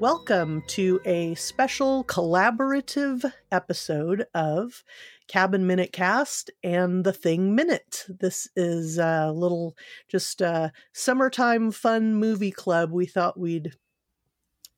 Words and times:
Welcome 0.00 0.62
to 0.68 1.00
a 1.04 1.34
special 1.34 2.04
collaborative 2.04 3.32
episode 3.50 4.26
of 4.32 4.84
Cabin 5.26 5.66
Minute 5.66 5.92
Cast 5.92 6.52
and 6.62 7.02
The 7.02 7.12
Thing 7.12 7.56
Minute. 7.56 8.06
This 8.08 8.48
is 8.54 8.98
a 8.98 9.32
little 9.32 9.76
just 10.06 10.40
a 10.40 10.70
summertime 10.92 11.72
fun 11.72 12.14
movie 12.14 12.52
club 12.52 12.92
we 12.92 13.06
thought 13.06 13.40
we'd 13.40 13.72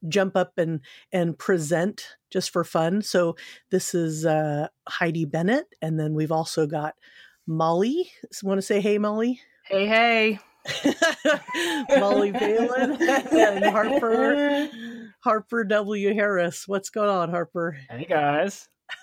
jump 0.08 0.38
up 0.38 0.56
and 0.56 0.80
and 1.12 1.38
present 1.38 2.16
just 2.30 2.50
for 2.50 2.64
fun. 2.64 3.02
So 3.02 3.36
this 3.70 3.94
is 3.94 4.24
uh, 4.24 4.68
Heidi 4.88 5.26
Bennett, 5.26 5.66
and 5.82 6.00
then 6.00 6.14
we've 6.14 6.32
also 6.32 6.66
got 6.66 6.94
Molly. 7.46 8.10
Want 8.42 8.56
to 8.56 8.62
say 8.62 8.80
hey, 8.80 8.96
Molly? 8.96 9.42
Hey, 9.64 9.86
hey. 9.86 10.38
Molly 11.98 12.32
Bailen 12.32 13.00
and 13.00 13.64
Harper 13.64 14.68
Harper 15.22 15.64
W. 15.64 16.14
Harris. 16.14 16.66
What's 16.66 16.90
going 16.90 17.10
on, 17.10 17.30
Harper? 17.30 17.78
Hey 17.88 18.04
guys. 18.04 18.68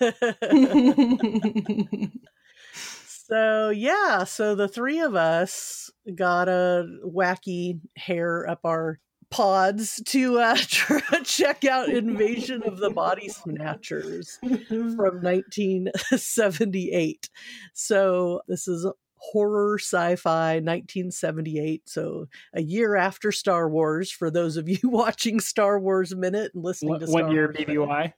so 3.26 3.70
yeah, 3.70 4.24
so 4.24 4.54
the 4.54 4.68
three 4.68 5.00
of 5.00 5.14
us 5.14 5.90
got 6.14 6.48
a 6.48 6.86
wacky 7.04 7.80
hair 7.96 8.48
up 8.48 8.60
our 8.64 9.00
pods 9.30 10.02
to 10.06 10.38
uh, 10.38 10.56
check 11.24 11.64
out 11.64 11.88
Invasion 11.88 12.62
of 12.64 12.78
the 12.78 12.90
Body 12.90 13.28
Snatchers 13.28 14.38
from 14.40 15.22
1978. 15.22 17.30
So 17.74 18.42
this 18.48 18.68
is 18.68 18.86
horror 19.20 19.78
sci-fi 19.78 20.54
1978 20.54 21.88
so 21.88 22.26
a 22.54 22.62
year 22.62 22.96
after 22.96 23.32
star 23.32 23.68
wars 23.68 24.10
for 24.10 24.30
those 24.30 24.56
of 24.56 24.68
you 24.68 24.78
watching 24.84 25.40
star 25.40 25.78
wars 25.78 26.14
minute 26.14 26.52
and 26.54 26.64
listening 26.64 26.90
one, 26.90 27.00
to 27.00 27.06
star 27.06 27.22
one 27.22 27.32
year 27.32 27.46
wars 27.46 27.56
bby 27.56 28.12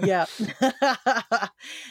yeah. 0.00 0.24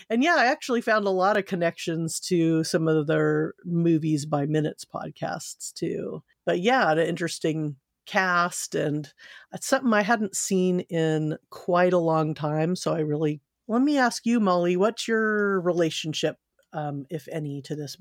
And 0.09 0.23
yeah 0.23 0.35
i 0.37 0.45
actually 0.45 0.81
found 0.81 1.05
a 1.05 1.11
lot 1.11 1.37
of 1.37 1.45
connections 1.45 2.19
to 2.21 2.63
some 2.63 2.87
of 2.87 3.07
their 3.07 3.53
movies 3.65 4.25
by 4.25 4.45
minutes 4.45 4.85
podcasts 4.85 5.73
too. 5.73 6.23
But 6.45 6.59
yeah 6.59 6.91
an 6.91 6.99
interesting 6.99 7.75
cast 8.07 8.73
and 8.73 9.11
it's 9.53 9.67
something 9.67 9.93
i 9.93 10.01
hadn't 10.01 10.35
seen 10.35 10.79
in 10.89 11.37
quite 11.49 11.91
a 11.91 11.97
long 11.97 12.33
time 12.33 12.73
so 12.73 12.93
i 12.93 12.99
really 12.99 13.41
let 13.67 13.81
me 13.81 13.97
ask 13.97 14.25
you 14.25 14.39
molly 14.39 14.77
what's 14.77 15.09
your 15.09 15.59
relationship 15.59 16.37
um, 16.73 17.05
if 17.09 17.27
any 17.31 17.61
to 17.61 17.75
this 17.75 17.97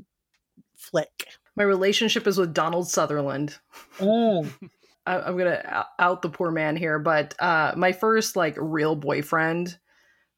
flick 0.76 1.26
My 1.56 1.64
relationship 1.64 2.26
is 2.26 2.38
with 2.38 2.54
Donald 2.54 2.88
Sutherland. 2.88 3.58
oh 4.00 4.46
I, 5.06 5.20
I'm 5.20 5.38
gonna 5.38 5.86
out 5.98 6.22
the 6.22 6.28
poor 6.28 6.50
man 6.50 6.76
here, 6.76 6.98
but 6.98 7.34
uh, 7.40 7.72
my 7.76 7.92
first 7.92 8.36
like 8.36 8.56
real 8.58 8.96
boyfriend, 8.96 9.78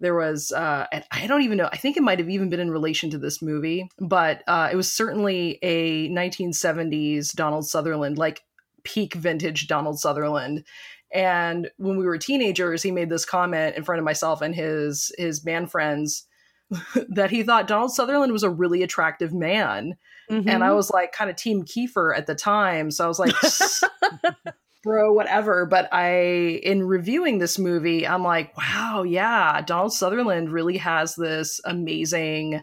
there 0.01 0.15
was, 0.15 0.53
uh, 0.53 0.87
and 0.93 1.05
I 1.11 1.27
don't 1.27 1.43
even 1.43 1.59
know. 1.59 1.69
I 1.73 1.77
think 1.77 1.97
it 1.97 2.03
might 2.03 2.19
have 2.19 2.31
even 2.31 2.51
been 2.51 2.61
in 2.61 2.71
relation 2.71 3.11
to 3.11 3.19
this 3.19 3.43
movie, 3.43 3.89
but 3.99 4.43
uh, 4.47 4.69
it 4.71 4.77
was 4.77 4.93
certainly 4.93 5.59
a 5.63 6.09
1970s 6.11 7.33
Donald 7.35 7.67
Sutherland, 7.67 8.19
like 8.19 8.43
peak 8.85 9.15
vintage 9.15 9.67
Donald 9.67 9.99
Sutherland. 9.99 10.65
And 11.13 11.71
when 11.79 11.97
we 11.97 12.05
were 12.05 12.19
teenagers, 12.19 12.83
he 12.83 12.91
made 12.91 13.09
this 13.09 13.25
comment 13.25 13.77
in 13.77 13.83
front 13.83 13.99
of 13.99 14.05
myself 14.05 14.43
and 14.43 14.55
his 14.55 15.11
his 15.17 15.41
band 15.41 15.71
friends 15.71 16.28
that 17.09 17.31
he 17.31 17.43
thought 17.43 17.67
Donald 17.69 17.93
Sutherland 17.93 18.33
was 18.33 18.43
a 18.43 18.51
really 18.51 18.83
attractive 18.83 19.33
man. 19.33 19.97
And 20.31 20.45
Mm-hmm. 20.45 20.63
I 20.63 20.73
was 20.73 20.91
like 20.91 21.13
kind 21.13 21.31
of 21.31 21.37
team 21.37 21.63
Kiefer 21.65 22.15
at 22.15 22.27
the 22.27 22.35
time. 22.35 22.91
So 22.91 23.03
I 23.03 23.09
was 23.09 23.19
like, 23.19 23.35
bro, 24.83 25.13
whatever. 25.13 25.65
But 25.65 25.89
I, 25.93 26.61
in 26.63 26.83
reviewing 26.85 27.39
this 27.39 27.59
movie, 27.59 28.07
I'm 28.07 28.23
like, 28.23 28.55
wow, 28.57 29.05
yeah, 29.05 29.63
Donald 29.63 29.95
Sutherland 29.95 30.51
really 30.53 30.77
has 30.77 31.15
this 31.15 31.61
amazing 31.65 32.63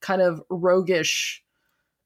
kind 0.00 0.20
of 0.22 0.42
roguish, 0.50 1.42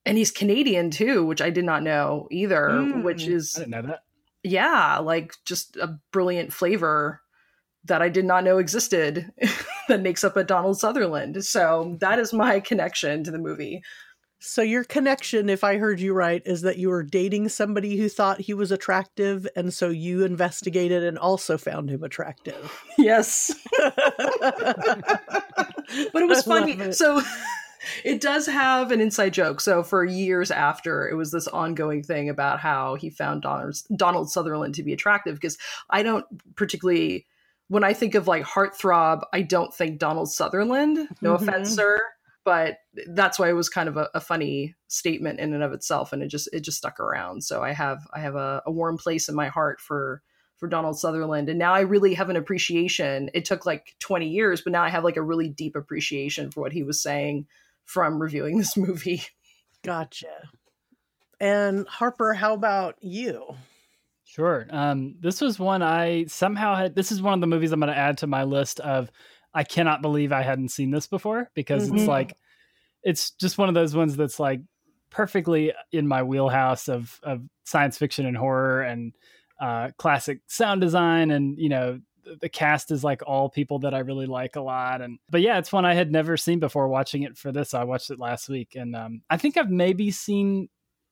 and 0.06 0.16
he's 0.18 0.30
Canadian 0.30 0.90
too, 0.90 1.24
which 1.26 1.40
I 1.42 1.50
did 1.50 1.64
not 1.64 1.82
know 1.82 2.28
either, 2.30 2.68
Mm. 2.70 3.02
which 3.02 3.26
is, 3.26 3.54
i 3.56 3.60
didn't 3.60 3.70
know 3.72 3.82
that 3.88 4.00
yeah, 4.44 4.98
like 4.98 5.34
just 5.44 5.76
a 5.76 5.98
brilliant 6.12 6.52
flavor 6.52 7.20
that 7.84 8.02
I 8.02 8.08
did 8.10 8.24
not 8.26 8.44
know 8.44 8.58
existed 8.58 9.32
that 9.88 10.02
makes 10.02 10.24
up 10.24 10.36
a 10.36 10.44
Donald 10.44 10.78
Sutherland. 10.78 11.44
So 11.44 11.96
that 12.00 12.18
is 12.18 12.32
my 12.32 12.60
connection 12.60 13.24
to 13.24 13.30
the 13.30 13.38
movie. 13.38 13.82
So 14.46 14.60
your 14.60 14.84
connection, 14.84 15.48
if 15.48 15.64
I 15.64 15.78
heard 15.78 16.00
you 16.00 16.12
right, 16.12 16.42
is 16.44 16.60
that 16.62 16.76
you 16.76 16.90
were 16.90 17.02
dating 17.02 17.48
somebody 17.48 17.96
who 17.96 18.10
thought 18.10 18.42
he 18.42 18.52
was 18.52 18.70
attractive, 18.70 19.48
and 19.56 19.72
so 19.72 19.88
you 19.88 20.22
investigated 20.22 21.02
and 21.02 21.16
also 21.16 21.56
found 21.56 21.88
him 21.88 22.04
attractive. 22.04 22.84
Yes. 22.98 23.54
but 23.80 23.96
it 25.88 26.28
was 26.28 26.42
funny. 26.42 26.72
it. 26.72 26.94
So 26.94 27.22
it 28.04 28.20
does 28.20 28.46
have 28.46 28.92
an 28.92 29.00
inside 29.00 29.32
joke. 29.32 29.62
So 29.62 29.82
for 29.82 30.04
years 30.04 30.50
after, 30.50 31.08
it 31.08 31.14
was 31.14 31.30
this 31.30 31.48
ongoing 31.48 32.02
thing 32.02 32.28
about 32.28 32.60
how 32.60 32.96
he 32.96 33.08
found 33.08 33.40
Donald, 33.42 33.76
Donald 33.96 34.30
Sutherland 34.30 34.74
to 34.74 34.82
be 34.82 34.92
attractive. 34.92 35.36
Because 35.36 35.56
I 35.88 36.02
don't 36.02 36.26
particularly, 36.54 37.26
when 37.68 37.84
I 37.84 37.92
think 37.94 38.14
of 38.14 38.28
like 38.28 38.44
heartthrob, 38.44 39.22
I 39.32 39.42
don't 39.42 39.72
think 39.74 39.98
Donald 39.98 40.30
Sutherland. 40.30 41.08
No 41.20 41.36
Mhm. 41.36 41.42
offense, 41.42 41.70
sir. 41.74 42.00
But 42.44 42.76
that's 43.06 43.38
why 43.38 43.48
it 43.48 43.54
was 43.54 43.70
kind 43.70 43.88
of 43.88 43.96
a, 43.96 44.10
a 44.14 44.20
funny 44.20 44.74
statement 44.88 45.40
in 45.40 45.54
and 45.54 45.62
of 45.62 45.72
itself, 45.72 46.12
and 46.12 46.22
it 46.22 46.28
just 46.28 46.46
it 46.52 46.60
just 46.60 46.76
stuck 46.76 47.00
around. 47.00 47.42
So 47.42 47.62
I 47.62 47.72
have 47.72 48.06
I 48.12 48.20
have 48.20 48.34
a, 48.34 48.62
a 48.66 48.70
warm 48.70 48.98
place 48.98 49.30
in 49.30 49.34
my 49.34 49.48
heart 49.48 49.80
for 49.80 50.22
for 50.56 50.68
Donald 50.68 50.98
Sutherland. 50.98 51.48
And 51.48 51.58
now 51.58 51.72
I 51.74 51.80
really 51.80 52.12
have 52.14 52.28
an 52.30 52.36
appreciation. 52.36 53.28
It 53.34 53.44
took 53.44 53.64
like 53.66 53.94
20 53.98 54.28
years, 54.28 54.60
but 54.60 54.72
now 54.72 54.82
I 54.84 54.88
have 54.90 55.02
like 55.04 55.16
a 55.16 55.22
really 55.22 55.48
deep 55.48 55.74
appreciation 55.74 56.50
for 56.50 56.60
what 56.60 56.72
he 56.72 56.82
was 56.84 57.02
saying 57.02 57.46
from 57.86 58.20
reviewing 58.22 58.58
this 58.58 58.76
movie. 58.76 59.22
Gotcha. 59.82 60.50
And 61.40 61.88
Harper, 61.88 62.34
how 62.34 62.54
about 62.54 62.96
you? 63.00 63.56
Sure 64.34 64.66
um 64.70 65.14
this 65.20 65.40
was 65.40 65.58
one 65.58 65.82
i 65.82 66.24
somehow 66.26 66.74
had 66.74 66.94
this 66.94 67.12
is 67.12 67.22
one 67.22 67.34
of 67.34 67.40
the 67.40 67.46
movies 67.46 67.70
i'm 67.72 67.80
going 67.80 67.92
to 67.92 67.96
add 67.98 68.18
to 68.18 68.26
my 68.26 68.42
list 68.42 68.80
of 68.80 69.10
i 69.54 69.62
cannot 69.62 70.02
believe 70.02 70.32
i 70.32 70.42
hadn't 70.42 70.70
seen 70.70 70.90
this 70.90 71.06
before 71.06 71.50
because 71.54 71.88
Mhm. 71.88 71.94
it's 71.98 72.08
like 72.08 72.36
it's 73.02 73.30
just 73.32 73.58
one 73.58 73.68
of 73.68 73.74
those 73.74 73.94
ones 73.94 74.16
that's 74.16 74.40
like 74.40 74.60
perfectly 75.10 75.72
in 75.92 76.08
my 76.08 76.22
wheelhouse 76.22 76.88
of 76.88 77.20
of 77.22 77.42
science 77.64 77.96
fiction 77.96 78.26
and 78.26 78.36
horror 78.36 78.82
and 78.82 79.12
uh 79.60 79.90
classic 79.98 80.40
sound 80.48 80.80
design 80.80 81.30
and 81.30 81.56
you 81.58 81.68
know 81.68 82.00
the- 82.24 82.36
the 82.40 82.48
cast 82.48 82.90
is 82.90 83.04
like 83.04 83.22
all 83.26 83.48
people 83.50 83.78
that 83.80 83.92
I 83.94 83.98
really 83.98 84.26
like 84.26 84.56
a 84.56 84.60
lot 84.62 85.00
and 85.02 85.18
but 85.30 85.42
yeah 85.42 85.58
it's 85.58 85.70
one 85.72 85.84
I 85.84 85.92
had 85.94 86.10
never 86.10 86.36
seen 86.38 86.58
before 86.58 86.88
watching 86.88 87.22
it 87.22 87.36
for 87.36 87.52
this 87.52 87.74
I 87.74 87.84
watched 87.84 88.10
it 88.10 88.18
last 88.18 88.48
week 88.48 88.74
and 88.74 88.96
um 88.96 89.22
I 89.30 89.36
think 89.36 89.56
I've 89.58 89.70
maybe 89.70 90.10
seen 90.10 90.68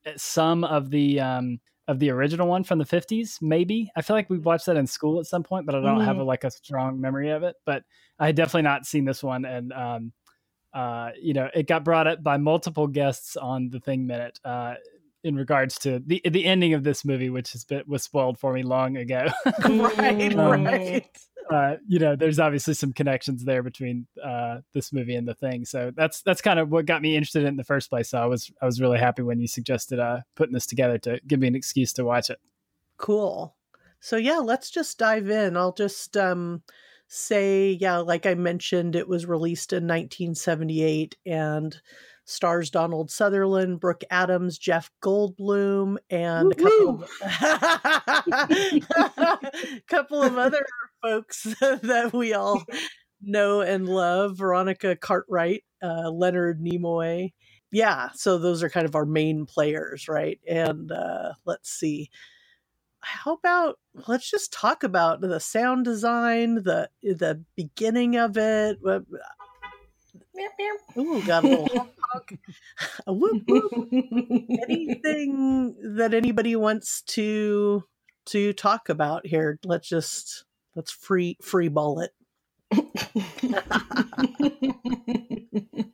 uh, 0.06 0.12
some 0.16 0.65
of 0.65 0.91
the 0.91 1.21
um 1.21 1.61
of 1.88 1.98
the 1.98 2.10
original 2.10 2.47
one 2.47 2.65
from 2.65 2.78
the 2.78 2.84
50s 2.84 3.38
maybe. 3.41 3.91
I 3.97 4.03
feel 4.03 4.16
like 4.16 4.31
we 4.31 4.38
watched 4.38 4.66
that 4.66 4.76
in 4.76 4.87
school 4.87 5.19
at 5.19 5.26
some 5.26 5.43
point 5.43 5.66
but 5.66 5.75
I 5.75 5.81
don't 5.81 6.00
have 6.00 6.19
a, 6.19 6.25
like 6.25 6.44
a 6.44 6.50
strong 6.50 7.00
memory 7.00 7.31
of 7.31 7.43
it. 7.43 7.56
But 7.66 7.82
I 8.19 8.26
had 8.26 8.37
definitely 8.37 8.62
not 8.62 8.87
seen 8.87 9.04
this 9.04 9.22
one 9.22 9.44
and 9.44 9.72
um 9.72 10.12
uh 10.72 11.10
you 11.20 11.34
know 11.34 11.48
it 11.54 11.66
got 11.66 11.84
brought 11.84 12.06
up 12.06 12.22
by 12.22 12.37
multiple 12.37 12.87
guests 12.87 13.37
on 13.37 13.69
the 13.70 13.81
thing 13.81 14.06
minute. 14.06 14.38
Uh 14.44 14.75
in 15.25 15.37
regards 15.37 15.79
to 15.81 16.03
the 16.05 16.21
the 16.29 16.45
ending 16.45 16.75
of 16.75 16.85
this 16.85 17.05
movie, 17.05 17.31
which 17.31 17.53
has 17.53 17.65
been 17.65 17.83
was 17.87 18.03
spoiled 18.03 18.39
for 18.39 18.53
me 18.53 18.63
long 18.63 18.97
ago. 18.97 19.27
right, 19.65 20.37
Um, 20.37 20.65
right. 20.65 21.19
uh, 21.51 21.77
you 21.87 21.99
know, 21.99 22.17
there's 22.17 22.39
obviously 22.39 22.75
some 22.75 22.93
connections 22.93 23.45
there 23.45 23.63
between 23.63 24.07
uh, 24.23 24.59
this 24.73 24.93
movie 24.93 25.15
and 25.15 25.27
the 25.27 25.35
thing. 25.35 25.65
So 25.65 25.93
that's 25.95 26.23
that's 26.23 26.41
kind 26.43 26.59
of 26.59 26.71
what 26.71 26.87
got 26.87 27.03
me 27.03 27.17
interested 27.17 27.41
in 27.41 27.47
it 27.47 27.51
in 27.51 27.57
the 27.57 27.65
first 27.65 27.91
place. 27.91 28.11
So 28.11 28.19
I 28.19 28.27
was 28.27 28.51
I 28.61 28.67
was 28.67 28.81
really 28.81 28.99
happy 28.99 29.23
when 29.23 29.41
you 29.41 29.47
suggested 29.47 29.99
uh, 29.99 30.21
putting 30.35 30.53
this 30.55 30.67
together 30.67 30.99
to 30.99 31.21
give 31.27 31.41
me 31.41 31.49
an 31.49 31.55
excuse 31.55 31.93
to 31.95 32.05
watch 32.05 32.31
it. 32.31 32.39
Cool. 32.97 33.55
So 34.01 34.17
yeah, 34.17 34.39
let's 34.39 34.71
just 34.71 34.99
dive 34.99 35.31
in. 35.31 35.57
I'll 35.57 35.73
just 35.73 36.17
um 36.17 36.63
say, 37.09 37.73
yeah, 37.73 37.99
like 37.99 38.25
I 38.25 38.35
mentioned, 38.35 38.97
it 38.97 39.07
was 39.07 39.27
released 39.27 39.73
in 39.73 39.85
1978 39.85 41.17
and 41.27 41.79
stars 42.25 42.71
Donald 42.71 43.11
Sutherland, 43.11 43.81
Brooke 43.81 44.05
Adams, 44.11 44.59
Jeff 44.59 44.91
Goldblum, 45.03 45.97
and 46.11 46.53
a 46.53 46.55
couple 46.55 47.05
of, 47.05 47.09
couple 49.89 50.23
of 50.23 50.39
other 50.39 50.65
folks 51.03 51.43
that 51.61 52.11
we 52.13 52.35
all 52.35 52.63
know 53.21 53.61
and 53.61 53.89
love. 53.89 54.39
Veronica 54.39 54.97
Cartwright, 54.97 55.65
uh, 55.83 56.11
Leonard 56.11 56.61
Nimoy. 56.61 57.33
Yeah, 57.71 58.11
so 58.15 58.39
those 58.39 58.63
are 58.63 58.71
kind 58.71 58.87
of 58.87 58.95
our 58.95 59.07
main 59.07 59.47
players, 59.47 60.07
right? 60.09 60.39
And 60.47 60.93
uh, 60.93 61.33
let's 61.47 61.71
see 61.71 62.11
how 63.03 63.35
about 63.35 63.79
let's 64.07 64.31
just 64.31 64.53
talk 64.53 64.85
about 64.85 65.21
the 65.21 65.41
sound 65.41 65.85
design, 65.85 66.63
the 66.63 66.89
the 67.03 67.43
beginning 67.57 68.17
of 68.17 68.37
it. 68.37 68.79
Ooh, 70.97 71.23
got 71.23 71.45
a 71.45 71.49
little 71.49 71.89
honk. 72.12 72.38
A 73.06 73.12
whoop, 73.12 73.43
whoop. 73.47 73.88
Anything 73.93 75.76
that 75.97 76.14
anybody 76.14 76.56
wants 76.56 77.03
to 77.03 77.85
to 78.26 78.53
talk 78.53 78.88
about 78.88 79.26
here? 79.26 79.59
Let's 79.64 79.88
just 79.88 80.44
let's 80.75 80.93
free 80.93 81.37
free 81.43 81.69
ball 81.69 82.00
it. 82.00 82.12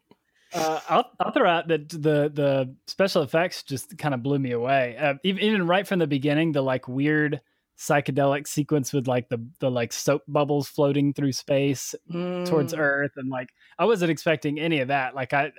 Uh, 0.50 0.81
I'll, 0.88 1.05
I'll 1.20 1.31
throw 1.31 1.49
out 1.49 1.69
that 1.69 1.91
the 1.91 2.31
the 2.32 2.75
special 2.87 3.23
effects 3.23 3.62
just 3.62 3.99
kind 3.99 4.15
of 4.15 4.23
blew 4.23 4.38
me 4.38 4.53
away. 4.53 4.97
Uh, 4.99 5.15
even, 5.23 5.43
even 5.43 5.67
right 5.67 5.87
from 5.87 5.99
the 5.99 6.06
beginning, 6.06 6.53
the 6.53 6.62
like 6.62 6.88
weird 6.88 7.43
psychedelic 7.79 8.49
sequence 8.49 8.93
with 8.93 9.06
like 9.06 9.29
the 9.29 9.47
the 9.61 9.70
like 9.70 9.93
soap 9.93 10.23
bubbles 10.26 10.69
floating 10.69 11.12
through 11.12 11.32
space 11.32 11.94
mm. 12.11 12.47
towards 12.47 12.75
Earth, 12.75 13.12
and 13.17 13.31
like 13.31 13.50
I 13.79 13.85
wasn't 13.85 14.11
expecting 14.11 14.59
any 14.59 14.81
of 14.81 14.88
that. 14.88 15.15
Like 15.15 15.32
I 15.32 15.53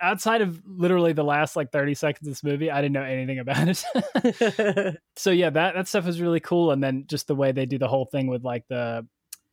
outside 0.00 0.42
of 0.42 0.62
literally 0.66 1.12
the 1.12 1.24
last 1.24 1.56
like 1.56 1.72
30 1.72 1.94
seconds 1.94 2.26
of 2.26 2.32
this 2.32 2.44
movie, 2.44 2.70
I 2.70 2.80
didn't 2.80 2.94
know 2.94 3.02
anything 3.02 3.38
about 3.38 3.68
it. 3.68 4.96
so 5.16 5.30
yeah, 5.30 5.50
that 5.50 5.74
that 5.74 5.88
stuff 5.88 6.06
was 6.06 6.20
really 6.20 6.40
cool. 6.40 6.70
And 6.70 6.82
then 6.82 7.04
just 7.06 7.26
the 7.26 7.34
way 7.34 7.52
they 7.52 7.66
do 7.66 7.78
the 7.78 7.88
whole 7.88 8.06
thing 8.06 8.26
with 8.26 8.44
like 8.44 8.64
the 8.68 9.06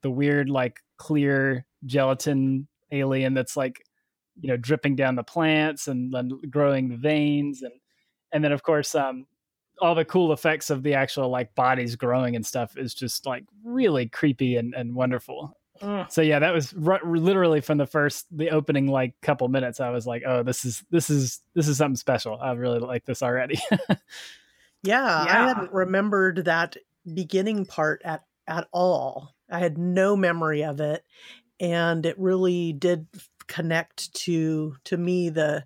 the 0.03 0.11
weird 0.11 0.49
like 0.49 0.79
clear 0.97 1.65
gelatin 1.85 2.67
alien 2.91 3.33
that's 3.33 3.57
like 3.57 3.83
you 4.39 4.47
know 4.47 4.57
dripping 4.57 4.95
down 4.95 5.15
the 5.15 5.23
plants 5.23 5.87
and 5.87 6.13
then 6.13 6.29
growing 6.49 6.89
the 6.89 6.97
veins 6.97 7.61
and 7.61 7.73
and 8.31 8.43
then 8.43 8.51
of 8.51 8.63
course 8.63 8.95
um 8.95 9.25
all 9.79 9.95
the 9.95 10.05
cool 10.05 10.33
effects 10.33 10.69
of 10.69 10.81
the 10.83 10.93
actual 10.93 11.29
like 11.29 11.53
bodies 11.55 11.95
growing 11.95 12.35
and 12.35 12.45
stuff 12.45 12.77
is 12.77 12.93
just 12.93 13.25
like 13.25 13.43
really 13.63 14.07
creepy 14.07 14.55
and, 14.55 14.73
and 14.73 14.95
wonderful 14.95 15.56
mm. 15.81 16.11
so 16.11 16.21
yeah 16.21 16.39
that 16.39 16.53
was 16.53 16.73
r- 16.85 17.01
literally 17.03 17.61
from 17.61 17.77
the 17.77 17.85
first 17.85 18.25
the 18.31 18.49
opening 18.49 18.87
like 18.87 19.13
couple 19.21 19.47
minutes 19.47 19.79
i 19.79 19.89
was 19.89 20.05
like 20.05 20.23
oh 20.25 20.43
this 20.43 20.65
is 20.65 20.83
this 20.91 21.09
is 21.09 21.41
this 21.53 21.67
is 21.67 21.77
something 21.77 21.95
special. 21.95 22.39
I 22.39 22.51
really 22.53 22.79
like 22.79 23.05
this 23.05 23.21
already. 23.23 23.59
Yeah, 23.69 23.95
yeah. 24.83 25.25
i 25.27 25.47
hadn't 25.47 25.73
remembered 25.73 26.45
that 26.45 26.77
beginning 27.11 27.65
part 27.65 28.01
at 28.03 28.23
at 28.47 28.67
all. 28.71 29.35
I 29.49 29.59
had 29.59 29.77
no 29.77 30.15
memory 30.15 30.63
of 30.63 30.79
it 30.79 31.03
and 31.59 32.05
it 32.05 32.19
really 32.19 32.73
did 32.73 33.07
connect 33.47 34.13
to 34.13 34.75
to 34.83 34.97
me 34.97 35.29
the 35.29 35.63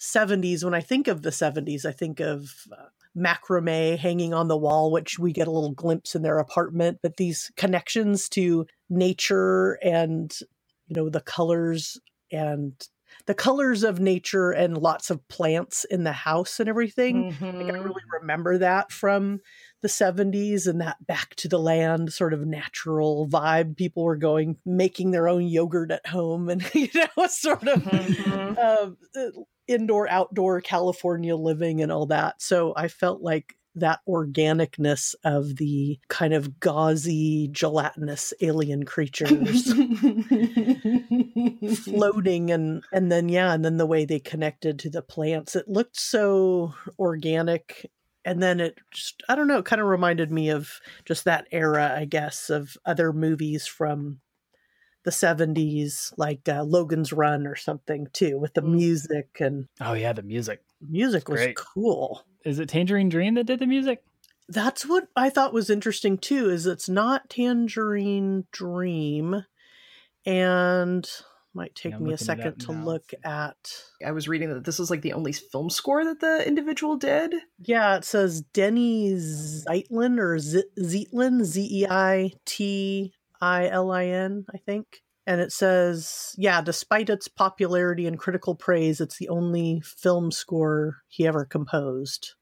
70s 0.00 0.64
when 0.64 0.74
i 0.74 0.80
think 0.80 1.08
of 1.08 1.22
the 1.22 1.30
70s 1.30 1.84
i 1.84 1.92
think 1.92 2.20
of 2.20 2.50
uh, 2.72 2.86
macrame 3.16 3.98
hanging 3.98 4.32
on 4.32 4.48
the 4.48 4.56
wall 4.56 4.90
which 4.90 5.18
we 5.18 5.32
get 5.32 5.48
a 5.48 5.50
little 5.50 5.72
glimpse 5.72 6.14
in 6.14 6.22
their 6.22 6.38
apartment 6.38 6.98
but 7.02 7.16
these 7.16 7.50
connections 7.56 8.28
to 8.28 8.66
nature 8.88 9.78
and 9.82 10.38
you 10.86 10.96
know 10.96 11.08
the 11.08 11.20
colors 11.20 11.98
and 12.30 12.88
the 13.26 13.34
colors 13.34 13.84
of 13.84 14.00
nature 14.00 14.50
and 14.50 14.78
lots 14.78 15.10
of 15.10 15.26
plants 15.28 15.84
in 15.84 16.04
the 16.04 16.12
house 16.12 16.58
and 16.58 16.68
everything 16.68 17.32
mm-hmm. 17.32 17.44
like 17.44 17.66
i 17.66 17.70
mm-hmm. 17.70 17.82
really 17.82 18.02
remember 18.20 18.58
that 18.58 18.90
from 18.90 19.40
the 19.82 19.88
70s 19.88 20.68
and 20.68 20.80
that 20.80 21.04
back 21.06 21.34
to 21.34 21.48
the 21.48 21.58
land 21.58 22.12
sort 22.12 22.32
of 22.32 22.46
natural 22.46 23.28
vibe. 23.28 23.76
People 23.76 24.04
were 24.04 24.16
going, 24.16 24.56
making 24.64 25.10
their 25.10 25.28
own 25.28 25.42
yogurt 25.42 25.90
at 25.90 26.06
home 26.06 26.48
and, 26.48 26.64
you 26.74 26.88
know, 26.94 27.26
sort 27.26 27.66
of 27.66 27.82
mm-hmm. 27.82 28.54
uh, 28.58 29.42
indoor, 29.68 30.08
outdoor 30.08 30.60
California 30.60 31.36
living 31.36 31.80
and 31.80 31.92
all 31.92 32.06
that. 32.06 32.42
So 32.42 32.72
I 32.76 32.88
felt 32.88 33.22
like 33.22 33.54
that 33.74 34.00
organicness 34.06 35.14
of 35.24 35.56
the 35.56 35.98
kind 36.08 36.34
of 36.34 36.60
gauzy, 36.60 37.48
gelatinous 37.52 38.34
alien 38.42 38.84
creatures 38.84 39.72
floating 41.84 42.50
and 42.50 42.84
and 42.92 43.10
then 43.10 43.30
yeah, 43.30 43.54
and 43.54 43.64
then 43.64 43.78
the 43.78 43.86
way 43.86 44.04
they 44.04 44.20
connected 44.20 44.78
to 44.80 44.90
the 44.90 45.02
plants. 45.02 45.56
It 45.56 45.68
looked 45.68 45.98
so 45.98 46.74
organic 46.98 47.90
and 48.24 48.42
then 48.42 48.60
it 48.60 48.78
just 48.92 49.22
i 49.28 49.34
don't 49.34 49.48
know 49.48 49.58
it 49.58 49.64
kind 49.64 49.82
of 49.82 49.88
reminded 49.88 50.30
me 50.30 50.50
of 50.50 50.80
just 51.04 51.24
that 51.24 51.48
era 51.50 51.92
i 51.96 52.04
guess 52.04 52.50
of 52.50 52.76
other 52.86 53.12
movies 53.12 53.66
from 53.66 54.20
the 55.04 55.10
70s 55.10 56.12
like 56.16 56.48
uh, 56.48 56.62
logan's 56.62 57.12
run 57.12 57.46
or 57.46 57.56
something 57.56 58.06
too 58.12 58.38
with 58.38 58.54
the 58.54 58.62
mm. 58.62 58.74
music 58.74 59.38
and 59.40 59.66
oh 59.80 59.94
yeah 59.94 60.12
the 60.12 60.22
music 60.22 60.62
music 60.80 61.28
was 61.28 61.40
Great. 61.40 61.56
cool 61.56 62.24
is 62.44 62.58
it 62.58 62.68
tangerine 62.68 63.08
dream 63.08 63.34
that 63.34 63.46
did 63.46 63.60
the 63.60 63.66
music 63.66 64.02
that's 64.48 64.86
what 64.86 65.08
i 65.16 65.30
thought 65.30 65.52
was 65.52 65.70
interesting 65.70 66.18
too 66.18 66.50
is 66.50 66.66
it's 66.66 66.88
not 66.88 67.28
tangerine 67.28 68.44
dream 68.52 69.44
and 70.24 71.08
might 71.54 71.74
take 71.74 71.92
yeah, 71.92 71.98
me 71.98 72.12
a 72.12 72.18
second 72.18 72.58
to 72.60 72.72
now. 72.72 72.84
look 72.84 73.12
at. 73.24 73.56
I 74.04 74.12
was 74.12 74.28
reading 74.28 74.48
that 74.50 74.64
this 74.64 74.78
was 74.78 74.90
like 74.90 75.02
the 75.02 75.12
only 75.12 75.32
film 75.32 75.68
score 75.68 76.04
that 76.04 76.20
the 76.20 76.46
individual 76.46 76.96
did. 76.96 77.34
Yeah, 77.58 77.96
it 77.96 78.04
says 78.04 78.40
Denny 78.40 79.12
Zeitlin 79.12 80.18
or 80.18 80.36
Zeitlin, 80.38 81.44
Z 81.44 81.68
E 81.70 81.86
I 81.88 82.32
T 82.46 83.12
I 83.42 83.68
L 83.68 83.90
I 83.90 84.06
N, 84.06 84.46
I 84.54 84.58
think. 84.58 85.02
And 85.26 85.40
it 85.40 85.52
says, 85.52 86.34
yeah, 86.38 86.62
despite 86.62 87.10
its 87.10 87.28
popularity 87.28 88.06
and 88.06 88.18
critical 88.18 88.54
praise, 88.54 89.00
it's 89.00 89.18
the 89.18 89.28
only 89.28 89.82
film 89.84 90.30
score 90.30 91.02
he 91.08 91.26
ever 91.26 91.44
composed. 91.44 92.34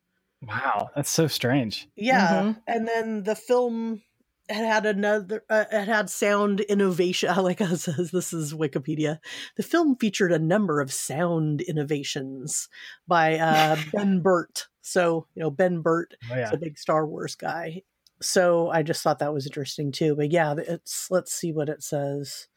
Wow, 0.43 0.91
that's 0.95 1.11
so 1.11 1.27
strange. 1.27 1.89
Yeah. 1.97 2.43
Mm-hmm. 2.43 2.59
And 2.67 2.89
then 2.89 3.23
the 3.25 3.35
film 3.35 4.03
had 4.51 4.65
had 4.65 4.87
another 4.87 5.45
uh, 5.49 5.65
it 5.71 5.87
had 5.87 6.11
sound 6.11 6.61
innovation 6.61 7.35
like 7.43 7.61
I 7.61 7.75
says 7.75 8.11
this 8.11 8.33
is 8.33 8.53
wikipedia 8.53 9.19
the 9.57 9.63
film 9.63 9.97
featured 9.97 10.33
a 10.33 10.41
number 10.41 10.81
of 10.81 10.93
sound 10.93 11.61
innovations 11.61 12.69
by 13.07 13.39
uh, 13.39 13.77
ben 13.93 14.21
burtt 14.21 14.67
so 14.81 15.27
you 15.35 15.43
know 15.43 15.51
ben 15.51 15.83
burtt 15.83 16.15
oh, 16.31 16.35
yeah. 16.35 16.49
is 16.49 16.53
a 16.53 16.59
big 16.59 16.79
star 16.79 17.07
wars 17.07 17.37
guy 17.37 17.83
so 18.21 18.71
i 18.71 18.83
just 18.83 19.03
thought 19.03 19.19
that 19.19 19.35
was 19.35 19.47
interesting 19.47 19.93
too 19.93 20.15
but 20.15 20.31
yeah 20.31 20.55
it's 20.57 21.11
let's 21.11 21.33
see 21.33 21.53
what 21.53 21.69
it 21.69 21.83
says 21.83 22.49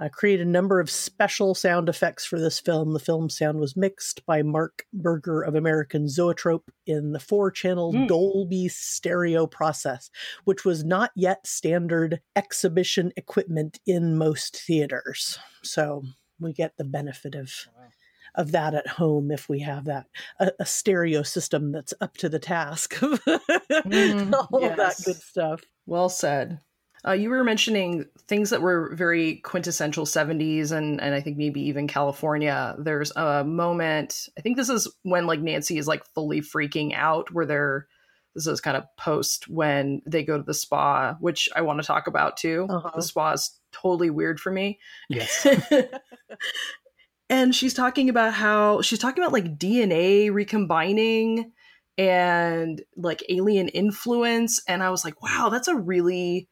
uh, 0.00 0.08
created 0.08 0.46
a 0.46 0.50
number 0.50 0.80
of 0.80 0.90
special 0.90 1.54
sound 1.54 1.88
effects 1.88 2.24
for 2.24 2.38
this 2.38 2.58
film. 2.58 2.92
The 2.92 2.98
film 2.98 3.30
sound 3.30 3.60
was 3.60 3.76
mixed 3.76 4.26
by 4.26 4.42
Mark 4.42 4.84
Berger 4.92 5.42
of 5.42 5.54
American 5.54 6.08
Zoetrope 6.08 6.70
in 6.86 7.12
the 7.12 7.20
four 7.20 7.50
channel 7.50 7.92
mm. 7.92 8.08
Dolby 8.08 8.68
stereo 8.68 9.46
process, 9.46 10.10
which 10.44 10.64
was 10.64 10.84
not 10.84 11.10
yet 11.14 11.46
standard 11.46 12.20
exhibition 12.34 13.12
equipment 13.16 13.78
in 13.86 14.18
most 14.18 14.56
theaters. 14.56 15.38
So 15.62 16.02
we 16.40 16.52
get 16.52 16.76
the 16.76 16.84
benefit 16.84 17.34
of. 17.34 17.52
Oh, 17.68 17.80
wow. 17.80 17.88
Of 18.36 18.52
that 18.52 18.74
at 18.74 18.86
home, 18.86 19.30
if 19.30 19.48
we 19.48 19.60
have 19.60 19.84
that 19.84 20.06
a, 20.40 20.50
a 20.58 20.66
stereo 20.66 21.22
system 21.22 21.70
that's 21.70 21.94
up 22.00 22.16
to 22.18 22.28
the 22.28 22.40
task 22.40 23.00
of 23.00 23.24
mm, 23.24 24.32
all 24.52 24.60
yes. 24.60 24.70
of 24.70 24.76
that 24.76 25.02
good 25.04 25.22
stuff. 25.22 25.62
Well 25.86 26.08
said. 26.08 26.60
Uh, 27.06 27.12
you 27.12 27.28
were 27.28 27.44
mentioning 27.44 28.06
things 28.28 28.50
that 28.50 28.62
were 28.62 28.94
very 28.94 29.36
quintessential 29.36 30.06
70s 30.06 30.72
and, 30.72 31.00
and 31.02 31.14
I 31.14 31.20
think 31.20 31.36
maybe 31.36 31.60
even 31.62 31.86
California. 31.86 32.74
There's 32.78 33.12
a 33.14 33.44
moment, 33.44 34.28
I 34.38 34.40
think 34.40 34.56
this 34.56 34.70
is 34.70 34.90
when 35.02 35.26
like 35.26 35.40
Nancy 35.40 35.76
is 35.76 35.86
like 35.86 36.04
fully 36.14 36.40
freaking 36.40 36.94
out, 36.94 37.30
where 37.30 37.44
they're, 37.44 37.88
this 38.34 38.46
is 38.46 38.60
kind 38.60 38.76
of 38.76 38.84
post 38.96 39.48
when 39.48 40.00
they 40.06 40.24
go 40.24 40.38
to 40.38 40.42
the 40.42 40.54
spa, 40.54 41.16
which 41.20 41.48
I 41.54 41.60
want 41.60 41.80
to 41.80 41.86
talk 41.86 42.06
about 42.06 42.38
too. 42.38 42.66
Uh-huh. 42.70 42.90
The 42.96 43.02
spa 43.02 43.32
is 43.32 43.60
totally 43.70 44.10
weird 44.10 44.40
for 44.40 44.50
me. 44.50 44.78
Yes. 45.10 45.46
and 47.30 47.54
she's 47.54 47.74
talking 47.74 48.08
about 48.08 48.34
how 48.34 48.82
she's 48.82 48.98
talking 48.98 49.22
about 49.22 49.32
like 49.32 49.58
DNA 49.58 50.32
recombining 50.32 51.52
and 51.96 52.82
like 52.96 53.22
alien 53.28 53.68
influence. 53.68 54.62
And 54.68 54.82
I 54.82 54.90
was 54.90 55.04
like, 55.04 55.22
wow, 55.22 55.48
that's 55.50 55.68
a 55.68 55.76
really 55.76 56.48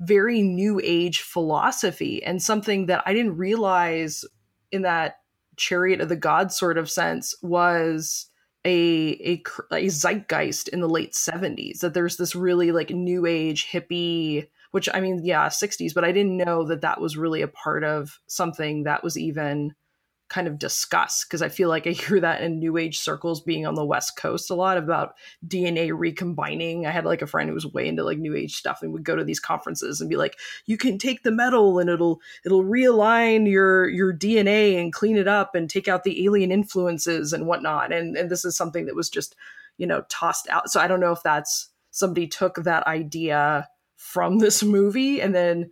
very 0.00 0.42
new 0.42 0.80
age 0.82 1.20
philosophy 1.20 2.22
and 2.22 2.42
something 2.42 2.86
that 2.86 3.02
I 3.06 3.14
didn't 3.14 3.36
realize 3.36 4.24
in 4.72 4.82
that 4.82 5.16
chariot 5.56 6.00
of 6.00 6.08
the 6.08 6.16
gods 6.16 6.58
sort 6.58 6.76
of 6.78 6.90
sense 6.90 7.34
was 7.42 8.28
a, 8.64 9.12
a, 9.24 9.42
a 9.72 9.86
zeitgeist 9.86 10.68
in 10.68 10.80
the 10.80 10.88
late 10.88 11.12
70s 11.12 11.78
that 11.78 11.94
there's 11.94 12.16
this 12.16 12.34
really 12.34 12.72
like 12.72 12.90
new 12.90 13.24
age 13.24 13.68
hippie 13.70 14.48
which 14.72 14.88
I 14.92 15.00
mean 15.00 15.20
yeah 15.22 15.46
60s 15.48 15.94
but 15.94 16.04
I 16.04 16.10
didn't 16.10 16.36
know 16.36 16.64
that 16.64 16.80
that 16.80 17.00
was 17.00 17.16
really 17.16 17.42
a 17.42 17.48
part 17.48 17.84
of 17.84 18.18
something 18.26 18.82
that 18.82 19.04
was 19.04 19.16
even 19.16 19.74
kind 20.28 20.48
of 20.48 20.58
discuss 20.58 21.24
because 21.24 21.42
I 21.42 21.48
feel 21.48 21.68
like 21.68 21.86
I 21.86 21.90
hear 21.92 22.20
that 22.20 22.42
in 22.42 22.58
new 22.58 22.76
age 22.76 22.98
circles 22.98 23.40
being 23.40 23.66
on 23.66 23.74
the 23.74 23.84
West 23.84 24.16
Coast 24.16 24.50
a 24.50 24.54
lot 24.54 24.76
about 24.76 25.14
DNA 25.46 25.92
recombining. 25.94 26.86
I 26.86 26.90
had 26.90 27.04
like 27.04 27.22
a 27.22 27.26
friend 27.26 27.48
who 27.48 27.54
was 27.54 27.66
way 27.66 27.86
into 27.86 28.04
like 28.04 28.18
new 28.18 28.34
age 28.34 28.54
stuff 28.54 28.80
and 28.82 28.92
would 28.92 29.04
go 29.04 29.16
to 29.16 29.24
these 29.24 29.40
conferences 29.40 30.00
and 30.00 30.10
be 30.10 30.16
like, 30.16 30.38
you 30.66 30.76
can 30.76 30.98
take 30.98 31.22
the 31.22 31.30
metal 31.30 31.78
and 31.78 31.90
it'll 31.90 32.20
it'll 32.44 32.64
realign 32.64 33.50
your 33.50 33.88
your 33.88 34.12
DNA 34.12 34.80
and 34.80 34.92
clean 34.92 35.16
it 35.16 35.28
up 35.28 35.54
and 35.54 35.68
take 35.68 35.88
out 35.88 36.04
the 36.04 36.24
alien 36.24 36.50
influences 36.50 37.32
and 37.32 37.46
whatnot. 37.46 37.92
And 37.92 38.16
and 38.16 38.30
this 38.30 38.44
is 38.44 38.56
something 38.56 38.86
that 38.86 38.96
was 38.96 39.10
just, 39.10 39.34
you 39.76 39.86
know, 39.86 40.04
tossed 40.08 40.48
out. 40.48 40.70
So 40.70 40.80
I 40.80 40.86
don't 40.86 41.00
know 41.00 41.12
if 41.12 41.22
that's 41.22 41.68
somebody 41.90 42.26
took 42.26 42.56
that 42.56 42.86
idea 42.86 43.68
from 43.96 44.38
this 44.38 44.62
movie 44.62 45.20
and 45.20 45.34
then 45.34 45.70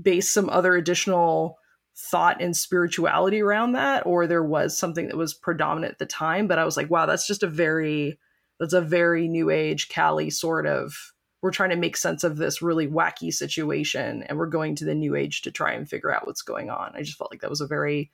based 0.00 0.32
some 0.32 0.48
other 0.50 0.74
additional 0.74 1.58
thought 1.98 2.42
and 2.42 2.56
spirituality 2.56 3.40
around 3.40 3.72
that 3.72 4.04
or 4.04 4.26
there 4.26 4.44
was 4.44 4.76
something 4.76 5.08
that 5.08 5.16
was 5.16 5.32
predominant 5.32 5.92
at 5.92 5.98
the 5.98 6.06
time 6.06 6.46
but 6.46 6.58
i 6.58 6.64
was 6.64 6.76
like 6.76 6.90
wow 6.90 7.06
that's 7.06 7.26
just 7.26 7.42
a 7.42 7.46
very 7.46 8.18
that's 8.60 8.74
a 8.74 8.82
very 8.82 9.28
new 9.28 9.48
age 9.50 9.88
cali 9.88 10.28
sort 10.28 10.66
of 10.66 11.14
we're 11.46 11.52
trying 11.52 11.70
to 11.70 11.76
make 11.76 11.96
sense 11.96 12.24
of 12.24 12.36
this 12.36 12.60
really 12.60 12.88
wacky 12.88 13.32
situation 13.32 14.24
and 14.24 14.36
we're 14.36 14.46
going 14.46 14.74
to 14.74 14.84
the 14.84 14.96
new 14.96 15.14
age 15.14 15.42
to 15.42 15.50
try 15.52 15.72
and 15.72 15.88
figure 15.88 16.12
out 16.12 16.26
what's 16.26 16.42
going 16.42 16.70
on. 16.70 16.90
I 16.94 17.02
just 17.02 17.16
felt 17.16 17.30
like 17.30 17.40
that 17.42 17.50
was 17.50 17.60
a 17.60 17.68
very 17.68 18.10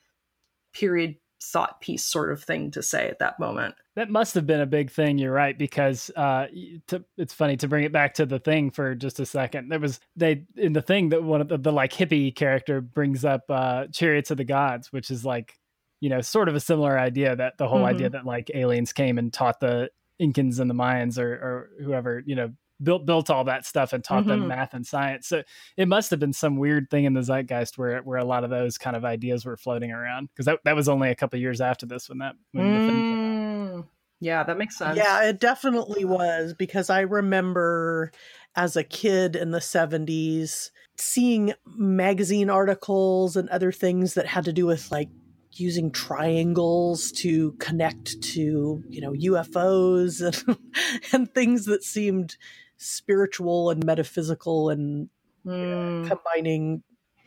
period 0.74 1.16
thought 1.42 1.80
piece 1.80 2.04
sort 2.04 2.30
of 2.30 2.42
thing 2.42 2.70
to 2.70 2.82
say 2.82 3.08
at 3.08 3.18
that 3.18 3.38
moment. 3.38 3.74
That 3.96 4.10
must 4.10 4.34
have 4.34 4.46
been 4.46 4.60
a 4.60 4.66
big 4.66 4.90
thing. 4.90 5.18
You're 5.18 5.32
right, 5.32 5.58
because 5.58 6.10
uh, 6.16 6.46
to, 6.88 7.04
it's 7.18 7.34
funny 7.34 7.56
to 7.58 7.68
bring 7.68 7.84
it 7.84 7.92
back 7.92 8.14
to 8.14 8.26
the 8.26 8.38
thing 8.38 8.70
for 8.70 8.94
just 8.94 9.20
a 9.20 9.26
second. 9.26 9.68
There 9.68 9.80
was 9.80 10.00
they 10.16 10.44
in 10.56 10.72
the 10.72 10.82
thing 10.82 11.10
that 11.10 11.22
one 11.22 11.40
of 11.40 11.48
the, 11.48 11.58
the 11.58 11.72
like 11.72 11.92
hippie 11.92 12.34
character 12.34 12.80
brings 12.80 13.24
up 13.24 13.42
uh, 13.48 13.86
chariots 13.88 14.30
of 14.30 14.36
the 14.36 14.44
gods, 14.44 14.92
which 14.92 15.10
is 15.10 15.24
like 15.24 15.58
you 16.00 16.08
know 16.08 16.20
sort 16.20 16.48
of 16.48 16.54
a 16.54 16.60
similar 16.60 16.98
idea 16.98 17.36
that 17.36 17.58
the 17.58 17.68
whole 17.68 17.78
mm-hmm. 17.78 17.96
idea 17.96 18.10
that 18.10 18.24
like 18.24 18.50
aliens 18.54 18.92
came 18.92 19.18
and 19.18 19.32
taught 19.32 19.60
the 19.60 19.90
Incans 20.20 20.60
and 20.60 20.70
the 20.70 20.74
Mayans 20.74 21.18
or, 21.18 21.32
or 21.32 21.70
whoever 21.82 22.22
you 22.24 22.36
know 22.36 22.52
built 22.82 23.06
built 23.06 23.30
all 23.30 23.44
that 23.44 23.64
stuff 23.64 23.92
and 23.92 24.04
taught 24.04 24.20
mm-hmm. 24.20 24.40
them 24.40 24.48
math 24.48 24.74
and 24.74 24.86
science. 24.86 25.26
So 25.28 25.42
it 25.76 25.88
must 25.88 26.10
have 26.10 26.20
been 26.20 26.32
some 26.32 26.56
weird 26.56 26.90
thing 26.90 27.04
in 27.04 27.14
the 27.14 27.22
zeitgeist 27.22 27.78
where 27.78 28.00
where 28.00 28.18
a 28.18 28.24
lot 28.24 28.44
of 28.44 28.50
those 28.50 28.78
kind 28.78 28.96
of 28.96 29.04
ideas 29.04 29.44
were 29.44 29.56
floating 29.56 29.92
around 29.92 30.28
because 30.28 30.46
that 30.46 30.60
that 30.64 30.76
was 30.76 30.88
only 30.88 31.10
a 31.10 31.14
couple 31.14 31.38
years 31.38 31.60
after 31.60 31.86
this 31.86 32.08
when 32.08 32.18
that 32.18 32.34
when 32.52 32.64
mm. 32.64 33.84
Yeah, 34.22 34.44
that 34.44 34.56
makes 34.56 34.78
sense. 34.78 34.96
Yeah, 34.96 35.24
it 35.24 35.40
definitely 35.40 36.04
was 36.04 36.54
because 36.54 36.90
I 36.90 37.00
remember 37.00 38.12
as 38.54 38.76
a 38.76 38.84
kid 38.84 39.34
in 39.34 39.50
the 39.50 39.58
70s 39.58 40.70
seeing 40.96 41.54
magazine 41.66 42.48
articles 42.48 43.36
and 43.36 43.48
other 43.48 43.72
things 43.72 44.14
that 44.14 44.26
had 44.26 44.44
to 44.44 44.52
do 44.52 44.64
with 44.64 44.92
like 44.92 45.08
using 45.54 45.90
triangles 45.90 47.10
to 47.12 47.52
connect 47.58 48.22
to 48.22 48.82
you 48.88 49.00
know 49.00 49.12
UFOs 49.12 50.22
and, 50.24 50.58
and 51.12 51.34
things 51.34 51.64
that 51.66 51.82
seemed 51.82 52.36
spiritual 52.82 53.70
and 53.70 53.84
metaphysical 53.84 54.70
and 54.70 55.08
mm. 55.46 56.06
combining 56.08 56.82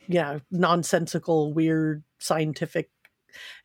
yeah 0.07 0.39
nonsensical 0.51 1.53
weird 1.53 2.03
scientific 2.19 2.89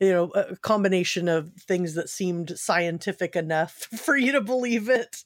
you 0.00 0.10
know 0.10 0.30
a 0.34 0.56
combination 0.56 1.28
of 1.28 1.52
things 1.54 1.94
that 1.94 2.08
seemed 2.08 2.52
scientific 2.56 3.36
enough 3.36 3.72
for 3.96 4.16
you 4.16 4.32
to 4.32 4.40
believe 4.40 4.88
it 4.88 5.24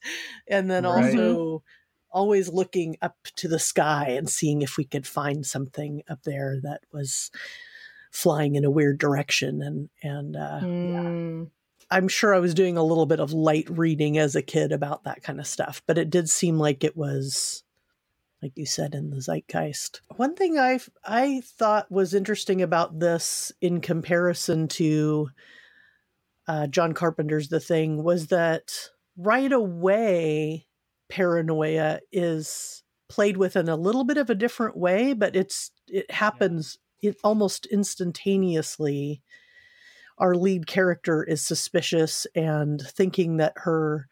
and 0.48 0.70
then 0.70 0.84
right. 0.84 1.04
also 1.04 1.62
always 2.10 2.48
looking 2.48 2.96
up 3.02 3.16
to 3.36 3.48
the 3.48 3.58
sky 3.58 4.10
and 4.10 4.30
seeing 4.30 4.62
if 4.62 4.76
we 4.76 4.84
could 4.84 5.06
find 5.06 5.44
something 5.44 6.02
up 6.08 6.22
there 6.24 6.60
that 6.62 6.80
was 6.92 7.30
flying 8.12 8.54
in 8.54 8.64
a 8.64 8.70
weird 8.70 8.98
direction 8.98 9.60
and 9.60 9.90
and 10.02 10.36
uh, 10.36 10.60
mm. 10.62 11.42
yeah. 11.42 11.48
I'm 11.90 12.08
sure 12.08 12.34
I 12.34 12.40
was 12.40 12.54
doing 12.54 12.76
a 12.76 12.84
little 12.84 13.06
bit 13.06 13.20
of 13.20 13.32
light 13.32 13.68
reading 13.70 14.18
as 14.18 14.34
a 14.34 14.42
kid 14.42 14.72
about 14.72 15.04
that 15.04 15.22
kind 15.22 15.40
of 15.40 15.46
stuff, 15.46 15.82
but 15.86 15.98
it 15.98 16.10
did 16.10 16.28
seem 16.28 16.58
like 16.58 16.84
it 16.84 16.96
was 16.96 17.62
like 18.42 18.52
you 18.56 18.66
said 18.66 18.94
in 18.94 19.08
the 19.08 19.22
zeitgeist. 19.22 20.02
One 20.16 20.34
thing 20.34 20.58
I 20.58 20.78
I 21.04 21.42
thought 21.58 21.90
was 21.90 22.12
interesting 22.12 22.60
about 22.60 23.00
this 23.00 23.52
in 23.60 23.80
comparison 23.80 24.68
to 24.68 25.30
uh, 26.46 26.66
John 26.66 26.92
Carpenter's 26.92 27.48
The 27.48 27.58
Thing 27.60 28.04
was 28.04 28.26
that 28.26 28.90
right 29.16 29.50
away 29.50 30.66
paranoia 31.08 32.00
is 32.12 32.82
played 33.08 33.38
with 33.38 33.56
in 33.56 33.68
a 33.68 33.76
little 33.76 34.04
bit 34.04 34.18
of 34.18 34.28
a 34.28 34.34
different 34.34 34.76
way, 34.76 35.14
but 35.14 35.34
it's 35.34 35.70
it 35.88 36.10
happens 36.10 36.78
yeah. 37.00 37.10
it 37.10 37.16
almost 37.24 37.66
instantaneously 37.66 39.22
our 40.18 40.34
lead 40.34 40.66
character 40.66 41.22
is 41.22 41.44
suspicious 41.44 42.26
and 42.34 42.80
thinking 42.80 43.38
that 43.38 43.54
her 43.56 44.08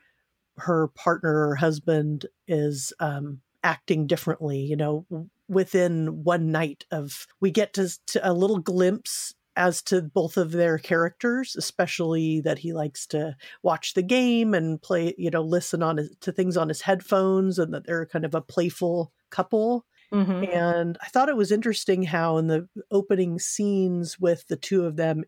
her 0.58 0.88
partner 0.88 1.48
or 1.48 1.54
husband 1.56 2.26
is 2.46 2.92
um, 3.00 3.40
acting 3.62 4.06
differently. 4.06 4.60
You 4.60 4.76
know, 4.76 5.06
within 5.48 6.24
one 6.24 6.50
night 6.50 6.84
of 6.90 7.26
we 7.40 7.50
get 7.50 7.74
to, 7.74 7.88
to 8.08 8.30
a 8.30 8.32
little 8.32 8.58
glimpse 8.58 9.34
as 9.54 9.82
to 9.82 10.00
both 10.00 10.36
of 10.36 10.52
their 10.52 10.78
characters, 10.78 11.56
especially 11.56 12.40
that 12.40 12.58
he 12.58 12.72
likes 12.72 13.06
to 13.06 13.36
watch 13.62 13.92
the 13.92 14.02
game 14.02 14.54
and 14.54 14.80
play, 14.80 15.14
you 15.18 15.30
know, 15.30 15.42
listen 15.42 15.82
on 15.82 15.98
his, 15.98 16.10
to 16.20 16.32
things 16.32 16.56
on 16.56 16.68
his 16.68 16.80
headphones, 16.80 17.58
and 17.58 17.74
that 17.74 17.86
they're 17.86 18.06
kind 18.06 18.24
of 18.24 18.34
a 18.34 18.40
playful 18.40 19.12
couple. 19.30 19.84
Mm-hmm. 20.12 20.44
And 20.52 20.98
I 21.02 21.08
thought 21.08 21.28
it 21.28 21.36
was 21.36 21.52
interesting 21.52 22.02
how 22.02 22.38
in 22.38 22.46
the 22.46 22.68
opening 22.90 23.38
scenes 23.38 24.18
with 24.18 24.46
the 24.48 24.56
two 24.56 24.84
of 24.84 24.96
them 24.96 25.24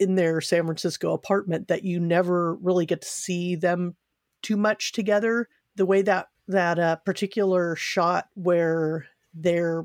in 0.00 0.14
their 0.14 0.40
San 0.40 0.64
Francisco 0.64 1.12
apartment 1.12 1.68
that 1.68 1.84
you 1.84 2.00
never 2.00 2.54
really 2.56 2.86
get 2.86 3.02
to 3.02 3.08
see 3.08 3.56
them 3.56 3.96
too 4.42 4.56
much 4.56 4.92
together. 4.92 5.48
The 5.76 5.86
way 5.86 6.02
that 6.02 6.28
that 6.48 6.78
uh, 6.78 6.96
particular 6.96 7.76
shot 7.76 8.28
where 8.34 9.06
they're 9.34 9.84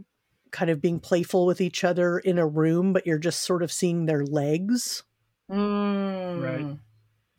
kind 0.51 0.70
of 0.70 0.82
being 0.82 1.00
playful 1.00 1.46
with 1.46 1.62
each 1.62 1.84
other 1.84 2.20
in 2.20 2.38
a 2.38 2.48
room, 2.48 2.94
but 2.94 3.08
you're 3.08 3.18
just 3.18 3.41
sort 3.41 3.63
of 3.63 3.72
seeing 3.72 4.06
their 4.06 4.24
legs. 4.24 5.03
Mm. 5.50 6.41
Right. 6.41 6.77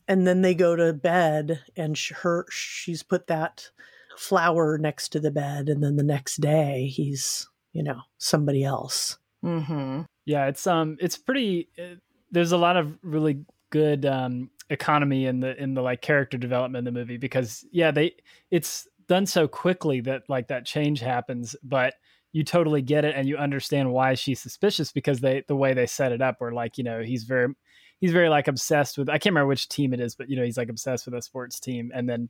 And 0.09 0.27
then 0.27 0.43
they 0.43 0.55
go 0.55 0.77
to 0.77 0.93
bed, 0.93 1.61
and 1.77 1.97
her 2.23 2.47
she's 2.51 3.03
put 3.03 3.29
that 3.29 3.71
flower 4.17 4.77
next 4.77 5.11
to 5.11 5.21
the 5.21 5.31
bed, 5.31 5.69
and 5.69 5.83
then 5.83 5.97
the 5.97 6.03
next 6.03 6.41
day 6.41 6.87
he's 6.87 7.49
you 7.73 7.83
know 7.83 8.01
somebody 8.19 8.65
else. 8.65 9.19
Mm-hmm. 9.45 10.03
Yeah, 10.25 10.47
it's 10.47 10.67
um, 10.67 10.97
it's 11.01 11.17
pretty. 11.17 11.69
Uh, 11.79 11.97
there's 12.33 12.53
a 12.53 12.57
lot 12.57 12.77
of 12.77 12.99
really 13.03 13.45
good 13.71 14.05
um, 14.05 14.51
economy 14.71 15.27
in 15.27 15.41
the 15.41 15.61
in 15.63 15.75
the 15.75 15.83
like 15.83 16.03
character 16.03 16.37
development 16.37 16.87
in 16.87 16.95
the 16.95 16.99
movie 16.99 17.17
because 17.17 17.65
yeah 17.71 17.91
they 17.91 18.15
it's 18.51 18.89
done 19.07 19.27
so 19.27 19.47
quickly 19.47 20.01
that 20.01 20.23
like 20.29 20.49
that 20.49 20.65
change 20.65 21.01
happens 21.01 21.55
but 21.63 21.95
you 22.33 22.43
totally 22.43 22.81
get 22.81 23.05
it 23.05 23.15
and 23.15 23.29
you 23.29 23.37
understand 23.37 23.91
why 23.91 24.15
she's 24.15 24.41
suspicious 24.41 24.91
because 24.93 25.21
they 25.21 25.43
the 25.49 25.57
way 25.57 25.75
they 25.75 25.87
set 25.87 26.13
it 26.13 26.23
up 26.23 26.37
where 26.39 26.53
like 26.53 26.79
you 26.79 26.85
know 26.85 27.03
he's 27.03 27.25
very 27.25 27.53
he's 27.99 28.13
very 28.13 28.29
like 28.29 28.49
obsessed 28.49 28.97
with 28.97 29.09
I 29.09 29.15
can't 29.15 29.33
remember 29.33 29.49
which 29.49 29.69
team 29.69 29.93
it 29.93 30.01
is 30.01 30.15
but 30.15 30.31
you 30.31 30.37
know 30.37 30.45
he's 30.45 30.57
like 30.57 30.71
obsessed 30.71 31.05
with 31.05 31.15
a 31.15 31.23
sports 31.23 31.61
team 31.61 31.91
and 31.95 32.09
then 32.09 32.29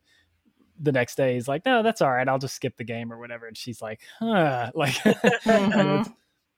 the 0.81 0.93
next 0.93 1.17
day 1.17 1.35
he's 1.35 1.47
like 1.47 1.65
no 1.65 1.83
that's 1.83 2.03
all 2.03 2.11
right. 2.11 2.29
I'll 2.29 2.39
just 2.39 2.57
skip 2.57 2.77
the 2.77 2.85
game 2.85 3.13
or 3.13 3.19
whatever. 3.19 3.47
And 3.47 3.57
she's 3.57 3.81
like 3.81 4.01
huh. 4.19 4.71
Like 4.75 4.95
mm-hmm 4.95 6.11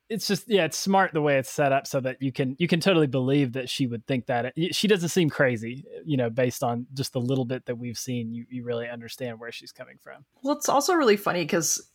it's 0.08 0.26
just 0.26 0.48
yeah 0.48 0.64
it's 0.64 0.76
smart 0.76 1.12
the 1.12 1.20
way 1.20 1.38
it's 1.38 1.50
set 1.50 1.72
up 1.72 1.86
so 1.86 2.00
that 2.00 2.20
you 2.20 2.30
can 2.30 2.56
you 2.58 2.68
can 2.68 2.80
totally 2.80 3.06
believe 3.06 3.52
that 3.52 3.68
she 3.68 3.86
would 3.86 4.06
think 4.06 4.26
that 4.26 4.52
it, 4.56 4.74
she 4.74 4.86
doesn't 4.86 5.08
seem 5.08 5.30
crazy 5.30 5.84
you 6.04 6.16
know 6.16 6.28
based 6.28 6.62
on 6.62 6.86
just 6.94 7.12
the 7.12 7.20
little 7.20 7.44
bit 7.44 7.64
that 7.66 7.76
we've 7.76 7.98
seen 7.98 8.34
you, 8.34 8.44
you 8.48 8.64
really 8.64 8.88
understand 8.88 9.40
where 9.40 9.52
she's 9.52 9.72
coming 9.72 9.96
from 10.02 10.24
well 10.42 10.56
it's 10.56 10.68
also 10.68 10.94
really 10.94 11.16
funny 11.16 11.42
because 11.42 11.90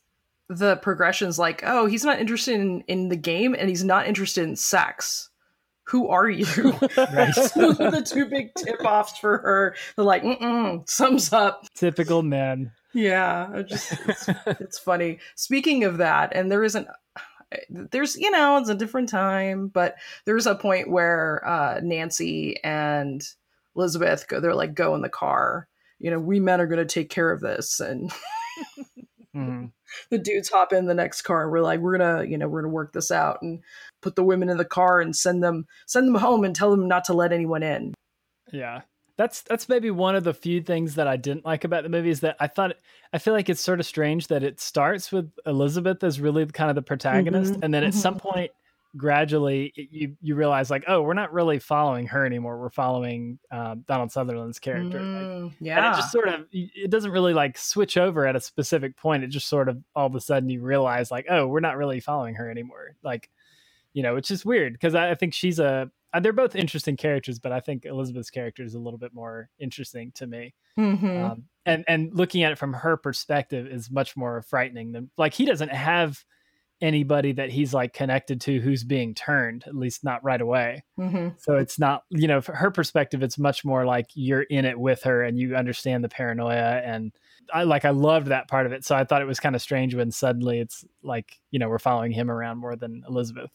the 0.47 0.77
progression's 0.77 1.37
like 1.37 1.61
oh 1.65 1.85
he's 1.85 2.03
not 2.03 2.19
interested 2.19 2.59
in, 2.59 2.81
in 2.87 3.09
the 3.09 3.15
game 3.15 3.55
and 3.57 3.69
he's 3.69 3.83
not 3.83 4.07
interested 4.07 4.43
in 4.43 4.55
sex 4.55 5.29
who 5.89 6.07
are 6.07 6.29
you? 6.29 6.45
the 6.45 8.07
two 8.07 8.25
big 8.27 8.53
tip 8.53 8.79
offs 8.85 9.17
for 9.17 9.39
her. 9.39 9.75
They're 9.95 10.05
like, 10.05 10.23
mm 10.23 10.87
sums 10.87 11.33
up. 11.33 11.65
Typical 11.73 12.21
men. 12.21 12.71
Yeah, 12.93 13.63
just, 13.67 13.93
it's, 14.07 14.29
it's 14.45 14.77
funny. 14.77 15.17
Speaking 15.35 15.83
of 15.85 15.97
that, 15.97 16.31
and 16.35 16.51
there 16.51 16.63
isn't 16.63 16.87
there's 17.69 18.15
you 18.15 18.29
know 18.31 18.57
it's 18.57 18.69
a 18.69 18.75
different 18.75 19.09
time 19.09 19.67
but 19.67 19.95
there's 20.25 20.45
a 20.45 20.55
point 20.55 20.89
where 20.89 21.45
uh, 21.47 21.79
nancy 21.81 22.61
and 22.63 23.23
elizabeth 23.75 24.27
go 24.27 24.39
they're 24.39 24.53
like 24.53 24.73
go 24.73 24.95
in 24.95 25.01
the 25.01 25.09
car 25.09 25.67
you 25.99 26.11
know 26.11 26.19
we 26.19 26.39
men 26.39 26.61
are 26.61 26.67
going 26.67 26.85
to 26.85 26.93
take 26.93 27.09
care 27.09 27.31
of 27.31 27.41
this 27.41 27.79
and 27.79 28.11
mm-hmm. 29.35 29.65
the 30.09 30.17
dudes 30.17 30.49
hop 30.49 30.73
in 30.73 30.85
the 30.85 30.93
next 30.93 31.23
car 31.23 31.43
and 31.43 31.51
we're 31.51 31.61
like 31.61 31.79
we're 31.79 31.97
gonna 31.97 32.23
you 32.23 32.37
know 32.37 32.47
we're 32.47 32.61
gonna 32.61 32.73
work 32.73 32.93
this 32.93 33.11
out 33.11 33.41
and 33.41 33.61
put 34.01 34.15
the 34.15 34.23
women 34.23 34.49
in 34.49 34.57
the 34.57 34.65
car 34.65 35.01
and 35.01 35.15
send 35.15 35.43
them 35.43 35.65
send 35.87 36.07
them 36.07 36.21
home 36.21 36.43
and 36.43 36.55
tell 36.55 36.71
them 36.71 36.87
not 36.87 37.03
to 37.03 37.13
let 37.13 37.33
anyone 37.33 37.63
in 37.63 37.93
yeah 38.51 38.81
that's 39.19 39.41
that's 39.41 39.67
maybe 39.67 39.91
one 39.91 40.15
of 40.15 40.23
the 40.23 40.33
few 40.33 40.61
things 40.61 40.95
that 40.95 41.05
I 41.05 41.17
didn't 41.17 41.43
like 41.43 41.65
about 41.65 41.83
the 41.83 41.89
movie 41.89 42.09
is 42.09 42.21
that 42.21 42.37
I 42.39 42.47
thought 42.47 42.77
I 43.11 43.17
feel 43.17 43.33
like 43.33 43.49
it's 43.49 43.59
sort 43.59 43.81
of 43.81 43.85
strange 43.85 44.27
that 44.27 44.43
it 44.43 44.61
starts 44.61 45.11
with 45.11 45.29
Elizabeth 45.45 46.01
as 46.05 46.21
really 46.21 46.45
kind 46.45 46.69
of 46.69 46.75
the 46.75 46.81
protagonist, 46.81 47.51
mm-hmm. 47.51 47.63
and 47.63 47.73
then 47.73 47.83
at 47.83 47.89
mm-hmm. 47.89 47.99
some 47.99 48.17
point 48.17 48.51
gradually 48.95 49.73
you 49.75 50.15
you 50.21 50.35
realize 50.35 50.71
like 50.71 50.85
oh 50.87 51.01
we're 51.01 51.13
not 51.13 51.31
really 51.31 51.59
following 51.59 52.07
her 52.07 52.25
anymore 52.25 52.59
we're 52.59 52.71
following 52.71 53.37
um, 53.51 53.83
donald 53.87 54.11
sutherland's 54.11 54.57
character 54.57 54.99
mm, 54.99 55.43
like, 55.43 55.53
yeah 55.59 55.77
and 55.77 55.93
it 55.93 55.99
just 55.99 56.11
sort 56.11 56.27
of 56.27 56.47
it 56.51 56.89
doesn't 56.89 57.11
really 57.11 57.31
like 57.31 57.55
switch 57.55 57.97
over 57.97 58.25
at 58.25 58.35
a 58.35 58.41
specific 58.41 58.97
point 58.97 59.23
it 59.23 59.27
just 59.27 59.47
sort 59.47 59.69
of 59.69 59.77
all 59.95 60.07
of 60.07 60.15
a 60.15 60.19
sudden 60.19 60.49
you 60.49 60.59
realize 60.59 61.11
like 61.11 61.27
oh 61.29 61.45
we're 61.45 61.59
not 61.59 61.77
really 61.77 61.99
following 61.99 62.33
her 62.33 62.49
anymore 62.49 62.95
like 63.03 63.29
you 63.93 64.01
know 64.01 64.15
which 64.15 64.31
is 64.31 64.43
weird 64.43 64.73
because 64.73 64.95
I, 64.95 65.11
I 65.11 65.13
think 65.13 65.35
she's 65.35 65.59
a 65.59 65.91
uh, 66.13 66.19
they're 66.19 66.33
both 66.33 66.55
interesting 66.55 66.97
characters, 66.97 67.39
but 67.39 67.51
I 67.51 67.59
think 67.59 67.85
Elizabeth's 67.85 68.29
character 68.29 68.63
is 68.63 68.73
a 68.73 68.79
little 68.79 68.99
bit 68.99 69.13
more 69.13 69.49
interesting 69.59 70.11
to 70.15 70.27
me. 70.27 70.53
Mm-hmm. 70.77 71.23
Um, 71.23 71.43
and 71.65 71.83
and 71.87 72.13
looking 72.13 72.43
at 72.43 72.51
it 72.51 72.57
from 72.57 72.73
her 72.73 72.97
perspective 72.97 73.67
is 73.67 73.91
much 73.91 74.15
more 74.17 74.41
frightening 74.41 74.91
than 74.91 75.11
like 75.17 75.33
he 75.33 75.45
doesn't 75.45 75.71
have 75.71 76.23
anybody 76.81 77.33
that 77.33 77.49
he's 77.49 77.73
like 77.73 77.93
connected 77.93 78.39
to 78.41 78.59
who's 78.59 78.83
being 78.83 79.13
turned, 79.13 79.65
at 79.67 79.75
least 79.75 80.03
not 80.03 80.23
right 80.23 80.39
away. 80.39 80.83
Mm-hmm. 80.97 81.29
So 81.37 81.57
it's 81.57 81.77
not, 81.77 82.03
you 82.09 82.27
know, 82.27 82.41
from 82.41 82.55
her 82.55 82.71
perspective, 82.71 83.21
it's 83.21 83.37
much 83.37 83.65
more 83.65 83.85
like 83.85 84.07
you're 84.13 84.43
in 84.43 84.65
it 84.65 84.79
with 84.79 85.03
her 85.03 85.23
and 85.23 85.37
you 85.37 85.55
understand 85.55 86.03
the 86.03 86.09
paranoia. 86.09 86.81
And 86.83 87.11
I 87.53 87.63
like, 87.63 87.85
I 87.85 87.89
loved 87.89 88.27
that 88.27 88.47
part 88.47 88.65
of 88.65 88.71
it. 88.71 88.85
So 88.85 88.95
I 88.95 89.03
thought 89.03 89.21
it 89.21 89.27
was 89.27 89.39
kind 89.39 89.55
of 89.55 89.61
strange 89.61 89.93
when 89.93 90.11
suddenly 90.11 90.59
it's 90.59 90.85
like, 91.03 91.39
you 91.51 91.59
know, 91.59 91.67
we're 91.67 91.79
following 91.79 92.11
him 92.11 92.31
around 92.31 92.59
more 92.59 92.75
than 92.75 93.03
Elizabeth. 93.07 93.51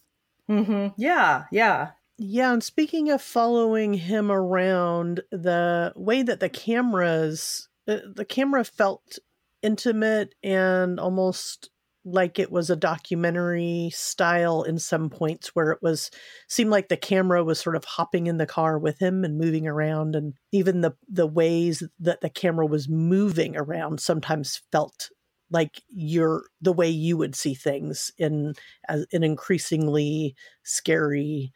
Mm-hmm. 0.51 0.89
Yeah, 1.01 1.45
yeah. 1.51 1.93
Yeah, 2.19 2.53
and 2.53 2.63
speaking 2.63 3.11
of 3.11 3.21
following 3.23 3.95
him 3.95 4.31
around, 4.31 5.21
the 5.33 5.93
way 5.97 6.23
that 6.23 6.41
the 6.41 6.49
cameras, 6.49 7.69
uh, 7.89 7.99
the 8.15 8.25
camera 8.25 8.65
felt 8.65 9.19
intimate 9.63 10.35
and 10.43 11.01
almost 11.01 11.71
like 12.07 12.39
it 12.39 12.53
was 12.53 12.69
a 12.69 12.77
documentary 12.77 13.91
style 13.95 14.63
in 14.63 14.79
some 14.79 15.09
points 15.09 15.49
where 15.57 15.71
it 15.73 15.79
was 15.83 16.11
seemed 16.49 16.71
like 16.71 16.89
the 16.89 16.99
camera 16.99 17.43
was 17.43 17.59
sort 17.59 17.75
of 17.77 17.85
hopping 17.85 18.27
in 18.27 18.37
the 18.37 18.45
car 18.47 18.79
with 18.79 18.99
him 18.99 19.25
and 19.25 19.39
moving 19.39 19.67
around 19.67 20.15
and 20.15 20.35
even 20.53 20.83
the 20.83 20.93
the 21.09 21.27
ways 21.27 21.83
that 21.99 22.21
the 22.21 22.29
camera 22.29 22.67
was 22.67 22.91
moving 22.91 23.57
around 23.57 24.01
sometimes 24.01 24.61
felt 24.71 25.09
like 25.51 25.81
you're 25.89 26.43
the 26.61 26.73
way 26.75 26.89
you 26.91 27.17
would 27.17 27.35
see 27.35 27.55
things 27.55 28.11
in 28.19 28.53
as 28.89 29.07
an 29.15 29.25
increasingly 29.25 30.35
scary 30.63 31.53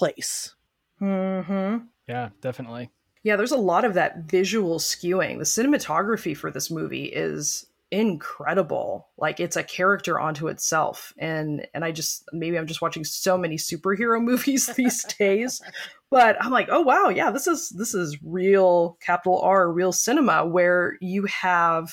place. 0.00 0.54
Mm-hmm. 1.02 1.84
Yeah, 2.08 2.30
definitely. 2.40 2.90
Yeah, 3.22 3.36
there's 3.36 3.52
a 3.52 3.58
lot 3.58 3.84
of 3.84 3.94
that 3.94 4.30
visual 4.30 4.78
skewing. 4.78 5.36
The 5.36 5.44
cinematography 5.44 6.34
for 6.34 6.50
this 6.50 6.70
movie 6.70 7.04
is 7.04 7.66
incredible. 7.90 9.08
Like 9.18 9.40
it's 9.40 9.56
a 9.56 9.62
character 9.62 10.18
onto 10.18 10.48
itself. 10.48 11.12
And 11.18 11.66
and 11.74 11.84
I 11.84 11.92
just 11.92 12.24
maybe 12.32 12.58
I'm 12.58 12.66
just 12.66 12.80
watching 12.80 13.04
so 13.04 13.36
many 13.36 13.56
superhero 13.56 14.22
movies 14.24 14.68
these 14.68 15.04
days. 15.04 15.60
But 16.10 16.42
I'm 16.42 16.50
like, 16.50 16.68
oh 16.70 16.80
wow, 16.80 17.10
yeah, 17.10 17.30
this 17.30 17.46
is 17.46 17.68
this 17.68 17.94
is 17.94 18.16
real 18.24 18.96
capital 19.02 19.38
R, 19.42 19.70
real 19.70 19.92
cinema 19.92 20.46
where 20.46 20.96
you 21.02 21.26
have 21.26 21.92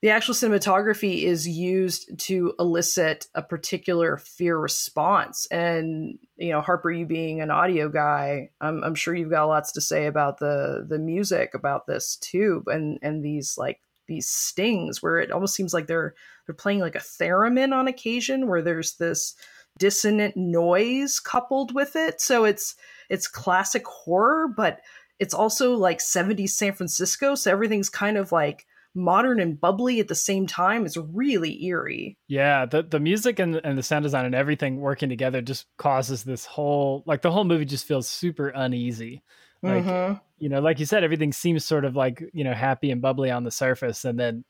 the 0.00 0.10
actual 0.10 0.34
cinematography 0.34 1.22
is 1.22 1.48
used 1.48 2.18
to 2.18 2.54
elicit 2.58 3.26
a 3.34 3.42
particular 3.42 4.16
fear 4.16 4.56
response. 4.58 5.46
And 5.50 6.18
you 6.36 6.50
know 6.50 6.60
harper 6.60 6.90
you 6.90 7.04
being 7.04 7.40
an 7.40 7.50
audio 7.50 7.88
guy 7.88 8.50
i'm, 8.60 8.84
I'm 8.84 8.94
sure 8.94 9.12
you've 9.12 9.28
got 9.30 9.46
lots 9.46 9.72
to 9.72 9.80
say 9.80 10.06
about 10.06 10.38
the 10.38 10.86
the 10.88 10.98
music 10.98 11.52
about 11.52 11.88
this 11.88 12.14
too 12.14 12.62
and 12.68 12.96
and 13.02 13.24
these 13.24 13.58
like 13.58 13.80
these 14.08 14.28
stings 14.28 15.02
where 15.02 15.18
it 15.18 15.30
almost 15.30 15.54
seems 15.54 15.72
like 15.72 15.86
they're 15.86 16.14
they're 16.46 16.54
playing 16.54 16.80
like 16.80 16.96
a 16.96 17.00
theremin 17.00 17.72
on 17.72 17.86
occasion 17.86 18.48
where 18.48 18.62
there's 18.62 18.96
this 18.96 19.36
dissonant 19.78 20.36
noise 20.36 21.20
coupled 21.20 21.72
with 21.72 21.94
it. 21.94 22.20
So 22.20 22.44
it's 22.44 22.74
it's 23.08 23.28
classic 23.28 23.86
horror 23.86 24.48
but 24.48 24.80
it's 25.20 25.34
also 25.34 25.74
like 25.74 25.98
70s 25.98 26.50
san 26.50 26.72
francisco. 26.72 27.34
So 27.34 27.52
everything's 27.52 27.90
kind 27.90 28.16
of 28.16 28.32
like 28.32 28.66
modern 28.94 29.40
and 29.40 29.60
bubbly 29.60 30.00
at 30.00 30.08
the 30.08 30.14
same 30.14 30.46
time 30.46 30.84
is 30.84 30.96
really 30.96 31.64
eerie. 31.64 32.18
Yeah, 32.28 32.66
the 32.66 32.82
the 32.82 33.00
music 33.00 33.38
and 33.38 33.56
and 33.56 33.78
the 33.78 33.82
sound 33.82 34.02
design 34.02 34.24
and 34.24 34.34
everything 34.34 34.80
working 34.80 35.08
together 35.08 35.40
just 35.42 35.66
causes 35.76 36.24
this 36.24 36.44
whole 36.44 37.02
like 37.06 37.22
the 37.22 37.30
whole 37.30 37.44
movie 37.44 37.64
just 37.64 37.86
feels 37.86 38.08
super 38.08 38.48
uneasy. 38.48 39.22
Like 39.62 39.84
mm-hmm. 39.84 40.14
you 40.38 40.48
know, 40.48 40.60
like 40.60 40.78
you 40.78 40.86
said, 40.86 41.04
everything 41.04 41.32
seems 41.32 41.64
sort 41.64 41.84
of 41.84 41.96
like 41.96 42.22
you 42.32 42.44
know 42.44 42.54
happy 42.54 42.90
and 42.90 43.02
bubbly 43.02 43.30
on 43.30 43.44
the 43.44 43.50
surface, 43.50 44.04
and 44.04 44.18
then 44.18 44.44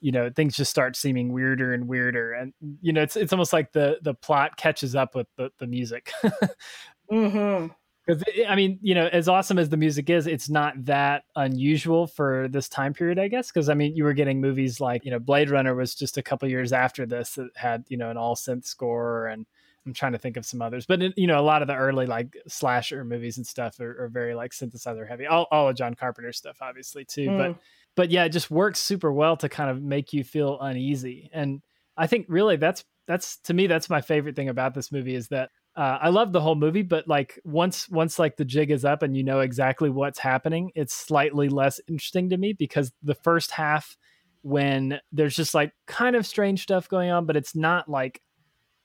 you 0.00 0.12
know 0.12 0.30
things 0.34 0.56
just 0.56 0.70
start 0.70 0.96
seeming 0.96 1.32
weirder 1.32 1.72
and 1.72 1.86
weirder, 1.88 2.32
and 2.32 2.52
you 2.80 2.92
know 2.92 3.02
it's 3.02 3.16
it's 3.16 3.32
almost 3.32 3.52
like 3.52 3.72
the 3.72 3.98
the 4.02 4.14
plot 4.14 4.56
catches 4.56 4.94
up 4.96 5.14
with 5.14 5.28
the 5.36 5.50
the 5.58 5.66
music. 5.66 6.10
mm-hmm. 7.12 7.72
Because 8.08 8.24
I 8.48 8.56
mean, 8.56 8.78
you 8.80 8.94
know, 8.94 9.06
as 9.08 9.28
awesome 9.28 9.58
as 9.58 9.68
the 9.68 9.76
music 9.76 10.08
is, 10.08 10.26
it's 10.26 10.48
not 10.48 10.82
that 10.86 11.24
unusual 11.36 12.06
for 12.06 12.48
this 12.48 12.68
time 12.68 12.94
period, 12.94 13.18
I 13.18 13.28
guess. 13.28 13.48
Because 13.48 13.68
I 13.68 13.74
mean, 13.74 13.94
you 13.94 14.04
were 14.04 14.14
getting 14.14 14.40
movies 14.40 14.80
like, 14.80 15.04
you 15.04 15.10
know, 15.10 15.18
Blade 15.18 15.50
Runner 15.50 15.74
was 15.74 15.94
just 15.94 16.16
a 16.16 16.22
couple 16.22 16.48
years 16.48 16.72
after 16.72 17.04
this 17.04 17.34
that 17.34 17.50
had, 17.54 17.84
you 17.88 17.98
know, 17.98 18.10
an 18.10 18.16
all 18.16 18.34
synth 18.34 18.64
score, 18.64 19.26
and 19.26 19.44
I'm 19.84 19.92
trying 19.92 20.12
to 20.12 20.18
think 20.18 20.38
of 20.38 20.46
some 20.46 20.62
others. 20.62 20.86
But 20.86 21.18
you 21.18 21.26
know, 21.26 21.38
a 21.38 21.42
lot 21.42 21.60
of 21.60 21.68
the 21.68 21.74
early 21.74 22.06
like 22.06 22.34
slasher 22.46 23.04
movies 23.04 23.36
and 23.36 23.46
stuff 23.46 23.78
are, 23.78 24.04
are 24.04 24.08
very 24.08 24.34
like 24.34 24.52
synthesizer 24.52 25.06
heavy. 25.06 25.26
All, 25.26 25.46
all 25.50 25.68
of 25.68 25.76
John 25.76 25.94
Carpenter's 25.94 26.38
stuff, 26.38 26.56
obviously 26.62 27.04
too. 27.04 27.28
Mm. 27.28 27.38
But 27.38 27.60
but 27.94 28.10
yeah, 28.10 28.24
it 28.24 28.30
just 28.30 28.50
works 28.50 28.80
super 28.80 29.12
well 29.12 29.36
to 29.36 29.48
kind 29.48 29.70
of 29.70 29.82
make 29.82 30.14
you 30.14 30.24
feel 30.24 30.58
uneasy. 30.60 31.28
And 31.32 31.60
I 31.96 32.06
think 32.06 32.26
really 32.28 32.56
that's 32.56 32.84
that's 33.06 33.38
to 33.40 33.54
me 33.54 33.66
that's 33.66 33.90
my 33.90 34.00
favorite 34.00 34.36
thing 34.36 34.48
about 34.48 34.74
this 34.74 34.92
movie 34.92 35.14
is 35.14 35.28
that 35.28 35.50
uh, 35.78 35.96
I 36.02 36.08
love 36.08 36.32
the 36.32 36.40
whole 36.40 36.56
movie, 36.56 36.82
but 36.82 37.06
like 37.06 37.38
once 37.44 37.88
once 37.88 38.18
like 38.18 38.36
the 38.36 38.44
jig 38.44 38.72
is 38.72 38.84
up 38.84 39.04
and 39.04 39.16
you 39.16 39.22
know 39.22 39.38
exactly 39.38 39.88
what's 39.88 40.18
happening, 40.18 40.72
it's 40.74 40.92
slightly 40.92 41.48
less 41.48 41.80
interesting 41.86 42.30
to 42.30 42.36
me 42.36 42.52
because 42.52 42.90
the 43.04 43.14
first 43.14 43.52
half 43.52 43.96
when 44.42 44.98
there's 45.12 45.36
just 45.36 45.54
like 45.54 45.72
kind 45.86 46.16
of 46.16 46.26
strange 46.26 46.64
stuff 46.64 46.88
going 46.88 47.10
on, 47.10 47.26
but 47.26 47.36
it's 47.36 47.54
not 47.54 47.88
like 47.88 48.20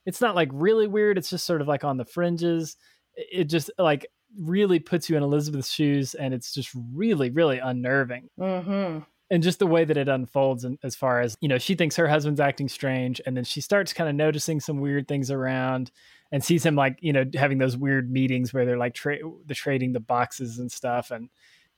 it's 0.06 0.21
not 0.21 0.36
like 0.36 0.49
really 0.53 0.86
weird. 0.86 1.17
It's 1.17 1.32
just 1.32 1.47
sort 1.47 1.62
of 1.62 1.67
like 1.67 1.84
on 1.84 1.97
the 1.97 2.06
fringes. 2.06 2.77
It 3.15 3.45
just 3.45 3.71
like 3.79 4.06
really 4.39 4.77
puts 4.77 5.10
you 5.10 5.17
in 5.17 5.23
Elizabeth's 5.23 5.71
shoes, 5.71 6.13
and 6.13 6.32
it's 6.32 6.53
just 6.53 6.69
really 6.93 7.32
really 7.32 7.58
unnerving. 7.58 8.29
Mm-hmm 8.39 8.99
and 9.34 9.41
just 9.41 9.58
the 9.58 9.65
way 9.65 9.84
that 9.84 9.97
it 9.97 10.08
unfolds 10.08 10.63
and 10.63 10.77
as 10.84 10.95
far 10.95 11.19
as 11.19 11.36
you 11.41 11.47
know 11.47 11.58
she 11.58 11.73
thinks 11.73 11.95
her 11.95 12.08
husband's 12.08 12.39
acting 12.39 12.69
strange 12.69 13.19
and 13.25 13.36
then 13.36 13.43
she 13.43 13.62
starts 13.62 13.91
kind 13.91 14.10
of 14.10 14.15
noticing 14.15 14.60
some 14.60 14.79
weird 14.79 15.08
things 15.08 15.32
around 15.32 15.91
and 16.33 16.43
sees 16.43 16.65
him 16.65 16.75
like 16.75 16.97
you 16.99 17.13
know 17.13 17.23
having 17.35 17.59
those 17.59 17.77
weird 17.77 18.11
meetings 18.11 18.51
where 18.51 18.65
they're 18.65 18.77
like 18.77 18.95
tra- 18.95 19.19
the 19.45 19.53
trading 19.53 19.93
the 19.93 19.99
boxes 20.01 20.57
and 20.57 20.69
stuff 20.69 21.11
and 21.11 21.29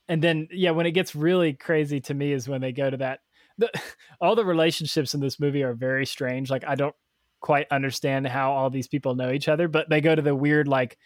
and 0.08 0.24
then 0.24 0.48
yeah 0.50 0.70
when 0.70 0.86
it 0.86 0.92
gets 0.92 1.14
really 1.14 1.52
crazy 1.52 2.00
to 2.00 2.14
me 2.14 2.32
is 2.32 2.48
when 2.48 2.62
they 2.62 2.72
go 2.72 2.90
to 2.90 2.96
that 2.96 3.20
the, 3.58 3.70
all 4.20 4.34
the 4.34 4.44
relationships 4.44 5.14
in 5.14 5.20
this 5.20 5.38
movie 5.38 5.62
are 5.62 5.74
very 5.74 6.06
strange 6.06 6.50
like 6.50 6.64
i 6.66 6.74
don't 6.74 6.96
quite 7.40 7.66
understand 7.70 8.26
how 8.26 8.50
all 8.50 8.70
these 8.70 8.88
people 8.88 9.14
know 9.14 9.30
each 9.30 9.46
other 9.46 9.68
but 9.68 9.88
they 9.90 10.00
go 10.00 10.14
to 10.14 10.22
the 10.22 10.34
weird 10.34 10.66
like 10.66 10.96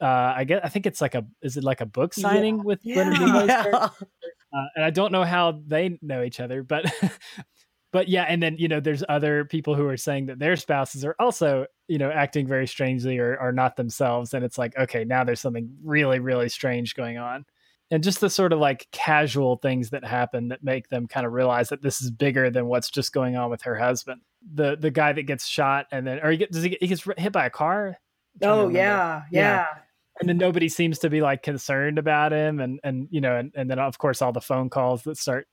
uh 0.00 0.32
i 0.34 0.44
guess 0.44 0.62
i 0.64 0.68
think 0.68 0.86
it's 0.86 1.02
like 1.02 1.14
a 1.14 1.24
is 1.42 1.58
it 1.58 1.62
like 1.62 1.82
a 1.82 1.86
book 1.86 2.14
signing 2.14 2.56
yeah. 2.56 2.62
with 2.62 2.80
yeah. 2.82 3.44
yeah. 3.44 3.88
Uh, 4.56 4.64
and 4.76 4.84
i 4.84 4.90
don't 4.90 5.10
know 5.10 5.24
how 5.24 5.60
they 5.66 5.98
know 6.00 6.22
each 6.22 6.38
other 6.38 6.62
but 6.62 6.86
but 7.92 8.08
yeah 8.08 8.24
and 8.28 8.42
then 8.42 8.56
you 8.58 8.68
know 8.68 8.80
there's 8.80 9.04
other 9.08 9.44
people 9.44 9.74
who 9.74 9.86
are 9.86 9.96
saying 9.96 10.26
that 10.26 10.38
their 10.38 10.56
spouses 10.56 11.04
are 11.04 11.16
also 11.18 11.66
you 11.88 11.98
know 11.98 12.10
acting 12.10 12.46
very 12.46 12.66
strangely 12.66 13.18
or 13.18 13.38
are 13.38 13.52
not 13.52 13.76
themselves. 13.76 14.34
And 14.34 14.44
it's 14.44 14.58
like 14.58 14.76
okay 14.76 15.04
now 15.04 15.24
there's 15.24 15.40
something 15.40 15.70
really 15.84 16.18
really 16.18 16.48
strange 16.48 16.94
going 16.94 17.18
on. 17.18 17.44
And 17.90 18.02
just 18.02 18.20
the 18.20 18.28
sort 18.28 18.52
of 18.52 18.58
like 18.58 18.88
casual 18.90 19.56
things 19.58 19.90
that 19.90 20.04
happen 20.04 20.48
that 20.48 20.64
make 20.64 20.88
them 20.88 21.06
kind 21.06 21.24
of 21.24 21.32
realize 21.32 21.68
that 21.68 21.82
this 21.82 22.02
is 22.02 22.10
bigger 22.10 22.50
than 22.50 22.66
what's 22.66 22.90
just 22.90 23.12
going 23.12 23.36
on 23.36 23.48
with 23.48 23.62
her 23.62 23.76
husband. 23.76 24.22
The 24.54 24.76
the 24.76 24.90
guy 24.90 25.12
that 25.12 25.22
gets 25.22 25.46
shot 25.46 25.86
and 25.92 26.06
then 26.06 26.18
or 26.20 26.32
he, 26.32 26.38
get, 26.38 26.50
does 26.50 26.64
he, 26.64 26.70
get, 26.70 26.82
he 26.82 26.88
gets 26.88 27.06
hit 27.16 27.32
by 27.32 27.46
a 27.46 27.50
car? 27.50 27.96
Oh 28.42 28.68
yeah, 28.68 29.22
yeah. 29.30 29.40
yeah. 29.40 29.66
And 30.18 30.28
then 30.28 30.38
nobody 30.38 30.68
seems 30.68 30.98
to 31.00 31.10
be 31.10 31.20
like 31.20 31.42
concerned 31.42 31.98
about 31.98 32.32
him. 32.32 32.58
And 32.58 32.80
and 32.82 33.06
you 33.10 33.20
know 33.20 33.36
and, 33.36 33.52
and 33.54 33.70
then 33.70 33.78
of 33.78 33.98
course 33.98 34.20
all 34.20 34.32
the 34.32 34.40
phone 34.40 34.68
calls 34.68 35.04
that 35.04 35.16
start 35.16 35.46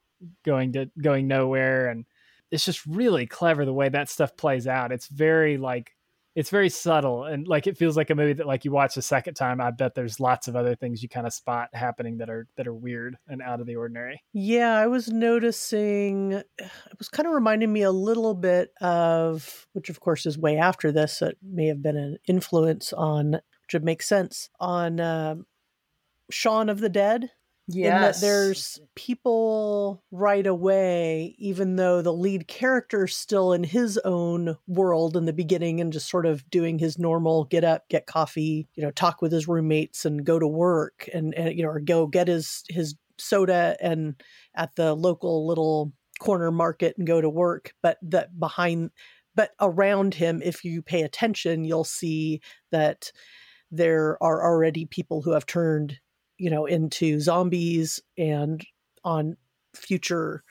going 0.44 0.74
to 0.74 0.90
going 1.00 1.28
nowhere 1.28 1.90
and 1.90 2.06
it's 2.54 2.66
just 2.66 2.86
really 2.86 3.26
clever 3.26 3.66
the 3.66 3.74
way 3.74 3.90
that 3.90 4.10
stuff 4.10 4.38
plays 4.38 4.68
out. 4.68 4.92
It's 4.92 5.08
very 5.08 5.58
like 5.58 5.92
it's 6.36 6.52
very 6.52 6.70
subtle 6.70 7.26
and 7.26 7.48
like 7.48 7.66
it 7.66 7.78
feels 7.78 7.98
like 7.98 8.12
a 8.12 8.16
movie 8.16 8.34
that 8.34 8.46
like 8.46 8.64
you 8.64 8.72
watch 8.72 8.98
a 8.98 9.04
second 9.04 9.36
time 9.36 9.62
i 9.62 9.70
bet 9.70 9.94
there's 9.94 10.20
lots 10.20 10.48
of 10.48 10.56
other 10.56 10.74
things 10.74 11.04
you 11.04 11.08
kind 11.08 11.28
of 11.28 11.34
spot 11.34 11.70
happening 11.74 12.18
that 12.18 12.28
are 12.28 12.48
that 12.58 12.66
are 12.66 12.74
weird 12.74 13.16
and 13.28 13.40
out 13.40 13.62
of 13.62 13.68
the 13.68 13.76
ordinary. 13.76 14.20
Yeah 14.34 14.74
i 14.74 14.88
was 14.88 15.10
noticing 15.10 16.32
it 16.32 16.68
was 16.98 17.08
kind 17.10 17.28
of 17.28 17.34
reminding 17.34 17.72
me 17.72 17.84
a 17.84 17.92
little 17.92 18.34
bit 18.34 18.72
of 18.82 19.68
which 19.74 19.90
of 19.90 20.00
course 20.00 20.26
is 20.26 20.36
way 20.36 20.58
after 20.58 20.92
this 20.92 21.22
it 21.22 21.38
may 21.44 21.68
have 21.68 21.84
been 21.84 21.98
an 21.98 22.18
influence 22.28 22.94
on 22.94 23.34
which 23.34 23.74
would 23.74 23.84
make 23.84 24.02
sense 24.02 24.50
on 24.60 25.00
um, 25.00 25.46
shaun 26.32 26.68
of 26.68 26.80
the 26.80 26.90
dead 26.90 27.30
Yes. 27.68 28.20
There's 28.20 28.80
people 28.96 30.04
right 30.12 30.46
away, 30.46 31.34
even 31.38 31.78
though 31.78 32.02
the 32.02 32.12
lead 32.12 32.48
character's 32.48 33.16
still 33.16 33.54
in 33.54 33.64
his 33.64 33.98
own 34.04 34.58
world 34.68 35.16
in 35.16 35.26
the 35.26 35.32
beginning 35.34 35.80
and 35.80 35.94
just 35.94 36.10
sort 36.10 36.26
of 36.26 36.50
doing 36.50 36.78
his 36.78 37.00
normal 37.00 37.46
get 37.46 37.64
up, 37.64 37.88
get 37.90 38.06
coffee, 38.06 38.68
you 38.76 38.84
know, 38.84 38.92
talk 38.92 39.22
with 39.22 39.32
his 39.32 39.48
roommates 39.48 40.04
and 40.06 40.26
go 40.26 40.40
to 40.40 40.48
work 40.48 41.08
and, 41.14 41.34
and 41.36 41.56
you 41.58 41.64
know, 41.64 41.70
or 41.70 41.80
go 41.80 42.06
get 42.06 42.28
his 42.28 42.64
his 42.70 42.96
soda 43.18 43.78
and 43.80 44.22
at 44.56 44.76
the 44.76 44.94
local 44.94 45.48
little 45.48 45.94
corner 46.20 46.52
market 46.52 46.96
and 46.98 47.08
go 47.08 47.22
to 47.22 47.30
work. 47.30 47.74
But 47.82 47.98
that 48.02 48.38
behind 48.40 48.92
but 49.36 49.52
around 49.62 50.14
him, 50.16 50.42
if 50.44 50.64
you 50.66 50.82
pay 50.82 51.02
attention, 51.02 51.64
you'll 51.64 51.86
see 51.86 52.42
that 52.72 53.12
there 53.72 54.18
are 54.22 54.44
already 54.44 54.86
people 54.86 55.22
who 55.22 55.32
have 55.32 55.46
turned 55.46 56.00
you 56.38 56.50
know 56.50 56.66
into 56.66 57.20
zombies 57.20 58.02
and 58.18 58.66
on 59.04 59.38
future 59.76 60.44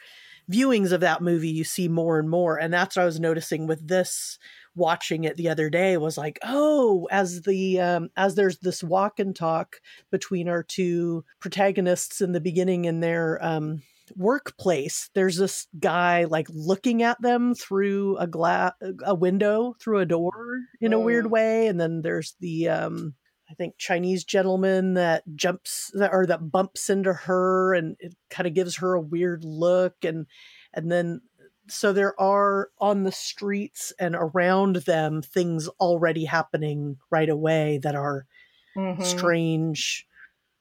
viewings 0.50 0.92
of 0.92 1.00
that 1.00 1.22
movie 1.22 1.48
you 1.48 1.64
see 1.64 1.88
more 1.88 2.18
and 2.18 2.28
more 2.28 2.58
and 2.58 2.72
that's 2.74 2.96
what 2.96 3.02
i 3.02 3.06
was 3.06 3.20
noticing 3.20 3.66
with 3.66 3.86
this 3.86 4.38
watching 4.74 5.24
it 5.24 5.36
the 5.36 5.48
other 5.48 5.68
day 5.68 5.96
was 5.96 6.16
like, 6.16 6.38
oh, 6.44 7.06
as 7.10 7.42
the 7.42 7.80
um, 7.80 8.08
as 8.16 8.34
there's 8.34 8.58
this 8.58 8.82
walk 8.82 9.18
and 9.18 9.34
talk 9.36 9.76
between 10.10 10.48
our 10.48 10.62
two 10.62 11.24
protagonists 11.40 12.20
in 12.20 12.32
the 12.32 12.40
beginning 12.40 12.84
in 12.84 13.00
their 13.00 13.38
um, 13.44 13.82
workplace, 14.16 15.10
there's 15.14 15.36
this 15.36 15.66
guy 15.78 16.24
like 16.24 16.46
looking 16.50 17.02
at 17.02 17.20
them 17.20 17.54
through 17.54 18.16
a 18.18 18.26
glass 18.26 18.72
a 19.04 19.14
window 19.14 19.74
through 19.80 19.98
a 19.98 20.06
door 20.06 20.60
in 20.80 20.92
a 20.92 21.00
weird 21.00 21.26
Mm. 21.26 21.30
way, 21.30 21.66
and 21.66 21.80
then 21.80 22.02
there's 22.02 22.34
the 22.40 22.68
um, 22.68 23.14
I 23.52 23.54
think 23.54 23.76
Chinese 23.76 24.24
gentleman 24.24 24.94
that 24.94 25.24
jumps 25.36 25.92
or 25.94 26.24
that 26.24 26.50
bumps 26.50 26.88
into 26.88 27.12
her 27.12 27.74
and 27.74 27.96
it 28.00 28.14
kind 28.30 28.46
of 28.46 28.54
gives 28.54 28.76
her 28.76 28.94
a 28.94 29.00
weird 29.00 29.44
look 29.44 29.94
and 30.02 30.26
and 30.72 30.90
then 30.90 31.20
so 31.68 31.92
there 31.92 32.18
are 32.18 32.70
on 32.78 33.02
the 33.02 33.12
streets 33.12 33.92
and 33.98 34.16
around 34.16 34.76
them 34.76 35.20
things 35.20 35.68
already 35.80 36.24
happening 36.24 36.96
right 37.10 37.28
away 37.28 37.78
that 37.82 37.94
are 37.94 38.26
Mhm. 38.74 39.04
strange 39.04 40.06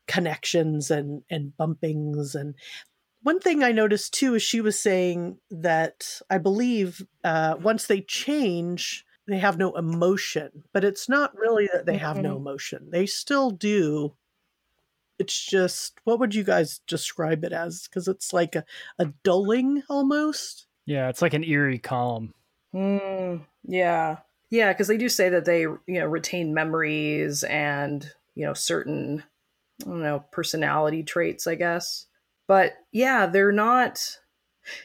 connections 0.08 0.92
and 0.92 1.24
and 1.30 1.54
bumpings 1.58 2.36
and 2.36 2.56
one 3.24 3.40
thing 3.40 3.64
I 3.64 3.72
noticed 3.72 4.14
too 4.14 4.36
is 4.36 4.44
she 4.44 4.62
was 4.62 4.80
saying 4.80 5.40
that 5.50 6.22
I 6.30 6.40
believe 6.40 7.06
uh, 7.24 7.56
once 7.62 7.88
they 7.88 8.02
change, 8.02 9.06
they 9.32 9.40
have 9.40 9.58
no 9.58 9.74
emotion. 9.74 10.64
But 10.74 10.84
it's 10.84 11.08
not 11.08 11.36
really 11.38 11.70
that 11.74 11.86
they 11.86 11.98
have 11.98 12.18
no 12.18 12.38
emotion; 12.38 12.90
they 12.92 13.06
still 13.06 13.52
do. 13.52 14.14
It's 15.20 15.46
just 15.46 16.00
what 16.04 16.20
would 16.20 16.34
you 16.34 16.44
guys 16.44 16.80
describe 16.88 17.44
it 17.44 17.54
as? 17.54 17.88
Because 17.88 18.08
it's 18.08 18.34
like 18.34 18.56
a, 18.56 18.66
a 18.98 19.06
dulling 19.24 19.84
almost. 19.90 20.68
Yeah, 20.86 21.10
it's 21.10 21.22
like 21.22 21.34
an 21.34 21.44
eerie 21.44 21.80
calm. 21.80 22.34
Mm, 22.74 23.42
yeah. 23.64 24.18
Yeah, 24.50 24.74
because 24.74 24.88
they 24.88 24.98
do 24.98 25.10
say 25.10 25.30
that 25.30 25.46
they, 25.46 25.62
you 25.62 25.80
know, 25.88 26.06
retain 26.06 26.54
memories 26.54 27.44
and, 27.44 28.12
you 28.36 28.46
know, 28.46 28.54
certain, 28.54 29.24
I 29.82 29.86
don't 29.86 30.02
know, 30.02 30.26
personality 30.32 31.04
traits, 31.04 31.48
I 31.48 31.56
guess. 31.56 32.08
But 32.48 32.74
yeah, 32.92 33.28
they're 33.28 33.54
not. 33.54 34.18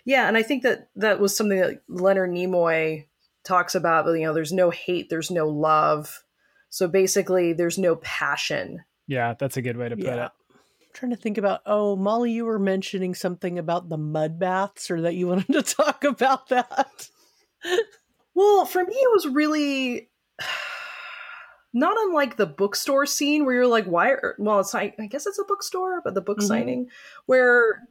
Yeah, 0.05 0.29
and 0.29 0.37
I 0.37 0.43
think 0.43 0.63
that 0.63 0.89
that 0.97 1.19
was 1.19 1.37
something 1.37 1.59
that 1.59 1.83
Leonard 1.89 2.31
Nimoy 2.31 3.07
talks 3.47 3.75
about. 3.75 4.07
You 4.07 4.27
know, 4.27 4.35
there's 4.35 4.53
no 4.53 4.71
hate, 4.71 5.09
there's 5.09 5.31
no 5.31 5.49
love. 5.49 6.23
So 6.69 6.89
basically, 6.89 7.53
there's 7.53 7.79
no 7.79 7.97
passion. 7.97 8.85
Yeah, 9.07 9.35
that's 9.39 9.57
a 9.57 9.63
good 9.63 9.77
way 9.77 9.89
to 9.89 9.97
put 9.97 10.05
Yeah. 10.05 10.27
it. 10.27 10.33
I'm 10.51 10.93
trying 10.93 11.11
to 11.11 11.17
think 11.17 11.39
about. 11.39 11.61
Oh, 11.65 11.97
Molly, 11.97 12.33
you 12.33 12.45
were 12.45 12.59
mentioning 12.59 13.15
something 13.15 13.59
about 13.59 13.89
the 13.89 13.97
mud 13.99 14.39
baths, 14.39 14.91
or 14.91 15.01
that 15.03 15.15
you 15.15 15.27
wanted 15.29 15.53
to 15.53 15.63
talk 15.63 16.05
about 16.05 16.49
that. 16.49 17.09
Well, 18.35 18.67
for 18.67 18.85
me, 18.85 18.95
it 18.95 19.11
was 19.15 19.27
really 19.29 20.11
not 21.73 21.97
unlike 21.99 22.37
the 22.37 22.47
bookstore 22.47 23.07
scene 23.07 23.45
where 23.45 23.55
you're 23.55 23.67
like, 23.67 23.87
why? 23.87 24.11
Are, 24.11 24.35
well, 24.39 24.61
it's 24.61 24.75
I, 24.75 24.95
I 24.99 25.07
guess 25.07 25.27
it's 25.27 25.39
a 25.39 25.45
bookstore, 25.45 26.01
but 26.03 26.15
the 26.15 26.21
book 26.21 26.39
Mhm. 26.39 26.43
signing 26.49 26.91
where 27.27 27.87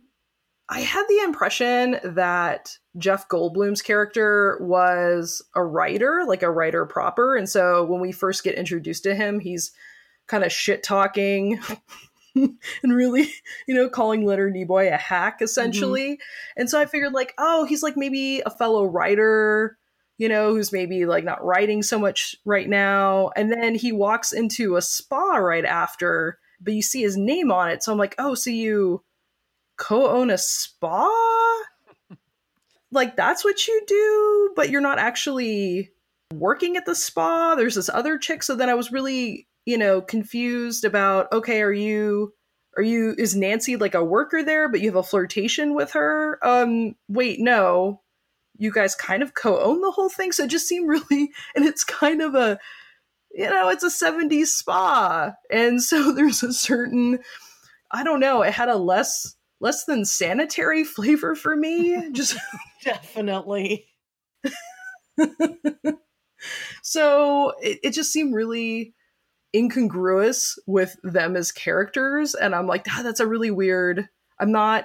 I 0.67 0.79
had 0.79 1.05
the 1.07 1.21
impression 1.23 1.99
that 2.03 2.77
Jeff 2.97 3.27
Goldblum's 3.27 3.83
character 3.83 4.57
was 4.61 5.43
a 5.55 5.63
writer, 5.63 6.23
like 6.27 6.41
a 6.41 6.49
writer 6.49 6.85
proper, 6.85 7.35
and 7.35 7.47
so 7.47 7.85
when 7.85 8.01
we 8.01 8.11
first 8.11 8.43
get 8.43 8.55
introduced 8.55 9.03
to 9.03 9.15
him, 9.15 9.39
he's 9.39 9.71
kind 10.27 10.43
of 10.43 10.51
shit 10.51 10.81
talking. 10.81 11.59
and 12.35 12.57
really, 12.83 13.31
you 13.67 13.75
know, 13.75 13.89
calling 13.89 14.25
Leonard 14.25 14.53
Nimoy 14.53 14.91
a 14.93 14.97
hack 14.97 15.41
essentially. 15.41 16.13
Mm-hmm. 16.13 16.61
And 16.61 16.69
so 16.69 16.79
I 16.79 16.85
figured, 16.85 17.13
like, 17.13 17.33
oh, 17.37 17.65
he's 17.65 17.83
like 17.83 17.95
maybe 17.95 18.41
a 18.45 18.49
fellow 18.49 18.85
writer, 18.85 19.77
you 20.17 20.27
know, 20.29 20.53
who's 20.53 20.73
maybe 20.73 21.05
like 21.05 21.23
not 21.23 21.43
writing 21.43 21.83
so 21.83 21.99
much 21.99 22.35
right 22.45 22.67
now. 22.67 23.31
And 23.35 23.51
then 23.51 23.75
he 23.75 23.91
walks 23.91 24.33
into 24.33 24.75
a 24.75 24.81
spa 24.81 25.35
right 25.37 25.65
after, 25.65 26.39
but 26.59 26.73
you 26.73 26.81
see 26.81 27.01
his 27.01 27.17
name 27.17 27.51
on 27.51 27.69
it. 27.69 27.83
So 27.83 27.91
I'm 27.91 27.97
like, 27.97 28.15
oh, 28.17 28.35
so 28.35 28.49
you 28.49 29.03
co 29.77 30.09
own 30.09 30.29
a 30.29 30.37
spa? 30.37 31.09
like, 32.91 33.15
that's 33.15 33.43
what 33.43 33.67
you 33.67 33.81
do, 33.85 34.53
but 34.55 34.69
you're 34.69 34.81
not 34.81 34.97
actually 34.97 35.91
working 36.33 36.77
at 36.77 36.85
the 36.85 36.95
spa. 36.95 37.55
There's 37.55 37.75
this 37.75 37.89
other 37.89 38.17
chick. 38.17 38.41
So 38.41 38.55
then 38.55 38.69
I 38.69 38.73
was 38.73 38.91
really, 38.91 39.47
you 39.65 39.77
know, 39.77 40.01
confused 40.01 40.85
about, 40.85 41.31
okay, 41.31 41.61
are 41.61 41.73
you 41.73 42.33
are 42.77 42.83
you 42.83 43.15
is 43.17 43.35
Nancy 43.35 43.77
like 43.77 43.95
a 43.95 44.03
worker 44.03 44.43
there, 44.43 44.67
but 44.67 44.81
you 44.81 44.87
have 44.87 44.95
a 44.95 45.03
flirtation 45.03 45.75
with 45.75 45.91
her? 45.91 46.39
Um, 46.41 46.95
wait, 47.07 47.39
no. 47.39 48.01
You 48.57 48.71
guys 48.71 48.95
kind 48.95 49.21
of 49.21 49.33
co-own 49.33 49.81
the 49.81 49.91
whole 49.91 50.09
thing, 50.09 50.31
so 50.31 50.43
it 50.43 50.49
just 50.49 50.67
seemed 50.67 50.89
really 50.89 51.31
and 51.55 51.65
it's 51.65 51.83
kind 51.83 52.21
of 52.21 52.35
a 52.35 52.59
you 53.31 53.49
know, 53.49 53.67
it's 53.67 53.83
a 53.83 53.87
70s 53.87 54.47
spa. 54.47 55.33
And 55.51 55.83
so 55.83 56.11
there's 56.15 56.41
a 56.43 56.53
certain 56.53 57.19
I 57.91 58.03
don't 58.03 58.19
know, 58.19 58.41
it 58.41 58.53
had 58.53 58.69
a 58.69 58.77
less 58.77 59.35
less 59.65 59.83
than 59.85 60.05
sanitary 60.05 60.83
flavor 60.83 61.33
for 61.33 61.55
me. 61.55 62.11
Just 62.11 62.37
Definitely. 62.83 63.87
so 66.83 67.51
it, 67.61 67.79
it 67.83 67.91
just 67.91 68.13
seemed 68.13 68.35
really 68.35 68.93
incongruous 69.55 70.59
with 70.67 70.95
them 71.01 71.35
as 71.37 71.49
characters 71.49 72.35
and 72.35 72.53
i'm 72.53 72.67
like 72.67 72.85
ah, 72.89 72.99
that's 73.01 73.21
a 73.21 73.25
really 73.25 73.49
weird 73.49 74.09
i'm 74.37 74.51
not 74.51 74.83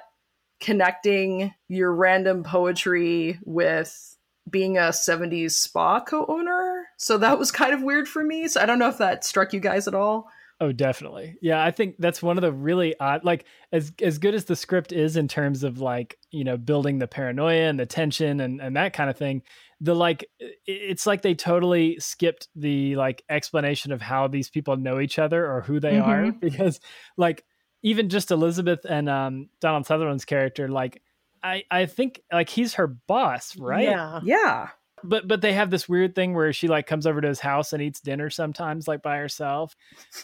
connecting 0.60 1.52
your 1.66 1.92
random 1.92 2.44
poetry 2.44 3.36
with 3.44 4.16
being 4.48 4.78
a 4.78 4.90
70s 4.90 5.50
spa 5.50 5.98
co-owner 5.98 6.86
so 6.96 7.18
that 7.18 7.36
was 7.36 7.50
kind 7.50 7.74
of 7.74 7.82
weird 7.82 8.06
for 8.06 8.22
me 8.22 8.46
so 8.46 8.60
i 8.60 8.66
don't 8.66 8.78
know 8.78 8.88
if 8.88 8.98
that 8.98 9.24
struck 9.24 9.52
you 9.52 9.58
guys 9.58 9.88
at 9.88 9.94
all 9.94 10.30
Oh, 10.62 10.72
definitely. 10.72 11.36
Yeah, 11.40 11.64
I 11.64 11.70
think 11.70 11.96
that's 11.98 12.22
one 12.22 12.36
of 12.36 12.42
the 12.42 12.52
really 12.52 12.94
odd 13.00 13.24
like 13.24 13.46
as 13.72 13.92
as 14.02 14.18
good 14.18 14.34
as 14.34 14.44
the 14.44 14.54
script 14.56 14.92
is 14.92 15.16
in 15.16 15.26
terms 15.26 15.64
of 15.64 15.80
like, 15.80 16.18
you 16.30 16.44
know, 16.44 16.58
building 16.58 16.98
the 16.98 17.06
paranoia 17.08 17.62
and 17.68 17.80
the 17.80 17.86
tension 17.86 18.40
and 18.40 18.60
and 18.60 18.76
that 18.76 18.92
kind 18.92 19.08
of 19.08 19.16
thing. 19.16 19.42
The 19.80 19.94
like 19.94 20.26
it's 20.66 21.06
like 21.06 21.22
they 21.22 21.34
totally 21.34 21.98
skipped 21.98 22.48
the 22.54 22.94
like 22.96 23.24
explanation 23.30 23.90
of 23.90 24.02
how 24.02 24.28
these 24.28 24.50
people 24.50 24.76
know 24.76 25.00
each 25.00 25.18
other 25.18 25.50
or 25.50 25.62
who 25.62 25.80
they 25.80 25.96
are 25.98 26.24
Mhm. 26.24 26.40
because 26.40 26.78
like 27.16 27.44
even 27.82 28.10
just 28.10 28.30
Elizabeth 28.30 28.84
and 28.86 29.08
um 29.08 29.48
Donald 29.62 29.86
Sutherland's 29.86 30.26
character 30.26 30.68
like 30.68 31.00
I 31.42 31.64
I 31.70 31.86
think 31.86 32.20
like 32.30 32.50
he's 32.50 32.74
her 32.74 32.86
boss, 32.86 33.56
right? 33.56 33.84
Yeah. 33.88 34.20
yeah 34.22 34.68
but 35.04 35.26
but 35.28 35.40
they 35.40 35.52
have 35.52 35.70
this 35.70 35.88
weird 35.88 36.14
thing 36.14 36.34
where 36.34 36.52
she 36.52 36.68
like 36.68 36.86
comes 36.86 37.06
over 37.06 37.20
to 37.20 37.28
his 37.28 37.40
house 37.40 37.72
and 37.72 37.82
eats 37.82 38.00
dinner 38.00 38.30
sometimes 38.30 38.86
like 38.88 39.02
by 39.02 39.16
herself 39.16 39.74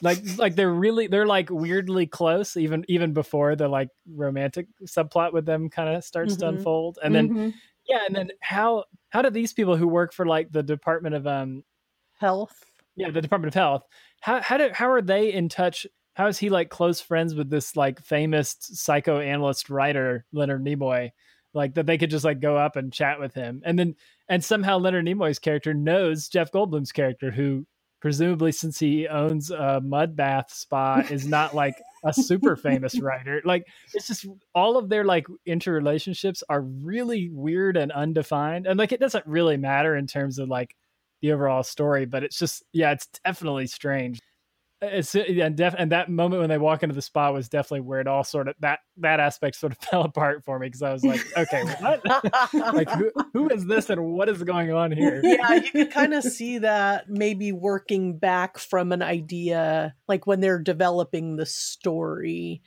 like 0.02 0.18
like 0.38 0.54
they're 0.56 0.72
really 0.72 1.06
they're 1.06 1.26
like 1.26 1.48
weirdly 1.50 2.06
close 2.06 2.56
even 2.56 2.84
even 2.88 3.12
before 3.12 3.56
the 3.56 3.68
like 3.68 3.88
romantic 4.12 4.66
subplot 4.84 5.32
with 5.32 5.46
them 5.46 5.68
kind 5.70 5.88
of 5.88 6.04
starts 6.04 6.36
to 6.36 6.44
Mhm. 6.44 6.48
unfold 6.48 6.98
and 7.02 7.14
then 7.14 7.30
Mhm. 7.30 7.54
yeah 7.88 8.04
and 8.06 8.14
then 8.14 8.30
how 8.40 8.84
how 9.10 9.22
do 9.22 9.30
these 9.30 9.52
people 9.52 9.76
who 9.76 9.88
work 9.88 10.12
for 10.12 10.26
like 10.26 10.50
the 10.52 10.62
department 10.62 11.14
of 11.14 11.26
um 11.26 11.64
Health. 12.18 12.64
yeah 12.96 13.10
the 13.10 13.20
department 13.20 13.54
of 13.54 13.54
health 13.54 13.84
how 14.20 14.40
how 14.40 14.56
do 14.56 14.70
how 14.72 14.90
are 14.90 15.02
they 15.02 15.32
in 15.32 15.48
touch 15.48 15.86
how 16.14 16.26
is 16.28 16.38
he 16.38 16.48
like 16.48 16.70
close 16.70 17.00
friends 17.00 17.34
with 17.34 17.50
this 17.50 17.76
like 17.76 18.00
famous 18.00 18.56
psychoanalyst 18.60 19.68
writer 19.70 20.24
leonard 20.32 20.64
nimoy 20.64 21.10
like 21.56 21.74
that 21.74 21.86
they 21.86 21.98
could 21.98 22.10
just 22.10 22.24
like 22.24 22.40
go 22.40 22.56
up 22.56 22.76
and 22.76 22.92
chat 22.92 23.18
with 23.18 23.34
him. 23.34 23.62
And 23.64 23.78
then 23.78 23.96
and 24.28 24.44
somehow 24.44 24.78
leonard 24.78 25.06
nimoy's 25.06 25.38
character 25.38 25.74
knows 25.74 26.28
jeff 26.28 26.52
goldblum's 26.52 26.92
character 26.92 27.30
who 27.30 27.66
presumably 28.00 28.52
since 28.52 28.78
he 28.78 29.08
owns 29.08 29.50
a 29.50 29.80
mud 29.80 30.14
bath 30.14 30.52
spa 30.52 31.02
is 31.10 31.26
not 31.26 31.54
like 31.54 31.74
a 32.04 32.12
super 32.12 32.54
famous 32.68 33.00
writer. 33.00 33.42
Like 33.44 33.66
it's 33.94 34.06
just 34.06 34.26
all 34.54 34.76
of 34.76 34.88
their 34.88 35.04
like 35.04 35.26
interrelationships 35.48 36.42
are 36.48 36.60
really 36.60 37.30
weird 37.30 37.76
and 37.76 37.90
undefined. 37.90 38.66
And 38.66 38.78
like 38.78 38.92
it 38.92 39.00
doesn't 39.00 39.26
really 39.26 39.56
matter 39.56 39.96
in 39.96 40.06
terms 40.06 40.38
of 40.38 40.48
like 40.48 40.76
the 41.22 41.32
overall 41.32 41.62
story 41.62 42.04
but 42.04 42.22
it's 42.22 42.38
just 42.38 42.62
yeah 42.72 42.92
it's 42.92 43.08
definitely 43.24 43.66
strange 43.66 44.20
it's 44.82 45.14
yeah, 45.14 45.48
def- 45.48 45.74
and 45.78 45.90
that 45.92 46.10
moment 46.10 46.40
when 46.40 46.50
they 46.50 46.58
walk 46.58 46.82
into 46.82 46.94
the 46.94 47.00
spa 47.00 47.30
was 47.30 47.48
definitely 47.48 47.80
where 47.80 48.00
it 48.00 48.06
all 48.06 48.22
sort 48.24 48.46
of 48.48 48.54
that 48.60 48.80
that 48.98 49.20
aspect 49.20 49.56
sort 49.56 49.72
of 49.72 49.78
fell 49.90 50.02
apart 50.02 50.44
for 50.44 50.58
me 50.58 50.66
because 50.66 50.82
I 50.82 50.92
was 50.92 51.02
like, 51.04 51.24
okay, 51.36 51.62
what? 51.80 52.04
like 52.74 52.90
who, 52.90 53.10
who 53.32 53.48
is 53.48 53.64
this 53.66 53.88
and 53.88 54.02
what 54.04 54.28
is 54.28 54.42
going 54.42 54.72
on 54.72 54.92
here? 54.92 55.20
yeah, 55.24 55.54
you 55.54 55.70
can 55.70 55.90
kind 55.90 56.12
of 56.14 56.22
see 56.22 56.58
that 56.58 57.08
maybe 57.08 57.52
working 57.52 58.18
back 58.18 58.58
from 58.58 58.92
an 58.92 59.00
idea, 59.02 59.94
like 60.08 60.26
when 60.26 60.40
they're 60.40 60.62
developing 60.62 61.36
the 61.36 61.46
story 61.46 62.60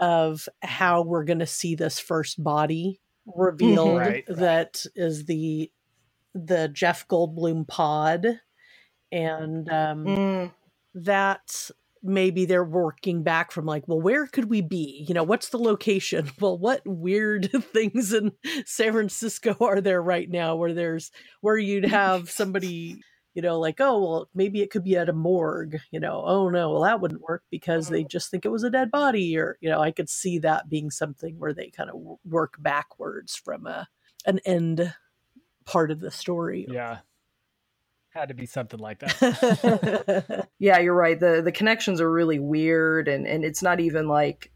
of 0.00 0.48
how 0.62 1.02
we're 1.02 1.24
going 1.24 1.38
to 1.38 1.46
see 1.46 1.76
this 1.76 2.00
first 2.00 2.42
body 2.42 3.00
revealed 3.36 3.88
Mhm. 3.90 3.98
Right, 4.00 4.24
right. 4.28 4.36
that 4.38 4.84
is 4.96 5.24
the 5.26 5.70
the 6.34 6.66
Jeff 6.68 7.06
Goldblum 7.06 7.68
pod 7.68 8.26
and 9.12 9.68
um 9.68 10.04
Mm. 10.04 10.50
That 10.94 11.70
maybe 12.04 12.44
they're 12.44 12.62
working 12.62 13.22
back 13.22 13.50
from 13.50 13.64
like, 13.64 13.88
well, 13.88 14.00
where 14.00 14.26
could 14.26 14.50
we 14.50 14.60
be? 14.60 15.04
You 15.08 15.14
know, 15.14 15.22
what's 15.22 15.48
the 15.48 15.58
location? 15.58 16.30
Well, 16.40 16.58
what 16.58 16.82
weird 16.84 17.50
things 17.72 18.12
in 18.12 18.32
San 18.66 18.92
Francisco 18.92 19.56
are 19.60 19.80
there 19.80 20.02
right 20.02 20.28
now 20.28 20.56
where 20.56 20.74
there's 20.74 21.10
where 21.40 21.56
you'd 21.56 21.86
have 21.86 22.30
somebody, 22.30 23.00
you 23.32 23.40
know, 23.40 23.58
like, 23.58 23.80
oh, 23.80 24.02
well, 24.02 24.28
maybe 24.34 24.60
it 24.60 24.70
could 24.70 24.84
be 24.84 24.96
at 24.96 25.08
a 25.08 25.14
morgue, 25.14 25.78
you 25.90 25.98
know, 25.98 26.22
oh 26.26 26.50
no, 26.50 26.72
well, 26.72 26.82
that 26.82 27.00
wouldn't 27.00 27.22
work 27.22 27.44
because 27.50 27.88
they 27.88 28.00
mm-hmm. 28.00 28.08
just 28.08 28.30
think 28.30 28.44
it 28.44 28.52
was 28.52 28.64
a 28.64 28.70
dead 28.70 28.90
body, 28.90 29.38
or, 29.38 29.56
you 29.60 29.70
know, 29.70 29.80
I 29.80 29.90
could 29.90 30.10
see 30.10 30.38
that 30.40 30.68
being 30.68 30.90
something 30.90 31.38
where 31.38 31.54
they 31.54 31.70
kind 31.70 31.88
of 31.88 32.18
work 32.24 32.56
backwards 32.58 33.34
from 33.36 33.66
a 33.66 33.88
an 34.26 34.40
end 34.44 34.94
part 35.64 35.90
of 35.90 36.00
the 36.00 36.10
story. 36.10 36.66
Yeah. 36.68 36.98
Had 38.14 38.28
to 38.28 38.34
be 38.34 38.46
something 38.46 38.78
like 38.78 39.00
that. 39.00 40.46
yeah, 40.60 40.78
you're 40.78 40.94
right. 40.94 41.18
The 41.18 41.42
the 41.42 41.50
connections 41.50 42.00
are 42.00 42.10
really 42.10 42.38
weird 42.38 43.08
and 43.08 43.26
and 43.26 43.44
it's 43.44 43.60
not 43.62 43.80
even 43.80 44.06
like 44.06 44.52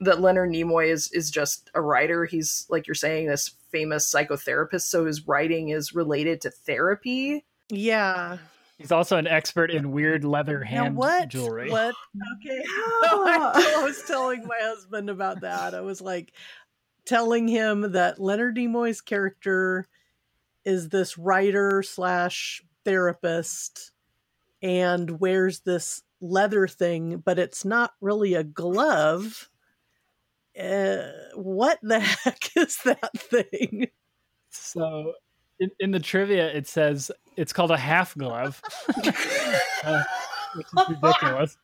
that 0.00 0.20
Leonard 0.20 0.50
Nimoy 0.50 0.88
is 0.88 1.08
is 1.12 1.30
just 1.30 1.70
a 1.74 1.80
writer. 1.80 2.24
He's 2.24 2.66
like 2.68 2.88
you're 2.88 2.94
saying 2.96 3.28
this 3.28 3.54
famous 3.70 4.12
psychotherapist, 4.12 4.82
so 4.82 5.06
his 5.06 5.28
writing 5.28 5.68
is 5.68 5.94
related 5.94 6.40
to 6.40 6.50
therapy. 6.50 7.44
Yeah. 7.70 8.38
He's 8.78 8.90
also 8.90 9.16
an 9.16 9.28
expert 9.28 9.70
in 9.70 9.92
weird 9.92 10.24
leather 10.24 10.58
Now 10.58 10.66
hand 10.66 10.96
what? 10.96 11.28
jewelry. 11.28 11.70
What? 11.70 11.94
Okay. 12.44 12.64
No, 13.04 13.24
I, 13.24 13.76
I 13.78 13.84
was 13.84 14.02
telling 14.08 14.44
my 14.44 14.58
husband 14.60 15.08
about 15.08 15.42
that. 15.42 15.74
I 15.74 15.82
was 15.82 16.00
like 16.00 16.32
telling 17.04 17.46
him 17.46 17.92
that 17.92 18.20
Leonard 18.20 18.56
Nimoy's 18.56 19.00
character 19.00 19.86
is 20.64 20.88
this 20.88 21.16
writer 21.16 21.82
slash 21.82 22.62
therapist 22.84 23.92
and 24.62 25.20
wears 25.20 25.60
this 25.60 26.02
leather 26.20 26.68
thing, 26.68 27.18
but 27.24 27.38
it's 27.38 27.64
not 27.64 27.92
really 28.00 28.34
a 28.34 28.44
glove. 28.44 29.50
Uh, 30.58 31.08
what 31.34 31.78
the 31.82 32.00
heck 32.24 32.56
is 32.56 32.78
that 32.84 33.18
thing? 33.18 33.88
So 34.50 35.14
in, 35.58 35.70
in 35.80 35.90
the 35.90 36.00
trivia, 36.00 36.52
it 36.52 36.66
says 36.66 37.10
it's 37.36 37.52
called 37.52 37.70
a 37.70 37.76
half 37.76 38.16
glove, 38.16 38.62
uh, 39.84 40.02
which 40.54 40.66
is 40.66 40.88
ridiculous. 40.88 41.56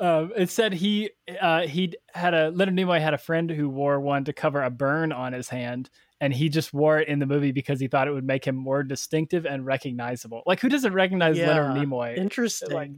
Um, 0.00 0.32
it 0.36 0.48
said 0.48 0.74
he 0.74 1.10
uh, 1.40 1.62
he 1.62 1.94
had 2.14 2.32
a 2.32 2.50
Leonard 2.50 2.76
Nimoy 2.76 3.00
had 3.00 3.14
a 3.14 3.18
friend 3.18 3.50
who 3.50 3.68
wore 3.68 3.98
one 3.98 4.24
to 4.24 4.32
cover 4.32 4.62
a 4.62 4.70
burn 4.70 5.10
on 5.10 5.32
his 5.32 5.48
hand, 5.48 5.90
and 6.20 6.32
he 6.32 6.48
just 6.48 6.74
wore 6.74 6.98
it 6.98 7.08
in 7.08 7.18
the 7.18 7.26
movie 7.26 7.52
because 7.52 7.80
he 7.80 7.88
thought 7.88 8.08
it 8.08 8.12
would 8.12 8.24
make 8.24 8.44
him 8.44 8.56
more 8.56 8.82
distinctive 8.82 9.46
and 9.46 9.64
recognizable. 9.64 10.42
Like 10.46 10.60
who 10.60 10.68
doesn't 10.68 10.92
recognize 10.92 11.38
Leonard 11.38 11.76
Nimoy? 11.76 12.16
Interesting. 12.16 12.72
Like 12.72 12.90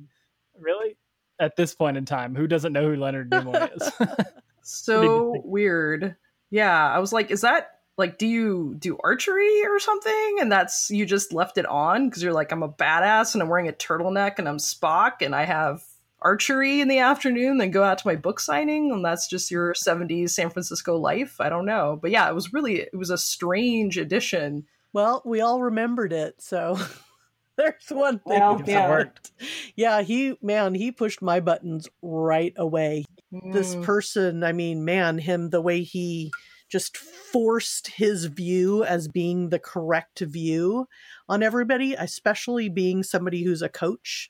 really? 0.59 0.97
At 1.39 1.57
this 1.57 1.75
point 1.75 1.97
in 1.97 2.05
time, 2.05 2.35
who 2.35 2.47
doesn't 2.47 2.73
know 2.73 2.91
who 2.91 2.97
Leonard 2.97 3.31
Nimoy 3.31 3.71
is? 3.75 3.91
So 4.63 5.41
weird. 5.45 6.17
Yeah, 6.51 6.89
I 6.89 6.99
was 6.99 7.13
like, 7.13 7.31
is 7.31 7.43
that 7.43 7.69
like 7.99 8.19
do 8.19 8.27
you 8.27 8.75
do 8.79 8.99
archery 9.03 9.63
or 9.65 9.79
something? 9.79 10.39
And 10.41 10.51
that's 10.51 10.91
you 10.91 11.05
just 11.05 11.33
left 11.33 11.59
it 11.59 11.67
on 11.67 12.09
because 12.09 12.23
you're 12.23 12.33
like, 12.33 12.53
I'm 12.53 12.63
a 12.63 12.69
badass 12.69 13.35
and 13.35 13.43
I'm 13.43 13.49
wearing 13.49 13.69
a 13.69 13.73
turtleneck 13.73 14.39
and 14.39 14.49
I'm 14.49 14.59
Spock 14.59 15.23
and 15.23 15.35
I 15.35 15.45
have 15.45 15.83
archery 16.23 16.81
in 16.81 16.89
the 16.89 16.99
afternoon, 16.99 17.59
then 17.59 17.71
go 17.71 17.83
out 17.83 17.99
to 17.99 18.07
my 18.07 18.17
book 18.17 18.41
signing, 18.41 18.91
and 18.93 19.05
that's 19.05 19.29
just 19.29 19.51
your 19.51 19.75
70s 19.75 20.31
San 20.31 20.51
Francisco 20.51 20.97
life. 20.97 21.37
I 21.41 21.49
don't 21.49 21.67
know. 21.67 21.99
But 22.01 22.11
yeah, 22.11 22.29
it 22.29 22.35
was 22.35 22.53
really 22.53 22.81
it 22.81 22.97
was 22.97 23.11
a 23.11 23.19
strange 23.19 23.97
addition. 23.99 24.67
Well, 24.93 25.23
we 25.25 25.41
all 25.41 25.61
remembered 25.63 26.13
it, 26.13 26.41
so 26.43 26.77
there's 27.57 27.75
one 27.91 28.19
thing 28.21 28.41
Well, 28.41 28.59
that 28.59 28.69
yeah. 28.69 28.89
worked. 28.89 29.33
Yeah, 29.77 30.03
he 30.03 30.37
man, 30.43 30.75
he 30.75 30.93
pushed 30.93 31.23
my 31.23 31.41
buttons 31.41 31.89
right 32.03 32.53
away. 32.57 33.05
This 33.53 33.75
Mm. 33.77 33.83
person, 33.85 34.43
I 34.45 34.53
mean, 34.53 34.85
man, 34.85 35.19
him 35.19 35.51
the 35.51 35.61
way 35.61 35.83
he 35.83 36.33
just 36.69 36.97
forced 36.97 37.89
his 37.89 38.25
view 38.27 38.85
as 38.85 39.07
being 39.09 39.49
the 39.51 39.59
correct 39.59 40.21
view 40.21 40.87
on 41.29 41.43
everybody, 41.43 41.95
especially 41.95 42.69
being 42.69 43.03
somebody 43.03 43.43
who's 43.45 43.63
a 43.63 43.69
coach. 43.69 44.29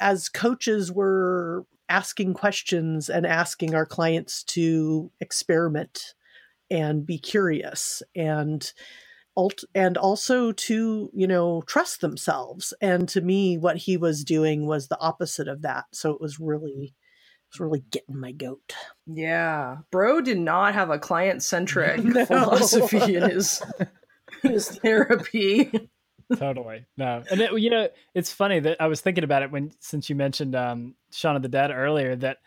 As 0.00 0.28
coaches 0.28 0.92
were 0.92 1.64
asking 1.88 2.34
questions 2.34 3.08
and 3.08 3.26
asking 3.26 3.74
our 3.74 3.86
clients 3.86 4.44
to 4.44 5.10
experiment 5.20 6.14
and 6.70 7.06
be 7.06 7.18
curious 7.18 8.02
and 8.14 8.72
and 9.74 9.96
also 9.96 10.50
to 10.50 11.10
you 11.14 11.26
know 11.26 11.62
trust 11.66 12.00
themselves 12.00 12.74
and 12.80 13.08
to 13.08 13.20
me 13.20 13.56
what 13.56 13.76
he 13.76 13.96
was 13.96 14.24
doing 14.24 14.66
was 14.66 14.88
the 14.88 14.98
opposite 15.00 15.46
of 15.46 15.62
that 15.62 15.84
so 15.92 16.10
it 16.10 16.20
was 16.20 16.40
really 16.40 16.92
it 16.92 17.54
was 17.54 17.60
really 17.60 17.84
getting 17.92 18.18
my 18.18 18.32
goat 18.32 18.74
Yeah, 19.06 19.78
bro 19.92 20.20
did 20.20 20.38
not 20.38 20.74
have 20.74 20.90
a 20.90 20.98
client 20.98 21.42
centric 21.42 22.02
No. 22.04 22.26
philosophy 22.26 23.14
in 23.14 23.30
his 23.30 23.62
his 24.42 24.68
therapy. 24.68 25.70
Totally. 26.36 26.86
No. 26.96 27.22
And 27.30 27.40
it, 27.40 27.60
you 27.60 27.70
know 27.70 27.88
it's 28.14 28.32
funny 28.32 28.60
that 28.60 28.80
i 28.80 28.86
was 28.86 29.00
thinking 29.00 29.24
about 29.24 29.42
it 29.42 29.50
when 29.50 29.70
since 29.80 30.08
you 30.08 30.16
mentioned 30.16 30.54
um 30.54 30.94
shaun 31.12 31.36
of 31.36 31.42
the 31.42 31.48
dead 31.48 31.70
earlier 31.70 32.16
that 32.16 32.38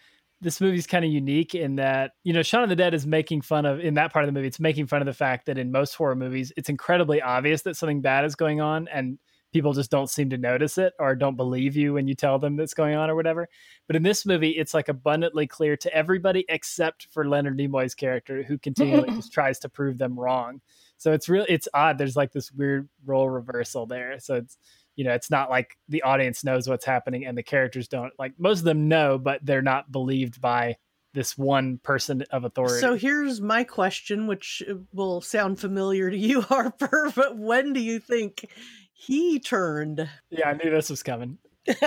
this 0.41 0.59
movie's 0.59 0.87
kind 0.87 1.05
of 1.05 1.11
unique 1.11 1.53
in 1.55 1.75
that 1.75 2.11
you 2.23 2.33
know 2.33 2.41
shaun 2.41 2.63
of 2.63 2.69
the 2.69 2.75
dead 2.75 2.93
is 2.93 3.05
making 3.05 3.41
fun 3.41 3.65
of 3.65 3.79
in 3.79 3.93
that 3.93 4.11
part 4.11 4.25
of 4.25 4.27
the 4.27 4.33
movie 4.33 4.47
it's 4.47 4.59
making 4.59 4.87
fun 4.87 5.01
of 5.01 5.05
the 5.05 5.13
fact 5.13 5.45
that 5.45 5.57
in 5.57 5.71
most 5.71 5.93
horror 5.95 6.15
movies 6.15 6.51
it's 6.57 6.69
incredibly 6.69 7.21
obvious 7.21 7.61
that 7.61 7.75
something 7.75 8.01
bad 8.01 8.25
is 8.25 8.35
going 8.35 8.61
on 8.61 8.87
and 8.87 9.17
people 9.53 9.73
just 9.73 9.91
don't 9.91 10.09
seem 10.09 10.29
to 10.29 10.37
notice 10.37 10.77
it 10.77 10.93
or 10.97 11.15
don't 11.15 11.35
believe 11.35 11.75
you 11.75 11.93
when 11.93 12.07
you 12.07 12.15
tell 12.15 12.39
them 12.39 12.55
that's 12.55 12.73
going 12.73 12.95
on 12.95 13.09
or 13.09 13.15
whatever. 13.15 13.49
But 13.87 13.95
in 13.95 14.03
this 14.03 14.25
movie 14.25 14.51
it's 14.51 14.73
like 14.73 14.89
abundantly 14.89 15.47
clear 15.47 15.75
to 15.77 15.93
everybody 15.93 16.45
except 16.49 17.07
for 17.11 17.27
leonard 17.27 17.57
nimoy's 17.57 17.95
character 17.95 18.43
who 18.43 18.57
continually 18.57 19.11
just 19.15 19.33
tries 19.33 19.59
to 19.59 19.69
prove 19.69 19.97
them 19.97 20.19
wrong 20.19 20.61
so 21.01 21.13
it's 21.13 21.27
really 21.27 21.47
it's 21.49 21.67
odd. 21.73 21.97
There's 21.97 22.15
like 22.15 22.31
this 22.31 22.51
weird 22.51 22.87
role 23.03 23.27
reversal 23.27 23.87
there. 23.87 24.19
So 24.19 24.35
it's 24.35 24.55
you 24.95 25.03
know, 25.03 25.13
it's 25.13 25.31
not 25.31 25.49
like 25.49 25.75
the 25.89 26.03
audience 26.03 26.43
knows 26.43 26.69
what's 26.69 26.85
happening 26.85 27.25
and 27.25 27.35
the 27.35 27.41
characters 27.41 27.87
don't. 27.87 28.13
Like 28.19 28.33
most 28.37 28.59
of 28.59 28.65
them 28.65 28.87
know, 28.87 29.17
but 29.17 29.43
they're 29.43 29.63
not 29.63 29.91
believed 29.91 30.39
by 30.39 30.77
this 31.15 31.35
one 31.35 31.79
person 31.79 32.23
of 32.29 32.45
authority. 32.45 32.79
so 32.79 32.95
here's 32.95 33.41
my 33.41 33.63
question 33.63 34.27
which 34.27 34.63
uh, 34.69 34.75
will 34.93 35.19
sound 35.19 35.59
familiar 35.59 36.09
to 36.09 36.17
you 36.17 36.39
harper 36.41 37.11
but 37.13 37.37
when 37.37 37.73
do 37.73 37.81
you 37.81 37.99
think 37.99 38.47
he 38.93 39.37
turned 39.37 40.07
yeah, 40.29 40.49
I 40.49 40.53
knew 40.53 40.69
this 40.69 40.89
was 40.89 41.03
coming. 41.03 41.39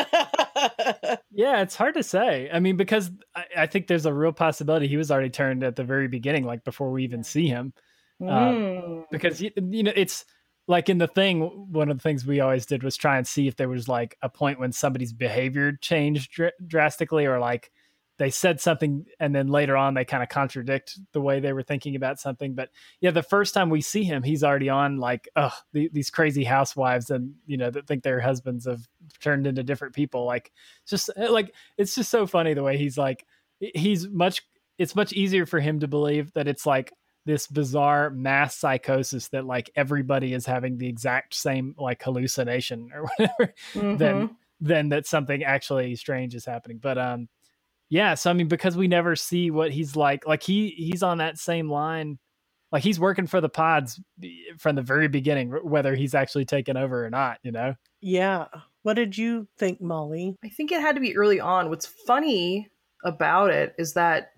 Yeah, 1.36 1.62
it's 1.62 1.74
hard 1.74 1.94
to 1.94 2.04
say. 2.04 2.48
I 2.52 2.60
mean, 2.60 2.76
because 2.76 3.10
I, 3.34 3.44
I 3.58 3.66
think 3.66 3.88
there's 3.88 4.06
a 4.06 4.14
real 4.14 4.32
possibility 4.32 4.86
he 4.86 4.96
was 4.96 5.10
already 5.10 5.30
turned 5.30 5.64
at 5.64 5.74
the 5.74 5.82
very 5.82 6.06
beginning, 6.06 6.44
like 6.44 6.62
before 6.62 6.92
we 6.92 7.02
even 7.02 7.24
see 7.24 7.48
him. 7.48 7.72
Mm. 8.22 9.04
because 9.10 9.42
you, 9.42 9.50
you 9.56 9.82
know 9.82 9.92
it's 9.94 10.24
like 10.66 10.88
in 10.88 10.98
the 10.98 11.08
thing 11.08 11.42
one 11.72 11.90
of 11.90 11.98
the 11.98 12.02
things 12.02 12.24
we 12.24 12.40
always 12.40 12.64
did 12.66 12.82
was 12.82 12.96
try 12.96 13.18
and 13.18 13.26
see 13.26 13.48
if 13.48 13.56
there 13.56 13.68
was 13.68 13.88
like 13.88 14.16
a 14.22 14.28
point 14.28 14.60
when 14.60 14.72
somebody's 14.72 15.12
behavior 15.12 15.72
changed 15.72 16.32
dr- 16.32 16.52
drastically 16.66 17.26
or 17.26 17.38
like 17.38 17.70
they 18.18 18.30
said 18.30 18.60
something 18.60 19.04
and 19.18 19.34
then 19.34 19.48
later 19.48 19.76
on 19.76 19.94
they 19.94 20.04
kind 20.04 20.22
of 20.22 20.28
contradict 20.28 20.98
the 21.12 21.20
way 21.20 21.40
they 21.40 21.52
were 21.52 21.62
thinking 21.62 21.96
about 21.96 22.20
something 22.20 22.54
but 22.54 22.70
yeah 23.00 23.10
the 23.10 23.22
first 23.22 23.52
time 23.52 23.68
we 23.68 23.80
see 23.80 24.04
him 24.04 24.22
he's 24.22 24.44
already 24.44 24.68
on 24.68 24.98
like 24.98 25.28
oh 25.36 25.52
the, 25.72 25.90
these 25.92 26.10
crazy 26.10 26.44
housewives 26.44 27.10
and 27.10 27.34
you 27.46 27.56
know 27.56 27.70
that 27.70 27.86
think 27.86 28.02
their 28.02 28.20
husbands 28.20 28.66
have 28.66 28.86
turned 29.20 29.46
into 29.46 29.62
different 29.62 29.94
people 29.94 30.24
like 30.24 30.52
just 30.86 31.10
eh, 31.16 31.28
like 31.28 31.52
it's 31.76 31.94
just 31.94 32.10
so 32.10 32.26
funny 32.26 32.54
the 32.54 32.62
way 32.62 32.78
he's 32.78 32.96
like 32.96 33.26
he's 33.58 34.08
much 34.08 34.42
it's 34.78 34.96
much 34.96 35.12
easier 35.12 35.46
for 35.46 35.60
him 35.60 35.80
to 35.80 35.88
believe 35.88 36.32
that 36.32 36.48
it's 36.48 36.66
like 36.66 36.92
this 37.26 37.46
bizarre 37.46 38.10
mass 38.10 38.54
psychosis 38.56 39.28
that 39.28 39.46
like 39.46 39.70
everybody 39.76 40.34
is 40.34 40.44
having 40.46 40.78
the 40.78 40.86
exact 40.88 41.34
same 41.34 41.74
like 41.78 42.02
hallucination 42.02 42.90
or 42.94 43.04
whatever 43.16 43.54
Mhm. 43.74 43.98
than 43.98 44.36
than 44.60 44.88
that 44.90 45.06
something 45.06 45.42
actually 45.42 45.96
strange 45.96 46.34
is 46.34 46.44
happening 46.44 46.78
but 46.78 46.96
um 46.96 47.28
yeah 47.90 48.14
so 48.14 48.30
i 48.30 48.32
mean 48.32 48.48
because 48.48 48.76
we 48.76 48.88
never 48.88 49.16
see 49.16 49.50
what 49.50 49.70
he's 49.72 49.96
like 49.96 50.26
like 50.26 50.42
he 50.42 50.68
he's 50.70 51.02
on 51.02 51.18
that 51.18 51.38
same 51.38 51.68
line 51.70 52.18
like 52.72 52.82
he's 52.82 52.98
working 53.00 53.26
for 53.26 53.40
the 53.40 53.48
pods 53.48 54.00
from 54.58 54.76
the 54.76 54.82
very 54.82 55.08
beginning 55.08 55.50
whether 55.64 55.94
he's 55.94 56.14
actually 56.14 56.44
taken 56.44 56.76
over 56.76 57.04
or 57.04 57.10
not 57.10 57.38
you 57.42 57.50
know 57.52 57.74
yeah 58.00 58.46
what 58.82 58.94
did 58.94 59.16
you 59.18 59.46
think 59.58 59.80
molly 59.80 60.36
I 60.44 60.48
think 60.50 60.70
it 60.72 60.80
had 60.80 60.94
to 60.94 61.00
be 61.00 61.16
early 61.16 61.40
on. 61.40 61.68
What's 61.70 61.86
funny 61.86 62.68
about 63.02 63.50
it 63.50 63.74
is 63.78 63.94
that 63.94 64.30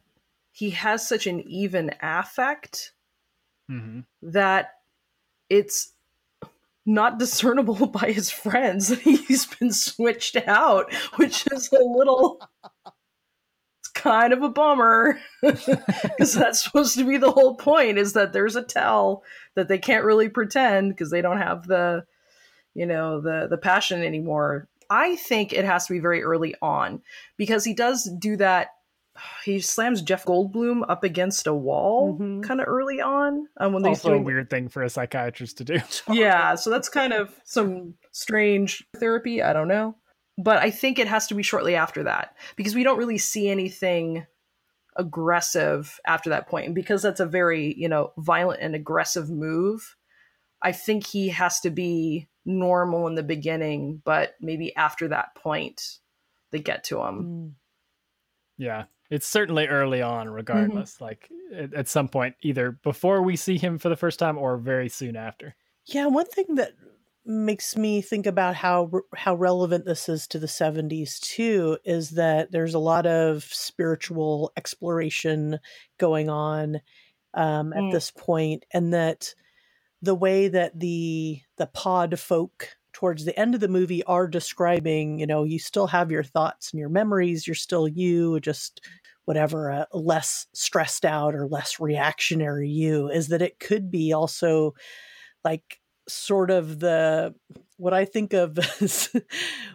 he 0.57 0.71
has 0.71 1.07
such 1.07 1.27
an 1.27 1.41
even 1.41 1.91
affect 2.01 2.93
mm-hmm. 3.71 4.01
that 4.23 4.71
it's 5.51 5.93
not 6.87 7.19
discernible 7.19 7.87
by 7.89 8.11
his 8.11 8.31
friends 8.31 8.89
that 8.89 9.01
he's 9.01 9.45
been 9.45 9.71
switched 9.71 10.37
out, 10.49 10.91
which 11.17 11.47
is 11.53 11.71
a 11.73 11.85
little 11.85 12.41
it's 13.81 13.89
kind 13.95 14.33
of 14.33 14.43
a 14.43 14.49
bummer 14.49 15.21
because 15.43 16.33
that's 16.33 16.65
supposed 16.65 16.97
to 16.97 17.05
be 17.05 17.19
the 17.19 17.33
whole 17.33 17.57
point 17.57 17.99
is 17.99 18.15
that 18.15 18.33
there's 18.33 18.57
a 18.57 18.63
tell 18.63 19.25
that 19.57 19.69
they 19.69 19.77
can't 19.77 20.07
really 20.07 20.31
pretend 20.31 20.89
because 20.89 21.11
they 21.11 21.21
don't 21.21 21.37
have 21.37 21.67
the 21.67 22.07
you 22.73 22.87
know 22.87 23.21
the 23.21 23.47
the 23.51 23.59
passion 23.59 24.03
anymore 24.03 24.69
I 24.89 25.17
think 25.17 25.53
it 25.53 25.67
has 25.67 25.87
to 25.87 25.93
be 25.93 25.99
very 25.99 26.23
early 26.23 26.55
on 26.63 27.03
because 27.37 27.65
he 27.65 27.75
does 27.75 28.09
do 28.19 28.37
that. 28.37 28.69
He 29.45 29.61
slams 29.61 30.03
Jeff 30.03 30.25
Goldblum 30.25 30.85
up 30.89 31.05
against 31.05 31.47
a 31.47 31.55
wall 31.55 32.19
Mhm. 32.19 32.43
kind 32.43 32.61
of 32.61 32.69
early 32.69 33.01
on. 33.01 33.49
Um, 33.57 33.73
when 33.73 33.87
also 33.87 34.15
a 34.15 34.21
weird 34.21 34.51
thing 34.51 34.69
for 34.69 34.83
a 34.83 34.91
psychiatrist 34.91 35.59
to 35.59 35.65
do. 35.65 35.79
yeah, 36.13 36.55
so 36.55 36.71
that's 36.71 36.89
kind 36.89 37.13
of 37.13 37.35
some 37.45 37.95
strange 38.13 38.87
therapy. 38.97 39.43
I 39.43 39.53
don't 39.53 39.69
know. 39.69 39.97
But 40.39 40.59
I 40.59 40.71
think 40.71 40.99
it 40.99 41.09
has 41.09 41.27
to 41.29 41.35
be 41.35 41.43
shortly 41.43 41.75
after 41.75 42.03
that 42.05 42.37
because 42.57 42.75
we 42.75 42.83
don't 42.83 42.99
really 42.99 43.19
see 43.19 43.49
anything 43.49 44.27
aggressive 44.97 45.99
after 46.07 46.31
that 46.31 46.49
point. 46.49 46.67
And 46.67 46.75
because 46.75 47.03
that's 47.03 47.21
a 47.21 47.27
very, 47.27 47.75
you 47.75 47.89
know, 47.89 48.13
violent 48.19 48.61
and 48.61 48.75
aggressive 48.75 49.31
move, 49.31 49.97
I 50.63 50.73
think 50.73 51.07
he 51.07 51.29
has 51.29 51.61
to 51.61 51.71
be 51.71 52.29
normal 52.45 53.07
in 53.07 53.15
the 53.15 53.23
beginning, 53.23 54.03
but 54.05 54.35
maybe 54.41 54.75
after 54.77 55.09
that 55.09 55.35
point, 55.35 55.99
they 56.51 56.59
get 56.61 56.85
to 56.85 57.01
him. 57.03 57.25
Mm. 57.25 57.53
Yeah, 58.59 58.85
it's 59.11 59.27
certainly 59.27 59.67
early 59.67 60.03
on, 60.03 60.29
regardless. 60.29 61.01
Like 61.01 61.31
at, 61.55 61.75
at 61.75 61.89
some 61.89 62.09
point, 62.09 62.35
either 62.43 62.73
before 62.73 63.23
we 63.23 63.37
see 63.37 63.59
him 63.59 63.79
for 63.79 63.89
the 63.89 63.97
first 63.97 64.19
time 64.19 64.39
or 64.39 64.57
very 64.57 64.89
soon 64.89 65.17
after. 65.17 65.55
Yeah, 65.87 66.07
one 66.07 66.27
thing 66.27 66.57
that 66.57 66.73
makes 67.25 67.77
me 67.77 68.01
think 68.01 68.25
about 68.27 68.55
how 68.55 68.89
how 69.17 69.35
relevant 69.35 69.85
this 69.85 70.09
is 70.09 70.29
to 70.29 70.39
the 70.39 70.47
70s 70.47 71.19
too 71.21 71.77
is 71.85 72.11
that 72.11 72.53
there's 72.53 72.75
a 72.75 72.79
lot 72.79 73.05
of 73.05 73.43
spiritual 73.45 74.53
exploration 74.57 75.59
going 75.99 76.31
on 76.31 76.81
um, 77.35 77.73
at 77.73 77.81
Mm. 77.83 77.93
this 77.93 78.13
point 78.13 78.65
and 78.73 78.95
that 78.95 79.35
the 80.03 80.15
way 80.15 80.47
that 80.49 80.79
the 80.79 81.41
the 81.57 81.67
pod 81.67 82.19
folk 82.19 82.77
towards 82.97 83.27
the 83.27 83.39
end 83.39 83.55
of 83.55 83.61
the 83.61 83.69
movie 83.69 84.03
are 84.05 84.27
describing 84.27 85.19
you 85.19 85.27
know 85.27 85.45
you 85.45 85.59
still 85.59 85.87
have 85.87 86.11
your 86.11 86.23
thoughts 86.25 86.73
and 86.73 86.81
your 86.81 86.89
memories 86.89 87.47
you're 87.47 87.55
still 87.55 87.87
you 87.87 88.41
just 88.41 88.81
whatever 89.27 89.69
a 89.69 89.87
less 89.93 90.47
stressed 90.55 91.05
out 91.05 91.35
or 91.35 91.47
less 91.47 91.79
reactionary 91.79 92.71
you 92.71 93.11
is 93.11 93.29
that 93.29 93.43
it 93.43 93.61
could 93.61 93.91
be 93.91 94.15
also 94.15 94.73
like 95.45 95.79
sort 96.09 96.51
of 96.51 96.79
the 96.81 97.35
what 97.77 97.93
I 97.93 98.07
think 98.07 98.33
of 98.33 98.59
as 98.81 99.11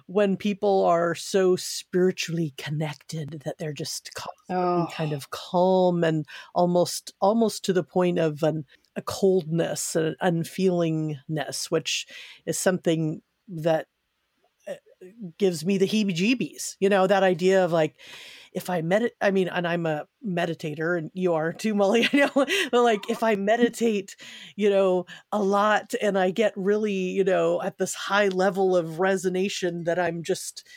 when 0.07 0.35
people 0.35 0.85
are 0.85 1.13
so 1.13 1.55
spiritually 1.55 2.55
connected 2.57 3.43
that 3.45 3.59
they're 3.59 3.71
just 3.71 4.09
Oh, 4.49 4.87
kind 4.91 5.13
of 5.13 5.29
calm 5.29 6.03
and 6.03 6.25
almost 6.55 7.13
almost 7.21 7.63
to 7.65 7.73
the 7.73 7.83
point 7.83 8.17
of 8.17 8.41
an, 8.43 8.65
a 8.95 9.01
coldness, 9.01 9.95
an 9.95 10.15
unfeelingness, 10.21 11.69
which 11.69 12.07
is 12.45 12.59
something 12.59 13.21
that 13.47 13.87
uh, 14.67 14.73
gives 15.37 15.65
me 15.65 15.77
the 15.77 15.87
heebie-jeebies. 15.87 16.75
You 16.79 16.89
know, 16.89 17.07
that 17.07 17.23
idea 17.23 17.63
of 17.63 17.71
like 17.71 17.95
if 18.53 18.69
I 18.69 18.81
medit, 18.81 19.11
I 19.21 19.31
mean, 19.31 19.47
and 19.47 19.65
I'm 19.67 19.85
a 19.85 20.05
meditator, 20.25 20.97
and 20.97 21.09
you 21.13 21.33
are 21.33 21.53
too, 21.53 21.73
Molly. 21.75 22.07
I 22.11 22.17
know, 22.17 22.31
but 22.35 22.83
like 22.83 23.09
if 23.09 23.23
I 23.23 23.35
meditate, 23.35 24.15
you 24.55 24.69
know, 24.69 25.05
a 25.31 25.41
lot, 25.41 25.93
and 26.01 26.17
I 26.17 26.31
get 26.31 26.53
really, 26.55 26.93
you 26.93 27.23
know, 27.23 27.61
at 27.61 27.77
this 27.77 27.93
high 27.93 28.27
level 28.27 28.75
of 28.75 28.97
resonation 28.97 29.85
that 29.85 29.99
I'm 29.99 30.23
just, 30.23 30.67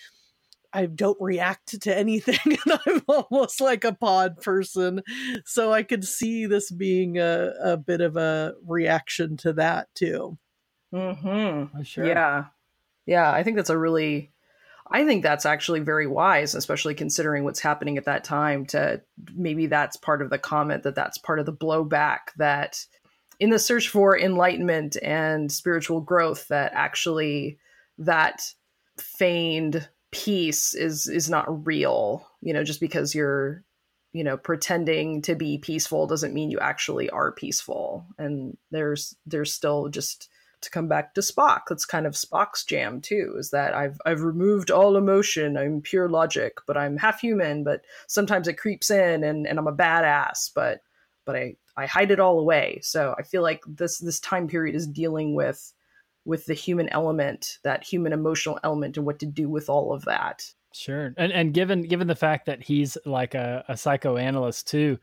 I 0.74 0.87
don't 0.87 1.16
react 1.20 1.80
to 1.80 1.96
anything, 1.96 2.38
and 2.66 2.80
I'm 2.87 3.02
almost 3.06 3.60
like 3.60 3.84
a 3.84 3.94
pod 3.94 4.42
person. 4.42 5.02
So 5.44 5.72
I 5.72 5.84
could 5.84 6.04
see 6.04 6.46
this 6.46 6.70
being 6.70 7.18
a, 7.18 7.52
a 7.62 7.76
bit 7.76 8.00
of 8.00 8.16
a 8.16 8.54
reaction 8.66 9.37
to 9.38 9.52
that 9.54 9.88
too. 9.94 10.37
mm-hmm. 10.92 11.78
Oh, 11.78 11.82
sure. 11.82 12.06
Yeah. 12.06 12.46
Yeah, 13.06 13.30
I 13.30 13.42
think 13.42 13.56
that's 13.56 13.70
a 13.70 13.78
really 13.78 14.32
I 14.90 15.04
think 15.06 15.22
that's 15.22 15.46
actually 15.46 15.80
very 15.80 16.06
wise, 16.06 16.54
especially 16.54 16.94
considering 16.94 17.44
what's 17.44 17.60
happening 17.60 17.96
at 17.96 18.04
that 18.04 18.24
time 18.24 18.66
to 18.66 19.00
maybe 19.34 19.66
that's 19.66 19.96
part 19.96 20.20
of 20.20 20.30
the 20.30 20.38
comment 20.38 20.82
that 20.82 20.94
that's 20.94 21.18
part 21.18 21.38
of 21.38 21.46
the 21.46 21.52
blowback 21.52 22.18
that 22.37 22.84
in 23.40 23.50
the 23.50 23.58
search 23.58 23.88
for 23.88 24.18
enlightenment 24.18 24.96
and 25.02 25.50
spiritual 25.50 26.00
growth 26.00 26.48
that 26.48 26.72
actually 26.74 27.58
that 27.98 28.42
feigned 28.98 29.88
peace 30.14 30.74
is 30.74 31.09
is 31.09 31.29
not 31.29 31.66
real, 31.66 32.24
you 32.40 32.55
know, 32.55 32.62
just 32.62 32.81
because 32.81 33.14
you're 33.14 33.64
you 34.12 34.22
know 34.22 34.37
pretending 34.37 35.20
to 35.22 35.35
be 35.35 35.59
peaceful 35.59 36.07
doesn't 36.07 36.33
mean 36.33 36.50
you 36.50 36.61
actually 36.61 37.11
are 37.11 37.33
peaceful 37.33 38.07
and 38.16 38.57
there's 38.70 39.16
there's 39.27 39.53
still 39.53 39.88
just 39.88 40.29
to 40.61 40.70
come 40.70 40.87
back 40.87 41.14
to 41.14 41.20
Spock. 41.20 41.62
That's 41.68 41.85
kind 41.85 42.07
of 42.07 42.14
Spock's 42.14 42.64
jam 42.64 43.00
too. 43.00 43.35
Is 43.38 43.50
that 43.50 43.74
I've 43.74 43.98
I've 44.07 44.22
removed 44.22 44.70
all 44.70 44.96
emotion. 44.96 45.57
I'm 45.57 45.81
pure 45.81 46.09
logic, 46.09 46.59
but 46.66 46.77
I'm 46.77 46.96
half 46.96 47.20
human. 47.20 47.64
But 47.64 47.83
sometimes 48.07 48.46
it 48.46 48.57
creeps 48.57 48.90
in, 48.90 49.24
and 49.24 49.46
and 49.48 49.59
I'm 49.59 49.66
a 49.66 49.74
badass. 49.74 50.50
But 50.55 50.83
but 51.24 51.35
I 51.35 51.57
I 51.77 51.87
hide 51.87 52.12
it 52.12 52.20
all 52.20 52.38
away. 52.38 52.79
So 52.83 53.16
I 53.18 53.24
feel 53.24 53.42
like 53.42 53.62
this 53.66 53.98
this 53.98 54.20
time 54.20 54.46
period 54.46 54.77
is 54.77 54.87
dealing 54.87 55.35
with 55.35 55.72
with 56.24 56.46
the 56.46 56.54
human 56.54 56.88
element, 56.90 57.58
that 57.64 57.84
human 57.84 58.12
emotional 58.12 58.58
element, 58.64 58.96
and 58.96 59.06
what 59.06 59.18
to 59.20 59.26
do 59.26 59.48
with 59.48 59.68
all 59.68 59.92
of 59.92 60.04
that. 60.04 60.44
Sure, 60.72 61.14
and 61.16 61.32
and 61.32 61.54
given 61.54 61.82
given 61.82 62.06
the 62.06 62.14
fact 62.16 62.46
that 62.46 62.62
he's 62.62 62.98
like 63.06 63.34
a, 63.34 63.64
a 63.68 63.76
psychoanalyst 63.76 64.66
too, 64.66 64.98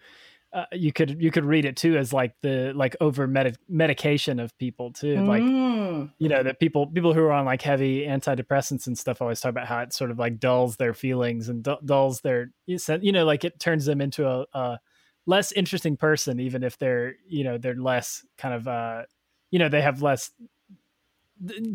uh, 0.51 0.65
you 0.73 0.91
could 0.91 1.21
you 1.21 1.31
could 1.31 1.45
read 1.45 1.63
it 1.63 1.77
too 1.77 1.95
as 1.95 2.11
like 2.11 2.33
the 2.41 2.73
like 2.75 2.95
over 2.99 3.25
medi- 3.25 3.55
medication 3.69 4.39
of 4.39 4.57
people 4.57 4.91
too, 4.91 5.23
like 5.23 5.43
Mm. 5.43 6.11
you 6.17 6.27
know 6.27 6.43
that 6.43 6.59
people 6.59 6.87
people 6.87 7.13
who 7.13 7.21
are 7.21 7.31
on 7.31 7.45
like 7.45 7.61
heavy 7.61 8.05
antidepressants 8.05 8.87
and 8.87 8.97
stuff 8.97 9.21
always 9.21 9.39
talk 9.39 9.49
about 9.49 9.67
how 9.67 9.79
it 9.79 9.93
sort 9.93 10.11
of 10.11 10.19
like 10.19 10.39
dulls 10.39 10.75
their 10.75 10.93
feelings 10.93 11.47
and 11.47 11.63
du- 11.63 11.79
dulls 11.85 12.21
their 12.21 12.51
you 12.65 13.11
know 13.11 13.25
like 13.25 13.45
it 13.45 13.59
turns 13.59 13.85
them 13.85 14.01
into 14.01 14.27
a, 14.27 14.45
a 14.53 14.79
less 15.25 15.51
interesting 15.53 15.95
person 15.95 16.39
even 16.39 16.63
if 16.63 16.77
they're 16.77 17.13
you 17.27 17.43
know 17.43 17.57
they're 17.57 17.75
less 17.75 18.25
kind 18.37 18.53
of 18.53 18.67
uh 18.67 19.03
you 19.51 19.59
know 19.59 19.69
they 19.69 19.81
have 19.81 20.01
less 20.01 20.31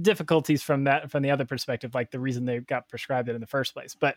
difficulties 0.02 0.62
from 0.62 0.84
that 0.84 1.10
from 1.10 1.22
the 1.22 1.30
other 1.30 1.44
perspective 1.44 1.94
like 1.94 2.10
the 2.12 2.20
reason 2.20 2.44
they 2.44 2.60
got 2.60 2.88
prescribed 2.88 3.28
it 3.28 3.34
in 3.34 3.40
the 3.40 3.46
first 3.48 3.74
place 3.74 3.96
but 3.98 4.16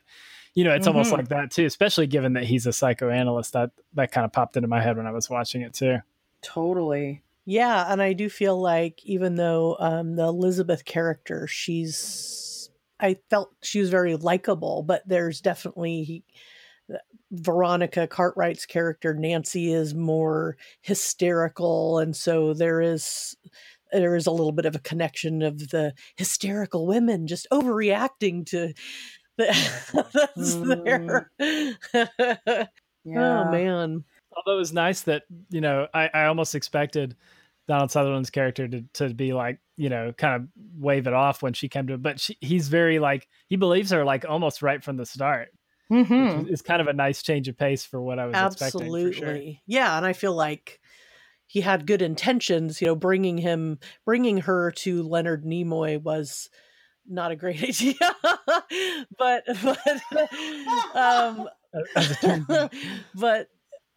you 0.54 0.64
know 0.64 0.74
it's 0.74 0.86
almost 0.86 1.12
Mhm. 1.12 1.18
like 1.18 1.28
that 1.30 1.50
too 1.50 1.66
especially 1.66 2.06
given 2.06 2.34
that 2.34 2.44
he's 2.44 2.68
a 2.68 2.74
psychoanalyst 2.74 3.54
that 3.54 3.72
that 3.94 4.12
kind 4.12 4.26
of 4.26 4.32
popped 4.32 4.56
into 4.58 4.68
my 4.68 4.80
head 4.82 4.96
when 4.98 5.08
i 5.08 5.12
was 5.12 5.30
watching 5.30 5.62
it 5.62 5.74
too 5.74 5.98
Totally. 6.42 7.22
Yeah, 7.46 7.92
and 7.92 8.02
I 8.02 8.14
do 8.14 8.30
feel 8.30 8.62
like 8.62 9.04
even 9.04 9.36
though 9.36 9.76
um, 9.80 10.16
the 10.16 10.24
Elizabeth 10.24 10.86
character, 10.86 11.48
she's, 11.48 12.70
I 13.00 13.18
felt 13.30 13.52
she 13.62 13.80
was 13.80 13.90
very 13.90 14.16
likable, 14.16 14.84
but 14.84 15.02
there's 15.06 15.42
definitely 15.42 16.24
Veronica 17.32 18.08
Cartwright's 18.08 18.66
character 18.66 19.14
Nancy 19.14 19.72
is 19.74 19.94
more 19.94 20.58
hysterical, 20.82 22.00
and 22.00 22.16
so 22.16 22.54
there 22.54 22.82
is 22.82 23.36
there 23.92 24.16
is 24.16 24.28
a 24.28 24.32
little 24.32 24.52
bit 24.52 24.66
of 24.66 24.76
a 24.76 24.80
connection 24.80 25.42
of 25.42 25.70
the 25.70 25.94
hysterical 26.16 26.86
women 26.88 27.28
just 27.28 27.48
overreacting 27.52 28.46
to 28.48 28.74
the 29.38 30.10
that's 30.36 30.56
there. 30.56 31.32
Oh 33.08 33.52
man. 33.52 34.04
although 34.36 34.56
it 34.58 34.60
was 34.60 34.74
nice 34.74 35.02
that 35.02 35.24
you 35.50 35.62
know 35.62 35.88
I, 35.94 36.10
I 36.14 36.26
almost 36.26 36.54
expected 36.54 37.16
donald 37.68 37.90
sutherland's 37.92 38.30
character 38.30 38.68
to, 38.68 38.84
to 38.94 39.14
be 39.14 39.32
like 39.34 39.60
you 39.78 39.90
know 39.90 40.12
kind 40.18 40.36
of 40.36 40.50
wave 40.78 41.08
it 41.08 41.14
off 41.14 41.42
when 41.42 41.54
she 41.54 41.70
came 41.70 41.88
to 41.88 41.98
but 41.98 42.20
she, 42.20 42.38
he's 42.42 42.68
very 42.68 43.00
like 43.00 43.28
he 43.48 43.56
believes 43.56 43.90
her 43.92 44.04
like 44.04 44.26
almost 44.28 44.62
right 44.62 44.84
from 44.84 44.98
the 44.98 45.06
start 45.06 45.50
Mm-hmm. 45.92 46.40
which 46.42 46.48
is, 46.50 46.54
is 46.60 46.62
kind 46.62 46.82
of 46.82 46.88
a 46.88 46.94
nice 46.94 47.24
change 47.24 47.48
of 47.48 47.58
pace 47.58 47.84
for 47.84 48.00
what 48.00 48.20
i 48.20 48.26
was 48.28 48.36
expecting 48.36 48.82
absolutely 48.82 49.14
sure. 49.14 49.40
yeah 49.66 49.98
and 49.98 50.06
i 50.06 50.14
feel 50.14 50.34
like 50.36 50.80
he 51.50 51.62
had 51.62 51.86
good 51.88 52.02
intentions 52.02 52.80
you 52.82 52.88
know 52.88 52.96
bringing 52.96 53.38
him 53.40 53.80
bringing 54.06 54.38
her 54.40 54.72
to 54.72 55.04
leonard 55.04 55.44
nimoy 55.44 56.02
was 56.02 56.50
not 57.08 57.32
a 57.32 57.36
great 57.36 57.62
idea 57.70 57.96
but 59.18 59.44
but 59.64 60.96
um 60.96 61.48
As 61.96 62.12
it 62.12 62.22
turns 62.22 62.46
out. 62.50 62.74
but 63.16 63.48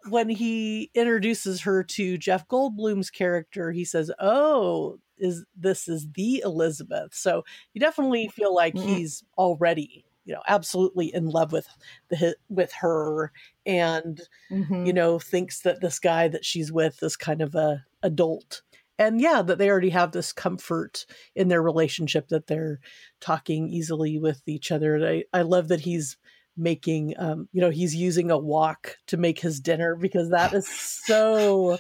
when 0.09 0.29
he 0.29 0.91
introduces 0.95 1.61
her 1.63 1.85
to 1.85 2.19
Jeff 2.19 2.49
Goldblum's 2.49 3.09
character, 3.11 3.71
he 3.71 3.85
says, 3.85 4.11
"Oh, 4.19 4.99
is 5.17 5.45
this 5.57 5.87
is 5.89 6.09
the 6.13 6.43
Elizabeth?" 6.45 7.15
So 7.15 7.45
you 7.73 7.81
definitely 7.81 8.29
feel 8.29 8.53
like 8.55 8.75
Mhm. 8.75 8.83
he's 8.83 9.23
already, 9.39 10.05
you 10.25 10.35
know, 10.35 10.43
absolutely 10.47 11.13
in 11.13 11.27
love 11.27 11.53
with 11.53 11.67
the 12.11 12.37
with 12.49 12.73
her, 12.81 13.33
and 13.67 14.21
Mm-hmm. 14.51 14.87
you 14.87 14.93
know 14.93 15.19
thinks 15.19 15.61
that 15.61 15.81
this 15.81 15.99
guy 15.99 16.29
that 16.29 16.45
she's 16.45 16.71
with 16.71 17.03
is 17.03 17.17
kind 17.17 17.41
of 17.41 17.55
a 17.55 17.85
adult. 18.03 18.63
And 18.99 19.21
yeah, 19.21 19.43
that 19.43 19.59
they 19.59 19.71
already 19.71 19.91
have 19.91 20.13
this 20.13 20.33
comfort 20.33 21.07
in 21.35 21.49
their 21.49 21.63
relationship 21.63 22.29
that 22.29 22.47
they're 22.47 22.79
talking 23.21 23.69
easily 23.69 24.19
with 24.19 24.43
each 24.47 24.71
other. 24.71 24.95
And 24.95 25.05
I, 25.05 25.25
I 25.33 25.43
love 25.43 25.69
that 25.69 25.81
he's 25.81 26.19
making 26.55 27.15
um 27.19 27.49
you 27.53 27.63
know 27.63 27.71
he's 27.71 27.95
using 27.95 28.31
a 28.31 28.37
wok 28.37 28.99
to 29.07 29.17
make 29.17 29.39
his 29.39 29.59
dinner 29.59 29.97
because 29.97 30.29
that 30.29 30.53
is 30.53 30.69
so 30.69 31.79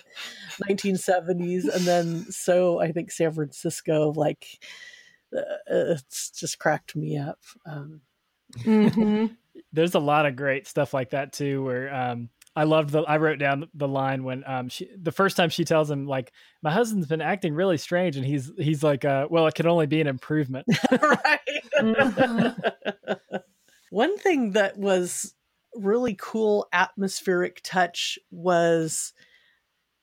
1970s 0.62 1.64
and 1.64 1.84
then 1.84 2.24
so 2.30 2.80
i 2.80 2.90
think 2.90 3.11
san 3.11 3.30
francisco 3.30 4.14
like 4.16 4.47
uh, 5.36 5.40
it's 5.68 6.30
just 6.30 6.59
cracked 6.59 6.95
me 6.97 7.16
up. 7.16 7.38
Um, 7.66 8.01
Mm-hmm. 8.59 9.26
There's 9.72 9.94
a 9.94 10.00
lot 10.00 10.26
of 10.26 10.36
great 10.36 10.66
stuff 10.66 10.92
like 10.92 11.11
that 11.11 11.32
too, 11.32 11.64
where 11.64 11.92
um, 11.94 12.28
I 12.55 12.64
loved 12.64 12.90
the. 12.90 13.00
I 13.03 13.16
wrote 13.16 13.38
down 13.38 13.68
the 13.74 13.88
line 13.88 14.24
when 14.24 14.44
um, 14.46 14.68
she 14.68 14.88
the 15.00 15.12
first 15.12 15.36
time 15.36 15.48
she 15.48 15.64
tells 15.64 15.90
him 15.90 16.07
like, 16.07 16.32
"My 16.62 16.70
husband's 16.70 17.07
been 17.07 17.22
acting 17.22 17.55
really 17.55 17.78
strange," 17.78 18.16
and 18.16 18.26
he's 18.26 18.50
he's 18.59 18.82
like, 18.82 19.05
uh, 19.05 19.28
"Well, 19.30 19.46
it 19.46 19.55
could 19.55 19.66
only 19.66 19.86
be 19.86 20.00
an 20.03 20.07
improvement." 20.07 20.66
right. 21.00 21.40
One 23.90 24.16
thing 24.18 24.53
that 24.53 24.78
was 24.78 25.34
really 25.74 26.14
cool 26.18 26.66
atmospheric 26.72 27.61
touch 27.62 28.18
was 28.30 29.12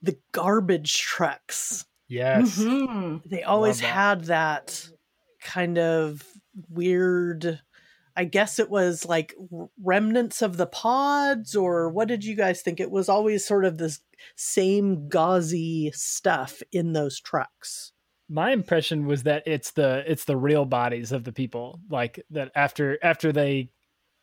the 0.02 0.18
garbage 0.32 1.00
trucks. 1.00 1.86
yes. 2.08 2.58
Mhm. 2.58 3.22
They 3.26 3.43
always 3.43 3.82
that. 3.82 3.88
had 3.88 4.24
that 4.26 4.88
kind 5.41 5.78
of 5.78 6.24
weird 6.70 7.60
I 8.16 8.26
guess 8.26 8.60
it 8.60 8.70
was 8.70 9.05
like 9.05 9.36
remnants 9.82 10.41
of 10.41 10.57
the 10.57 10.68
pods 10.68 11.55
or 11.55 11.89
what 11.89 12.07
did 12.07 12.24
you 12.26 12.36
guys 12.36 12.62
think? 12.62 12.80
It 12.80 12.91
was 12.91 13.10
always 13.10 13.45
sort 13.45 13.66
of 13.66 13.78
this 13.78 14.01
same 14.36 15.07
gauzy 15.07 15.91
stuff 15.93 16.62
in 16.72 16.93
those 16.93 17.20
trucks. 17.20 17.93
my 18.30 18.51
impression 18.51 19.07
was 19.07 19.24
that 19.24 19.43
it's 19.47 19.72
the 19.72 20.03
it's 20.05 20.26
the 20.26 20.38
real 20.38 20.66
bodies 20.66 21.12
of 21.12 21.24
the 21.24 21.32
people 21.34 21.80
like 21.89 22.24
that 22.30 22.51
after 22.55 22.97
after 23.01 23.32
they 23.32 23.70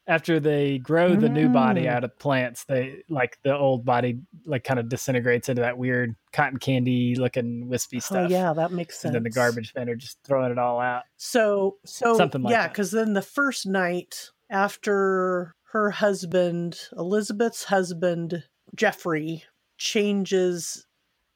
after 0.08 0.38
they 0.38 0.78
grow 0.78 1.16
the 1.16 1.28
new 1.28 1.48
body 1.48 1.82
Mm. 1.82 1.88
out 1.88 2.04
of 2.04 2.16
plants 2.18 2.64
they 2.64 3.02
like 3.08 3.38
the 3.42 3.56
old 3.56 3.84
body 3.84 4.20
like 4.44 4.62
kind 4.64 4.78
of 4.80 4.88
disintegrates 4.88 5.48
into 5.48 5.62
that 5.62 5.76
weird 5.78 6.14
cotton 6.32 6.58
candy 6.58 7.14
looking 7.16 7.68
wispy 7.68 7.98
stuff 8.00 8.26
Oh 8.26 8.28
yeah, 8.28 8.52
that 8.52 8.70
makes 8.72 8.94
sense. 8.98 9.04
and 9.06 9.14
then 9.16 9.22
the 9.24 9.30
garbage 9.30 9.72
men 9.74 9.88
are 9.88 9.96
just 9.96 10.18
throwing 10.24 10.52
it 10.52 10.58
all 10.58 10.78
out 10.80 11.02
So 11.16 11.78
so 11.84 12.16
Something 12.16 12.42
like 12.42 12.52
yeah, 12.52 12.68
because 12.68 12.90
then 12.92 13.14
the 13.14 13.22
first 13.22 13.66
night 13.66 14.30
after 14.48 15.54
her 15.72 15.90
husband, 15.90 16.78
Elizabeth's 16.96 17.64
husband, 17.64 18.44
Jeffrey, 18.74 19.42
changes 19.76 20.86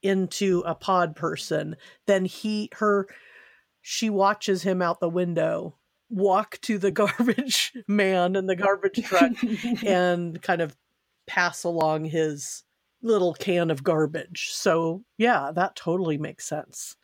into 0.02 0.62
a 0.64 0.74
pod 0.74 1.14
person, 1.16 1.76
then 2.06 2.24
he 2.24 2.70
her 2.74 3.06
she 3.82 4.08
watches 4.10 4.62
him 4.62 4.80
out 4.82 5.00
the 5.00 5.08
window 5.08 5.76
walk 6.10 6.58
to 6.62 6.76
the 6.78 6.90
garbage 7.02 7.72
man 7.88 8.36
and 8.36 8.48
the 8.48 8.56
garbage 8.56 9.02
truck 9.04 9.32
and 9.84 10.42
kind 10.42 10.60
of 10.60 10.76
pass 11.26 11.64
along 11.64 12.04
his 12.04 12.64
little 13.02 13.32
can 13.32 13.70
of 13.70 13.82
garbage. 13.82 14.50
So, 14.52 15.04
yeah, 15.16 15.52
that 15.54 15.74
totally 15.74 16.18
makes 16.18 16.44
sense. 16.46 16.96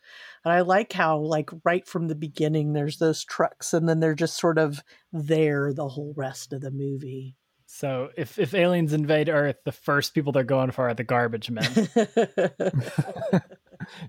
And 0.45 0.53
I 0.53 0.61
like 0.61 0.93
how, 0.93 1.17
like, 1.17 1.49
right 1.63 1.87
from 1.87 2.07
the 2.07 2.15
beginning, 2.15 2.73
there's 2.73 2.97
those 2.99 3.23
trucks, 3.23 3.73
and 3.73 3.89
then 3.89 3.99
they're 3.99 4.13
just 4.13 4.37
sort 4.37 4.59
of 4.59 4.83
there 5.11 5.73
the 5.73 5.87
whole 5.87 6.13
rest 6.15 6.53
of 6.53 6.61
the 6.61 6.69
movie. 6.71 7.35
so 7.65 8.09
if 8.15 8.39
if 8.39 8.53
aliens 8.53 8.93
invade 8.93 9.27
earth 9.27 9.57
the 9.65 9.71
first 9.71 10.13
people 10.13 10.31
they're 10.31 10.43
going 10.43 10.71
for 10.71 10.87
are 10.87 10.93
the 10.93 11.03
garbage 11.03 11.51
men 11.51 11.65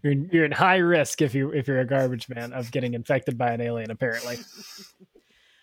you're 0.02 0.12
in, 0.12 0.30
you're 0.32 0.44
in 0.44 0.52
high 0.52 0.76
risk 0.76 1.22
if 1.22 1.34
you 1.34 1.50
if 1.50 1.68
you're 1.68 1.80
a 1.80 1.86
garbage 1.86 2.28
man 2.28 2.52
of 2.52 2.70
getting 2.70 2.94
infected 2.94 3.36
by 3.36 3.50
an 3.50 3.60
alien 3.60 3.90
apparently 3.90 4.38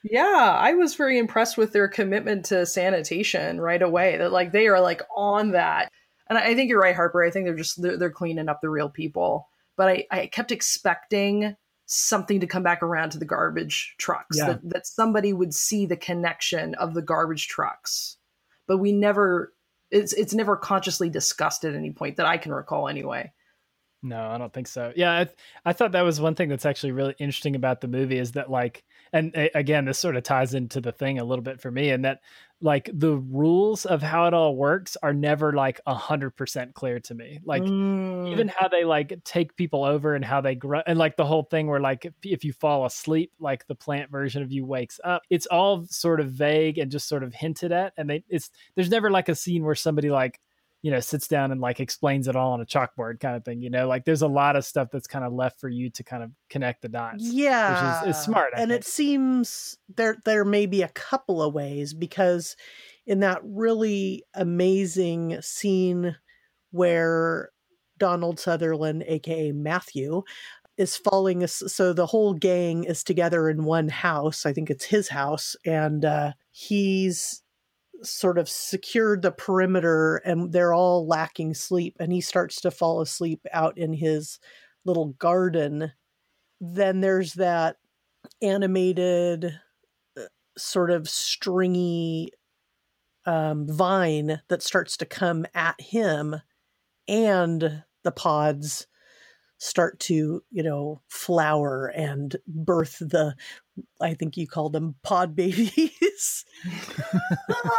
Yeah, 0.08 0.56
I 0.60 0.74
was 0.74 0.94
very 0.94 1.18
impressed 1.18 1.58
with 1.58 1.74
their 1.74 1.88
commitment 1.88 2.46
to 2.46 2.66
sanitation 2.68 3.60
right 3.60 3.82
away. 3.82 4.18
That 4.18 4.32
like 4.32 4.52
they 4.52 4.68
are 4.68 4.80
like 4.80 5.02
on 5.16 5.52
that, 5.52 5.92
and 6.30 6.38
I 6.38 6.54
think 6.54 6.70
you're 6.70 6.82
right, 6.82 6.96
Harper. 6.96 7.24
I 7.24 7.32
think 7.32 7.46
they're 7.46 7.56
just 7.56 7.82
they're, 7.82 7.98
they're 7.98 8.12
cleaning 8.12 8.48
up 8.48 8.62
the 8.62 8.70
real 8.70 8.90
people. 8.90 9.48
But 9.76 9.90
I, 9.90 10.06
I 10.12 10.28
kept 10.28 10.52
expecting 10.52 11.56
something 11.88 12.40
to 12.40 12.48
come 12.48 12.64
back 12.64 12.84
around 12.84 13.12
to 13.12 13.18
the 13.18 13.26
garbage 13.26 13.96
trucks. 13.98 14.38
Yeah. 14.38 14.48
That 14.48 14.70
that 14.70 14.88
somebody 14.88 15.34
would 15.34 15.56
see 15.56 15.88
the 15.88 15.98
connection 15.98 16.76
of 16.76 16.94
the 16.94 17.02
garbage 17.02 17.48
trucks, 17.48 18.18
but 18.68 18.78
we 18.78 18.92
never. 18.92 19.54
It's 19.90 20.14
it's 20.14 20.34
never 20.36 20.56
consciously 20.56 21.10
discussed 21.10 21.66
at 21.66 21.74
any 21.74 21.92
point 21.92 22.18
that 22.18 22.26
I 22.28 22.38
can 22.38 22.54
recall 22.54 22.88
anyway. 22.88 23.32
No, 24.06 24.22
I 24.22 24.38
don't 24.38 24.54
think 24.54 24.68
so. 24.68 24.94
Yeah, 24.96 25.12
I, 25.12 25.28
I 25.66 25.74
thought 25.74 25.94
that 25.94 26.04
was 26.04 26.22
one 26.22 26.36
thing 26.36 26.48
that's 26.48 26.66
actually 26.66 26.92
really 26.92 27.16
interesting 27.18 27.56
about 27.56 27.82
the 27.82 27.88
movie 27.88 28.20
is 28.20 28.34
that 28.34 28.52
like, 28.52 28.84
and 29.12 29.34
a- 29.36 29.58
again, 29.58 29.86
this 29.86 29.98
sort 29.98 30.16
of 30.16 30.22
ties 30.22 30.54
into 30.54 30.80
the 30.80 30.92
thing 30.92 31.18
a 31.18 31.24
little 31.24 31.42
bit 31.42 31.60
for 31.60 31.72
me, 31.72 31.90
and 31.90 32.06
that 32.06 32.20
like 32.62 32.88
the 32.94 33.16
rules 33.18 33.84
of 33.86 34.04
how 34.04 34.28
it 34.28 34.34
all 34.36 34.56
works 34.56 34.96
are 35.02 35.12
never 35.14 35.54
like 35.54 35.82
a 35.88 35.96
hundred 35.96 36.36
percent 36.36 36.76
clear 36.76 37.00
to 37.00 37.16
me. 37.16 37.40
Like 37.44 37.64
Mm. 37.64 38.30
even 38.32 38.48
how 38.48 38.68
they 38.68 38.86
like 38.86 39.24
take 39.24 39.56
people 39.56 39.84
over 39.84 40.14
and 40.14 40.24
how 40.24 40.40
they 40.40 40.54
grow, 40.54 40.82
and 40.86 41.00
like 41.00 41.18
the 41.18 41.26
whole 41.26 41.44
thing 41.44 41.66
where 41.66 41.80
like 41.80 42.06
if, 42.06 42.14
if 42.24 42.44
you 42.44 42.54
fall 42.54 42.86
asleep, 42.86 43.32
like 43.40 43.66
the 43.66 43.76
plant 43.76 44.12
version 44.12 44.44
of 44.44 44.52
you 44.52 44.66
wakes 44.66 45.00
up. 45.04 45.24
It's 45.32 45.48
all 45.48 45.86
sort 45.90 46.20
of 46.20 46.30
vague 46.30 46.78
and 46.78 46.92
just 46.92 47.08
sort 47.08 47.24
of 47.24 47.34
hinted 47.34 47.72
at, 47.72 47.94
and 47.98 48.08
they 48.08 48.24
it's 48.30 48.52
there's 48.76 48.92
never 48.92 49.10
like 49.10 49.30
a 49.30 49.36
scene 49.36 49.64
where 49.64 49.74
somebody 49.74 50.12
like 50.12 50.40
you 50.86 50.92
know 50.92 51.00
sits 51.02 51.28
down 51.28 51.52
and 51.52 51.62
like 51.62 51.80
explains 51.80 52.28
it 52.28 52.36
all 52.36 52.52
on 52.54 52.62
a 52.62 52.66
chalkboard 52.66 53.20
kind 53.20 53.36
of 53.36 53.44
thing 53.44 53.62
you 53.62 53.72
know 53.72 53.88
like 53.88 54.06
there's 54.06 54.22
a 54.22 54.28
lot 54.28 54.56
of 54.56 54.64
stuff 54.66 54.90
that's 54.92 55.08
kind 55.08 55.26
of 55.26 55.34
left 55.34 55.60
for 55.60 55.70
you 55.70 55.90
to 55.90 56.04
kind 56.04 56.24
of 56.24 56.32
connect 56.50 56.84
the 56.84 56.90
dots 56.90 57.36
Yeah, 57.38 58.04
is 58.06 58.18
smart, 58.18 58.54
I 58.56 58.62
and 58.62 58.72
think. 58.72 58.74
it 58.80 58.84
seems 58.84 59.78
there 59.96 60.18
there 60.26 60.44
may 60.46 60.66
be 60.66 60.82
a 60.82 60.90
couple 60.90 61.42
of 61.42 61.54
ways 61.54 61.94
because 61.94 62.56
in 63.06 63.20
that 63.22 63.40
really 63.44 64.24
amazing 64.34 65.42
scene 65.42 66.18
where 66.72 67.52
Donald 68.00 68.40
Sutherland, 68.40 69.04
aka 69.08 69.52
Matthew, 69.54 70.24
is 70.78 70.98
falling. 70.98 71.48
So 71.48 71.94
the 71.94 72.08
whole 72.08 72.34
gang 72.36 72.86
is 72.86 73.04
together 73.04 73.50
in 73.50 73.66
one 73.66 73.90
house. 73.90 74.46
I 74.46 74.54
think 74.54 74.70
it's 74.70 74.86
his 74.86 75.10
house, 75.10 75.56
and 75.66 76.06
uh, 76.06 76.34
he's 76.52 77.44
sort 78.04 78.38
of 78.38 78.50
secured 78.50 79.22
the 79.22 79.32
perimeter, 79.32 80.18
and 80.18 80.52
they're 80.52 80.74
all 80.74 81.08
lacking 81.08 81.54
sleep. 81.54 81.96
And 82.00 82.12
he 82.12 82.22
starts 82.22 82.62
to 82.62 82.72
fall 82.72 83.02
asleep 83.02 83.46
out 83.52 83.78
in 83.78 83.94
his 83.94 84.40
little 84.86 85.14
garden. 85.20 85.92
Then 86.62 87.02
there's 87.02 87.34
that 87.34 87.78
animated, 88.42 89.60
uh, 90.18 90.22
sort 90.58 90.92
of 90.92 91.10
stringy 91.10 92.32
um, 93.26 93.68
vine 93.68 94.42
that 94.50 94.62
starts 94.62 94.98
to 94.98 95.06
come 95.06 95.46
at 95.54 95.80
him, 95.82 96.36
and 97.08 97.84
the 98.04 98.12
pods 98.12 98.88
start 99.58 100.00
to, 100.02 100.44
you 100.52 100.64
know, 100.64 101.02
flower 101.08 101.88
and 101.96 102.36
birth 102.48 103.00
the, 103.00 103.36
I 104.02 104.14
think 104.14 104.38
you 104.38 104.48
called 104.48 104.74
them 104.74 104.96
pod 105.04 105.36
babies. 105.36 106.46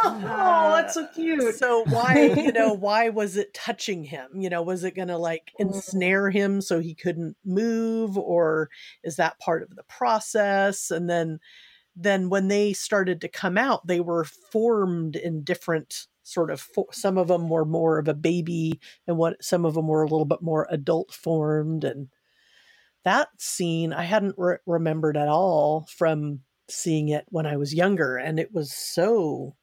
oh, 0.05 0.73
that's 0.75 0.95
so 0.95 1.07
cute. 1.13 1.55
So 1.55 1.83
why, 1.85 2.33
you 2.35 2.51
know, 2.51 2.73
why 2.79 3.09
was 3.09 3.37
it 3.37 3.53
touching 3.53 4.03
him? 4.03 4.27
You 4.35 4.49
know, 4.49 4.61
was 4.61 4.83
it 4.83 4.95
going 4.95 5.07
to 5.09 5.17
like 5.17 5.51
mm. 5.59 5.65
ensnare 5.65 6.29
him 6.29 6.61
so 6.61 6.79
he 6.79 6.95
couldn't 6.95 7.35
move 7.45 8.17
or 8.17 8.69
is 9.03 9.15
that 9.17 9.39
part 9.39 9.63
of 9.63 9.75
the 9.75 9.83
process? 9.83 10.91
And 10.91 11.09
then 11.09 11.39
then 11.99 12.29
when 12.29 12.47
they 12.47 12.73
started 12.73 13.21
to 13.21 13.27
come 13.27 13.57
out, 13.57 13.87
they 13.87 13.99
were 13.99 14.23
formed 14.23 15.15
in 15.15 15.43
different 15.43 16.05
sort 16.27 16.51
of 16.51 16.59
fo- 16.61 16.87
some 16.91 17.17
of 17.17 17.27
them 17.27 17.49
were 17.49 17.65
more 17.65 17.97
of 17.97 18.07
a 18.07 18.13
baby 18.13 18.79
and 19.07 19.17
what 19.17 19.43
some 19.43 19.65
of 19.65 19.73
them 19.73 19.87
were 19.87 20.03
a 20.03 20.07
little 20.07 20.25
bit 20.25 20.41
more 20.41 20.67
adult 20.69 21.13
formed 21.13 21.83
and 21.83 22.09
that 23.03 23.29
scene 23.37 23.93
I 23.93 24.03
hadn't 24.03 24.35
re- 24.37 24.57
remembered 24.65 25.17
at 25.17 25.27
all 25.27 25.87
from 25.95 26.41
seeing 26.69 27.09
it 27.09 27.25
when 27.29 27.45
I 27.45 27.55
was 27.57 27.73
younger 27.73 28.17
and 28.17 28.39
it 28.39 28.53
was 28.53 28.71
so 28.71 29.55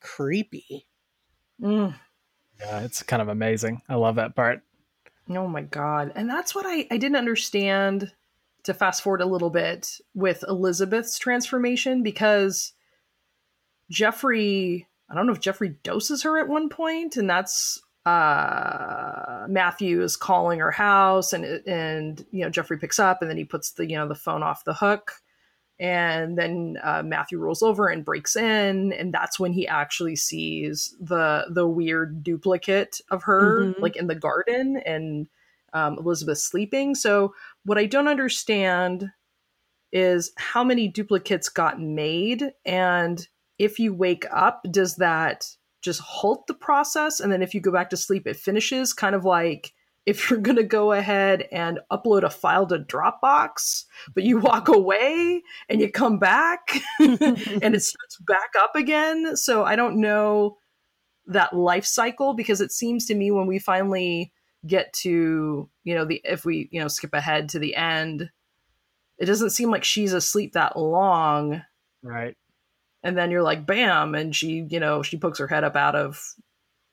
creepy. 0.00 0.86
Mm. 1.60 1.94
yeah 2.60 2.80
it's 2.80 3.02
kind 3.02 3.22
of 3.22 3.28
amazing 3.28 3.80
i 3.88 3.94
love 3.94 4.16
that 4.16 4.36
part 4.36 4.62
Oh 5.28 5.48
my 5.48 5.62
god. 5.62 6.12
And 6.14 6.28
that's 6.28 6.54
what 6.54 6.66
I, 6.66 6.86
I 6.90 6.98
didn't 6.98 7.16
understand 7.16 8.12
to 8.64 8.74
fast 8.74 9.02
forward 9.02 9.20
a 9.20 9.26
little 9.26 9.50
bit 9.50 10.00
with 10.14 10.44
Elizabeth's 10.48 11.18
transformation 11.18 12.02
because 12.02 12.72
Jeffrey 13.90 14.86
I 15.08 15.14
don't 15.14 15.26
know 15.26 15.32
if 15.32 15.40
Jeffrey 15.40 15.76
doses 15.82 16.22
her 16.22 16.38
at 16.38 16.48
one 16.48 16.68
point 16.68 17.16
and 17.16 17.28
that's 17.30 17.80
uh 18.04 19.46
Matthew 19.48 20.02
is 20.02 20.16
calling 20.16 20.58
her 20.60 20.70
house 20.70 21.32
and 21.32 21.44
and 21.66 22.24
you 22.30 22.42
know 22.44 22.50
Jeffrey 22.50 22.78
picks 22.78 22.98
up 22.98 23.20
and 23.20 23.30
then 23.30 23.36
he 23.36 23.44
puts 23.44 23.72
the 23.72 23.88
you 23.88 23.96
know 23.96 24.06
the 24.08 24.14
phone 24.14 24.42
off 24.42 24.64
the 24.64 24.74
hook 24.74 25.14
and 25.78 26.38
then 26.38 26.78
uh, 26.82 27.02
Matthew 27.04 27.38
rolls 27.38 27.62
over 27.62 27.88
and 27.88 28.02
breaks 28.02 28.34
in, 28.34 28.94
and 28.94 29.12
that's 29.12 29.38
when 29.38 29.52
he 29.52 29.68
actually 29.68 30.16
sees 30.16 30.94
the 30.98 31.44
the 31.50 31.68
weird 31.68 32.22
duplicate 32.24 32.98
of 33.10 33.24
her, 33.24 33.60
Mhm. 33.60 33.80
like 33.80 33.94
in 33.96 34.06
the 34.06 34.14
garden, 34.14 34.78
and 34.78 35.28
um, 35.74 35.98
Elizabeth 35.98 36.38
sleeping. 36.38 36.94
So 36.94 37.34
what 37.66 37.76
I 37.76 37.84
don't 37.84 38.08
understand 38.08 39.12
is 39.92 40.32
how 40.38 40.64
many 40.64 40.88
duplicates 40.88 41.50
got 41.50 41.78
made, 41.78 42.52
and 42.64 43.28
if 43.58 43.78
you 43.78 43.94
wake 43.94 44.24
up, 44.32 44.64
does 44.70 44.96
that 44.96 45.46
just 45.82 46.00
halt 46.00 46.46
the 46.46 46.54
process, 46.54 47.20
and 47.20 47.32
then 47.32 47.42
if 47.42 47.54
you 47.54 47.60
go 47.60 47.72
back 47.72 47.90
to 47.90 47.96
sleep, 47.96 48.26
it 48.26 48.36
finishes, 48.36 48.92
kind 48.92 49.14
of 49.14 49.24
like 49.24 49.72
if 50.06 50.30
you're 50.30 50.38
going 50.38 50.56
to 50.56 50.62
go 50.62 50.92
ahead 50.92 51.48
and 51.50 51.80
upload 51.90 52.22
a 52.22 52.30
file 52.30 52.66
to 52.68 52.78
Dropbox, 52.78 53.84
but 54.14 54.22
you 54.22 54.38
walk 54.38 54.68
away 54.68 55.42
and 55.68 55.80
you 55.80 55.90
come 55.90 56.18
back 56.18 56.78
and 57.00 57.18
it 57.20 57.82
starts 57.82 58.16
back 58.26 58.50
up 58.58 58.76
again. 58.76 59.36
So 59.36 59.64
I 59.64 59.74
don't 59.74 60.00
know 60.00 60.58
that 61.26 61.54
life 61.54 61.84
cycle 61.84 62.34
because 62.34 62.60
it 62.60 62.70
seems 62.70 63.04
to 63.06 63.16
me 63.16 63.32
when 63.32 63.48
we 63.48 63.58
finally 63.58 64.32
get 64.64 64.92
to, 64.92 65.68
you 65.82 65.94
know, 65.94 66.04
the 66.04 66.20
if 66.24 66.44
we, 66.44 66.68
you 66.70 66.80
know, 66.80 66.88
skip 66.88 67.12
ahead 67.12 67.48
to 67.50 67.58
the 67.58 67.74
end, 67.74 68.30
it 69.18 69.26
doesn't 69.26 69.50
seem 69.50 69.72
like 69.72 69.82
she's 69.82 70.12
asleep 70.12 70.52
that 70.52 70.78
long. 70.78 71.62
Right. 72.02 72.36
And 73.06 73.16
then 73.16 73.30
you're 73.30 73.42
like, 73.42 73.64
bam, 73.64 74.16
and 74.16 74.34
she, 74.34 74.66
you 74.68 74.80
know, 74.80 75.00
she 75.00 75.16
pokes 75.16 75.38
her 75.38 75.46
head 75.46 75.62
up 75.62 75.76
out 75.76 75.94
of 75.94 76.20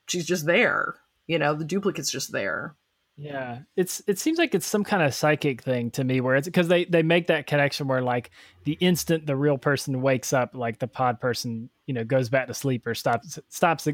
she's 0.08 0.28
just 0.28 0.46
there. 0.46 0.96
You 1.26 1.40
know, 1.40 1.56
the 1.56 1.66
duplicate's 1.66 2.12
just 2.12 2.32
there. 2.32 2.76
Yeah, 3.18 3.60
it's 3.76 4.02
it 4.06 4.20
seems 4.20 4.38
like 4.38 4.54
it's 4.54 4.66
some 4.66 4.84
kind 4.84 5.02
of 5.02 5.14
psychic 5.14 5.64
thing 5.64 5.90
to 5.92 6.04
me, 6.04 6.22
where 6.22 6.36
it's 6.36 6.48
because 6.48 6.68
they 6.68 6.86
they 6.86 7.02
make 7.02 7.28
that 7.28 7.48
connection 7.48 7.88
where 7.88 8.02
like 8.02 8.30
the 8.64 8.74
instant 8.74 9.26
the 9.26 9.36
real 9.36 9.58
person 9.58 10.04
wakes 10.04 10.34
up, 10.34 10.52
like 10.54 10.78
the 10.78 10.88
pod 10.88 11.20
person, 11.20 11.70
you 11.88 11.96
know, 11.96 12.04
goes 12.04 12.30
back 12.30 12.46
to 12.48 12.54
sleep 12.54 12.86
or 12.86 12.94
stops 12.94 13.40
stops 13.50 13.88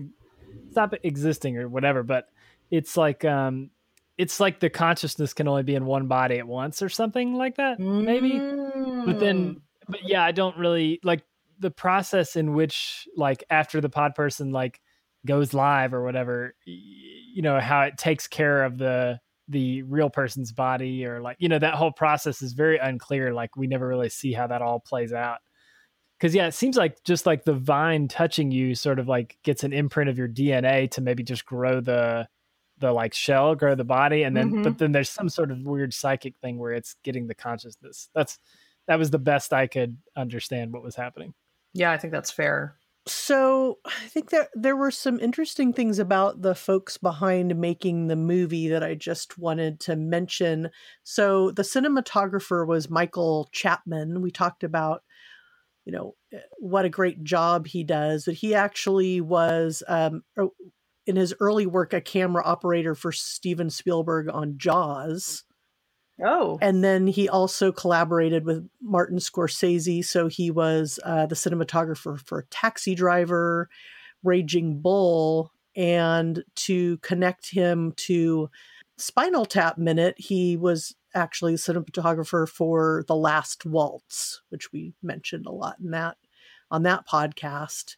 stop 0.71 0.93
existing 1.03 1.57
or 1.57 1.69
whatever. 1.69 2.03
But 2.03 2.29
it's 2.69 2.97
like 2.97 3.23
um, 3.23 3.69
it's 4.17 4.41
like 4.41 4.59
the 4.59 4.69
consciousness 4.69 5.33
can 5.33 5.47
only 5.47 5.63
be 5.63 5.75
in 5.75 5.85
one 5.85 6.07
body 6.07 6.37
at 6.37 6.47
once 6.47 6.81
or 6.81 6.89
something 6.89 7.33
like 7.35 7.55
that, 7.55 7.79
maybe. 7.79 8.31
Mm. 8.31 9.05
But 9.05 9.19
then, 9.21 9.55
mm. 9.55 9.61
but 9.87 10.03
yeah, 10.03 10.23
I 10.23 10.33
don't 10.33 10.57
really 10.57 10.99
like 11.03 11.23
the 11.59 11.71
process 11.71 12.35
in 12.35 12.53
which 12.53 13.07
like 13.15 13.43
after 13.49 13.81
the 13.81 13.89
pod 13.89 14.15
person 14.15 14.51
like 14.51 14.79
goes 15.25 15.53
live 15.53 15.93
or 15.93 16.03
whatever 16.03 16.55
you 16.65 17.41
know 17.41 17.59
how 17.59 17.81
it 17.81 17.97
takes 17.97 18.27
care 18.27 18.63
of 18.63 18.77
the 18.77 19.19
the 19.49 19.81
real 19.83 20.09
person's 20.09 20.51
body 20.51 21.05
or 21.05 21.21
like 21.21 21.35
you 21.39 21.49
know 21.49 21.59
that 21.59 21.73
whole 21.73 21.91
process 21.91 22.41
is 22.41 22.53
very 22.53 22.77
unclear 22.77 23.33
like 23.33 23.55
we 23.57 23.67
never 23.67 23.87
really 23.87 24.09
see 24.09 24.31
how 24.31 24.47
that 24.47 24.61
all 24.61 24.79
plays 24.79 25.11
out. 25.11 25.39
Because 26.17 26.35
yeah 26.35 26.47
it 26.47 26.53
seems 26.53 26.77
like 26.77 27.03
just 27.03 27.25
like 27.25 27.45
the 27.45 27.53
vine 27.53 28.07
touching 28.07 28.51
you 28.51 28.75
sort 28.75 28.99
of 28.99 29.07
like 29.07 29.37
gets 29.43 29.63
an 29.63 29.73
imprint 29.73 30.09
of 30.09 30.17
your 30.17 30.27
dna 30.27 30.89
to 30.91 31.01
maybe 31.01 31.23
just 31.23 31.45
grow 31.45 31.79
the 31.79 32.27
the 32.77 32.91
like 32.91 33.13
shell 33.13 33.55
grow 33.55 33.73
the 33.73 33.83
body 33.83 34.23
and 34.23 34.35
then 34.35 34.51
mm-hmm. 34.51 34.63
but 34.63 34.77
then 34.77 34.91
there's 34.91 35.09
some 35.09 35.29
sort 35.29 35.49
of 35.49 35.59
weird 35.63 35.93
psychic 35.93 36.37
thing 36.37 36.57
where 36.57 36.73
it's 36.73 36.95
getting 37.03 37.27
the 37.27 37.35
consciousness. 37.35 38.09
That's 38.13 38.37
that 38.87 38.99
was 38.99 39.11
the 39.11 39.19
best 39.19 39.53
i 39.53 39.67
could 39.67 39.97
understand 40.15 40.73
what 40.73 40.83
was 40.83 40.95
happening 40.95 41.33
yeah 41.73 41.91
i 41.91 41.97
think 41.97 42.11
that's 42.11 42.31
fair 42.31 42.75
so 43.09 43.79
I 43.85 44.07
think 44.07 44.29
that 44.29 44.49
there 44.53 44.75
were 44.75 44.91
some 44.91 45.19
interesting 45.19 45.73
things 45.73 45.99
about 45.99 46.41
the 46.41 46.53
folks 46.53 46.97
behind 46.97 47.55
making 47.55 48.07
the 48.07 48.15
movie 48.15 48.67
that 48.69 48.83
I 48.83 48.93
just 48.93 49.37
wanted 49.37 49.79
to 49.81 49.95
mention. 49.95 50.69
So 51.03 51.51
the 51.51 51.63
cinematographer 51.63 52.67
was 52.67 52.89
Michael 52.89 53.49
Chapman. 53.51 54.21
We 54.21 54.31
talked 54.31 54.63
about, 54.63 55.01
you 55.85 55.91
know, 55.91 56.15
eh, 56.31 56.39
what 56.59 56.85
a 56.85 56.89
great 56.89 57.23
job 57.23 57.65
he 57.65 57.83
does. 57.83 58.25
That 58.25 58.33
he 58.33 58.53
actually 58.53 59.21
was 59.21 59.81
um, 59.87 60.23
in 61.07 61.15
his 61.15 61.33
early 61.39 61.65
work 61.65 61.93
a 61.93 62.01
camera 62.01 62.43
operator 62.45 62.93
for 62.93 63.11
Steven 63.11 63.69
Spielberg 63.69 64.29
on 64.29 64.57
Jaws. 64.57 65.43
Oh. 66.23 66.57
And 66.61 66.83
then 66.83 67.07
he 67.07 67.29
also 67.29 67.71
collaborated 67.71 68.45
with 68.45 68.67
Martin 68.81 69.19
Scorsese. 69.19 70.03
So 70.03 70.27
he 70.27 70.51
was 70.51 70.99
uh, 71.03 71.25
the 71.25 71.35
cinematographer 71.35 72.19
for 72.25 72.45
Taxi 72.49 72.95
Driver, 72.95 73.69
Raging 74.23 74.81
Bull. 74.81 75.51
And 75.75 76.43
to 76.55 76.97
connect 76.97 77.51
him 77.51 77.93
to 77.97 78.49
Spinal 78.97 79.45
Tap 79.45 79.77
Minute, 79.77 80.15
he 80.17 80.57
was 80.57 80.95
actually 81.15 81.53
cinematographer 81.53 82.47
for 82.47 83.03
The 83.07 83.15
Last 83.15 83.65
Waltz, 83.65 84.41
which 84.49 84.71
we 84.71 84.93
mentioned 85.01 85.45
a 85.45 85.51
lot 85.51 85.77
in 85.79 85.91
that 85.91 86.17
on 86.71 86.83
that 86.83 87.07
podcast. 87.07 87.95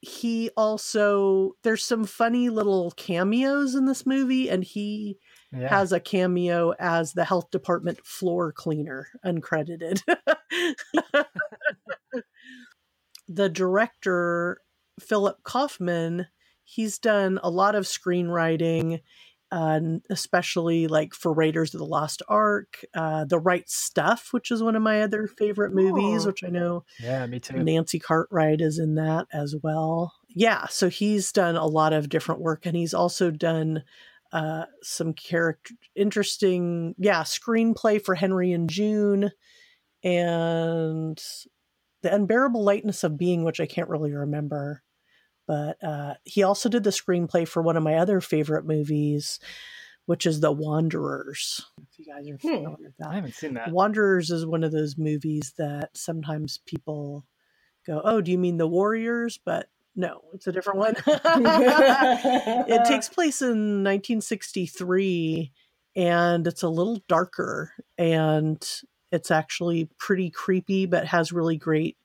He 0.00 0.50
also 0.56 1.52
there's 1.62 1.84
some 1.84 2.04
funny 2.04 2.48
little 2.50 2.90
cameos 2.92 3.74
in 3.74 3.86
this 3.86 4.04
movie, 4.04 4.50
and 4.50 4.64
he 4.64 5.18
yeah. 5.52 5.68
has 5.68 5.92
a 5.92 6.00
cameo 6.00 6.74
as 6.78 7.12
the 7.12 7.24
health 7.24 7.50
department 7.50 8.04
floor 8.06 8.52
cleaner, 8.52 9.08
uncredited. 9.24 10.02
the 13.28 13.48
director, 13.48 14.60
Philip 15.00 15.42
Kaufman, 15.42 16.26
he's 16.64 16.98
done 16.98 17.38
a 17.42 17.50
lot 17.50 17.74
of 17.74 17.84
screenwriting. 17.84 19.00
Uh, 19.50 19.98
especially 20.08 20.86
like 20.86 21.12
for 21.12 21.30
Raiders 21.30 21.74
of 21.74 21.78
the 21.78 21.84
Lost 21.84 22.22
Ark, 22.26 22.86
uh, 22.94 23.26
The 23.26 23.38
Right 23.38 23.68
Stuff, 23.68 24.28
which 24.30 24.50
is 24.50 24.62
one 24.62 24.76
of 24.76 24.82
my 24.82 25.02
other 25.02 25.26
favorite 25.26 25.74
movies, 25.74 26.24
oh. 26.24 26.28
which 26.28 26.42
I 26.42 26.48
know. 26.48 26.86
Yeah, 26.98 27.26
me 27.26 27.38
too. 27.38 27.62
Nancy 27.62 27.98
Cartwright 27.98 28.62
is 28.62 28.78
in 28.78 28.94
that 28.94 29.26
as 29.30 29.54
well. 29.62 30.14
Yeah, 30.30 30.68
so 30.68 30.88
he's 30.88 31.32
done 31.32 31.56
a 31.56 31.66
lot 31.66 31.92
of 31.92 32.08
different 32.08 32.40
work, 32.40 32.64
and 32.64 32.74
he's 32.74 32.94
also 32.94 33.30
done 33.30 33.82
uh, 34.32 34.64
some 34.82 35.12
character 35.12 35.74
interesting 35.94 36.94
yeah 36.98 37.22
screenplay 37.22 38.02
for 38.02 38.14
henry 38.14 38.52
and 38.52 38.70
june 38.70 39.30
and 40.02 41.22
the 42.02 42.14
unbearable 42.14 42.64
lightness 42.64 43.04
of 43.04 43.18
being 43.18 43.44
which 43.44 43.60
i 43.60 43.66
can't 43.66 43.88
really 43.88 44.12
remember 44.12 44.82
but 45.46 45.76
uh, 45.82 46.14
he 46.24 46.44
also 46.44 46.68
did 46.68 46.84
the 46.84 46.90
screenplay 46.90 47.46
for 47.46 47.62
one 47.62 47.76
of 47.76 47.82
my 47.82 47.96
other 47.96 48.20
favorite 48.20 48.64
movies 48.64 49.38
which 50.06 50.24
is 50.24 50.40
the 50.40 50.50
wanderers 50.50 51.66
if 51.82 51.98
you 51.98 52.06
guys 52.06 52.26
are 52.28 52.36
hmm. 52.36 52.48
familiar 52.48 52.68
hmm. 52.68 52.84
with 52.84 52.96
that 52.98 53.08
i 53.08 53.14
haven't 53.14 53.34
seen 53.34 53.54
that 53.54 53.70
wanderers 53.70 54.30
is 54.30 54.46
one 54.46 54.64
of 54.64 54.72
those 54.72 54.96
movies 54.96 55.52
that 55.58 55.90
sometimes 55.94 56.60
people 56.66 57.26
go 57.86 58.00
oh 58.04 58.20
do 58.20 58.30
you 58.30 58.38
mean 58.38 58.56
the 58.56 58.66
warriors 58.66 59.38
but 59.44 59.68
no, 59.94 60.22
it's 60.32 60.46
a 60.46 60.52
different 60.52 60.78
one. 60.78 60.94
it 61.06 62.86
takes 62.86 63.08
place 63.10 63.42
in 63.42 63.84
1963 63.84 65.52
and 65.94 66.46
it's 66.46 66.62
a 66.62 66.68
little 66.68 67.02
darker 67.08 67.72
and 67.98 68.66
it's 69.10 69.30
actually 69.30 69.90
pretty 69.98 70.30
creepy 70.30 70.86
but 70.86 71.06
has 71.06 71.32
really 71.32 71.58
great 71.58 71.98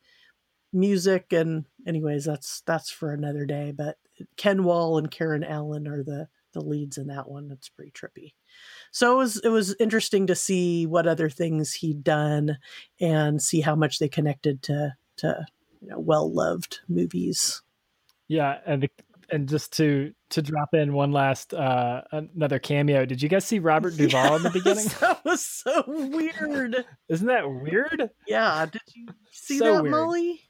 music 0.73 1.31
and 1.31 1.63
anyways 1.87 2.25
that's 2.25 2.61
that's 2.65 2.91
for 2.91 3.13
another 3.13 3.45
day 3.45 3.71
but 3.71 3.95
Ken 4.35 4.63
Wahl 4.63 4.97
and 4.97 5.09
Karen 5.09 5.43
Allen 5.43 5.87
are 5.87 6.03
the 6.03 6.27
the 6.53 6.61
leads 6.61 6.97
in 6.97 7.07
that 7.07 7.29
one. 7.29 7.49
It's 7.51 7.69
pretty 7.69 7.91
trippy. 7.91 8.33
So 8.91 9.13
it 9.13 9.17
was 9.17 9.37
it 9.37 9.49
was 9.49 9.75
interesting 9.79 10.27
to 10.27 10.35
see 10.35 10.85
what 10.85 11.07
other 11.07 11.29
things 11.29 11.73
he'd 11.73 12.03
done 12.03 12.57
and 12.99 13.41
see 13.41 13.61
how 13.61 13.75
much 13.75 13.99
they 13.99 14.09
connected 14.09 14.61
to 14.63 14.95
to 15.17 15.45
you 15.81 15.89
know 15.89 15.99
well 15.99 16.31
loved 16.31 16.79
movies 16.87 17.61
yeah, 18.27 18.57
and 18.65 18.89
and 19.29 19.49
just 19.49 19.73
to 19.73 20.13
to 20.29 20.41
drop 20.41 20.73
in 20.73 20.93
one 20.93 21.11
last 21.11 21.53
uh 21.53 22.01
another 22.11 22.59
cameo. 22.59 23.05
Did 23.05 23.21
you 23.21 23.29
guys 23.29 23.45
see 23.45 23.59
Robert 23.59 23.91
Duvall 23.97 24.23
yes, 24.23 24.37
in 24.37 24.43
the 24.43 24.49
beginning? 24.49 24.85
That 24.99 25.25
was 25.25 25.45
so 25.45 25.83
weird. 25.87 26.85
Isn't 27.09 27.27
that 27.27 27.49
weird? 27.49 28.09
Yeah. 28.27 28.65
Did 28.65 28.81
you 28.95 29.07
see 29.31 29.57
so 29.57 29.75
that, 29.75 29.83
weird. 29.83 29.91
Molly? 29.91 30.41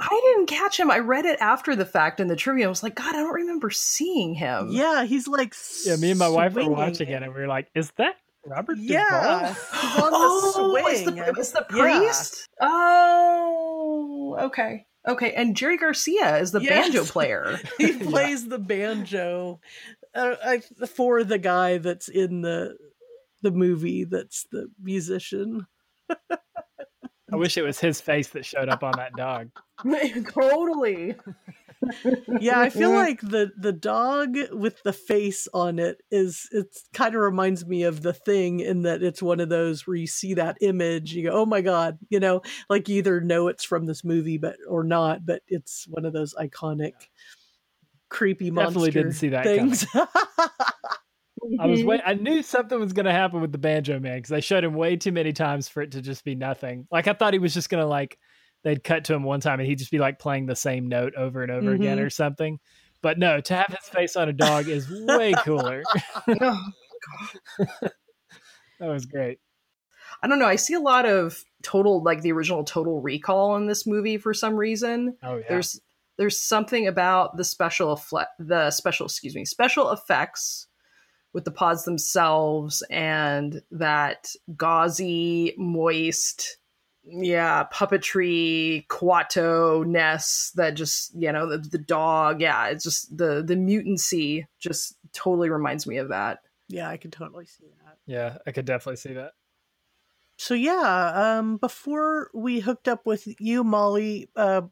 I 0.00 0.20
didn't 0.24 0.46
catch 0.46 0.80
him. 0.80 0.90
I 0.90 0.98
read 0.98 1.26
it 1.26 1.38
after 1.40 1.76
the 1.76 1.84
fact 1.84 2.18
in 2.18 2.26
the 2.26 2.34
trivia. 2.34 2.66
I 2.66 2.68
was 2.68 2.82
like, 2.82 2.96
God, 2.96 3.14
I 3.14 3.18
don't 3.18 3.34
remember 3.34 3.70
seeing 3.70 4.34
him. 4.34 4.68
Yeah, 4.70 5.04
he's 5.04 5.28
like. 5.28 5.54
Yeah, 5.84 5.94
me 5.96 6.10
and 6.10 6.18
my 6.18 6.28
wife 6.28 6.54
were 6.54 6.68
watching 6.68 7.08
it, 7.08 7.22
and 7.22 7.32
we 7.32 7.40
were 7.40 7.46
like, 7.46 7.68
"Is 7.76 7.92
that 7.98 8.16
Robert 8.44 8.78
yeah. 8.78 9.54
Duvall?" 9.54 9.56
oh, 9.74 10.76
it's 10.88 11.04
the, 11.04 11.34
it's 11.38 11.52
the 11.52 11.66
priest. 11.68 12.48
Yeah. 12.60 12.68
Oh, 12.68 14.36
okay. 14.40 14.86
Okay, 15.06 15.32
and 15.32 15.56
Jerry 15.56 15.76
Garcia 15.76 16.38
is 16.38 16.52
the 16.52 16.60
yes. 16.60 16.86
banjo 16.86 17.04
player. 17.12 17.58
he 17.78 17.92
plays 17.98 18.42
yeah. 18.42 18.50
the 18.50 18.58
banjo 18.58 19.60
uh, 20.14 20.36
I, 20.44 20.58
for 20.86 21.24
the 21.24 21.38
guy 21.38 21.78
that's 21.78 22.08
in 22.08 22.42
the 22.42 22.76
the 23.42 23.50
movie. 23.50 24.04
That's 24.04 24.46
the 24.52 24.68
musician. 24.80 25.66
I 27.32 27.36
wish 27.36 27.56
it 27.56 27.62
was 27.62 27.78
his 27.78 28.00
face 28.00 28.28
that 28.28 28.44
showed 28.44 28.68
up 28.68 28.82
on 28.82 28.92
that 28.96 29.14
dog. 29.16 29.50
totally. 30.32 31.16
Yeah, 32.40 32.60
I 32.60 32.70
feel 32.70 32.92
like 32.92 33.20
the 33.20 33.50
the 33.56 33.72
dog 33.72 34.36
with 34.52 34.82
the 34.84 34.92
face 34.92 35.48
on 35.52 35.78
it 35.78 36.00
is 36.10 36.48
it 36.52 36.66
kind 36.92 37.14
of 37.14 37.20
reminds 37.20 37.66
me 37.66 37.82
of 37.82 38.02
the 38.02 38.12
thing 38.12 38.60
in 38.60 38.82
that 38.82 39.02
it's 39.02 39.22
one 39.22 39.40
of 39.40 39.48
those 39.48 39.86
where 39.86 39.96
you 39.96 40.06
see 40.06 40.34
that 40.34 40.58
image, 40.60 41.12
you 41.12 41.24
go, 41.28 41.36
"Oh 41.36 41.46
my 41.46 41.60
god," 41.60 41.98
you 42.08 42.20
know, 42.20 42.42
like 42.68 42.88
you 42.88 42.98
either 42.98 43.20
know 43.20 43.48
it's 43.48 43.64
from 43.64 43.86
this 43.86 44.04
movie 44.04 44.38
but 44.38 44.56
or 44.68 44.84
not, 44.84 45.26
but 45.26 45.42
it's 45.48 45.86
one 45.88 46.04
of 46.04 46.12
those 46.12 46.34
iconic 46.34 46.92
creepy 48.08 48.50
monster 48.50 48.74
Definitely 48.74 48.90
didn't 48.90 49.12
see 49.14 49.28
that 49.30 49.44
things. 49.44 49.86
I 51.60 51.66
was 51.66 51.82
wait. 51.84 52.00
I 52.04 52.14
knew 52.14 52.42
something 52.42 52.78
was 52.78 52.92
going 52.92 53.06
to 53.06 53.12
happen 53.12 53.40
with 53.40 53.52
the 53.52 53.58
banjo 53.58 53.98
man 53.98 54.18
because 54.18 54.32
I 54.32 54.40
showed 54.40 54.64
him 54.64 54.74
way 54.74 54.96
too 54.96 55.12
many 55.12 55.32
times 55.32 55.68
for 55.68 55.82
it 55.82 55.92
to 55.92 56.02
just 56.02 56.24
be 56.24 56.34
nothing. 56.34 56.86
Like 56.90 57.08
I 57.08 57.12
thought 57.12 57.32
he 57.32 57.38
was 57.38 57.54
just 57.54 57.68
going 57.68 57.82
to 57.82 57.88
like 57.88 58.18
they'd 58.62 58.84
cut 58.84 59.04
to 59.04 59.14
him 59.14 59.24
one 59.24 59.40
time 59.40 59.58
and 59.58 59.68
he'd 59.68 59.78
just 59.78 59.90
be 59.90 59.98
like 59.98 60.18
playing 60.18 60.46
the 60.46 60.56
same 60.56 60.88
note 60.88 61.14
over 61.16 61.42
and 61.42 61.50
over 61.50 61.72
mm-hmm. 61.72 61.82
again 61.82 61.98
or 61.98 62.10
something. 62.10 62.58
But 63.02 63.18
no, 63.18 63.40
to 63.40 63.54
have 63.54 63.66
his 63.66 63.88
face 63.88 64.14
on 64.14 64.28
a 64.28 64.32
dog 64.32 64.68
is 64.68 64.88
way 64.90 65.32
cooler. 65.44 65.82
oh 66.28 66.64
that 67.58 67.92
was 68.80 69.06
great. 69.06 69.38
I 70.22 70.28
don't 70.28 70.38
know. 70.38 70.46
I 70.46 70.56
see 70.56 70.74
a 70.74 70.80
lot 70.80 71.06
of 71.06 71.42
total 71.62 72.02
like 72.02 72.22
the 72.22 72.32
original 72.32 72.62
Total 72.62 73.00
Recall 73.00 73.56
in 73.56 73.66
this 73.66 73.86
movie 73.86 74.18
for 74.18 74.32
some 74.32 74.54
reason. 74.54 75.16
Oh 75.22 75.36
yeah. 75.36 75.44
There's 75.48 75.80
there's 76.18 76.40
something 76.40 76.86
about 76.86 77.36
the 77.36 77.44
special 77.44 77.96
fle- 77.96 78.30
the 78.38 78.70
special 78.70 79.06
excuse 79.06 79.34
me 79.34 79.44
special 79.44 79.90
effects 79.90 80.68
with 81.32 81.44
the 81.44 81.50
pods 81.50 81.84
themselves 81.84 82.82
and 82.90 83.62
that 83.70 84.34
gauzy 84.56 85.54
moist 85.56 86.58
yeah 87.04 87.64
puppetry 87.72 88.86
Kuato 88.86 89.84
ness 89.84 90.52
that 90.54 90.74
just 90.74 91.12
you 91.14 91.32
know 91.32 91.48
the, 91.48 91.58
the 91.58 91.78
dog 91.78 92.40
yeah 92.40 92.66
it's 92.68 92.84
just 92.84 93.16
the 93.16 93.42
the 93.42 93.56
mutancy 93.56 94.44
just 94.60 94.96
totally 95.12 95.50
reminds 95.50 95.86
me 95.86 95.96
of 95.96 96.10
that 96.10 96.38
Yeah, 96.68 96.88
I 96.88 96.96
could 96.96 97.12
totally 97.12 97.46
see 97.46 97.66
that. 97.84 97.96
yeah, 98.06 98.38
I 98.46 98.52
could 98.52 98.64
definitely 98.64 98.96
see 98.96 99.14
that. 99.14 99.32
So 100.38 100.54
yeah, 100.54 101.12
um, 101.38 101.56
before 101.58 102.30
we 102.34 102.60
hooked 102.60 102.88
up 102.88 103.04
with 103.04 103.28
you, 103.38 103.62
Molly, 103.62 104.28
uh, 104.34 104.62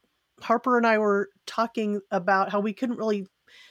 Harper 0.41 0.77
and 0.79 0.87
I 0.87 0.99
were 0.99 1.29
talking 1.47 2.01
about 2.11 2.51
how 2.51 2.61
we 2.61 2.73
couldn't 2.73 2.97
really 2.97 3.27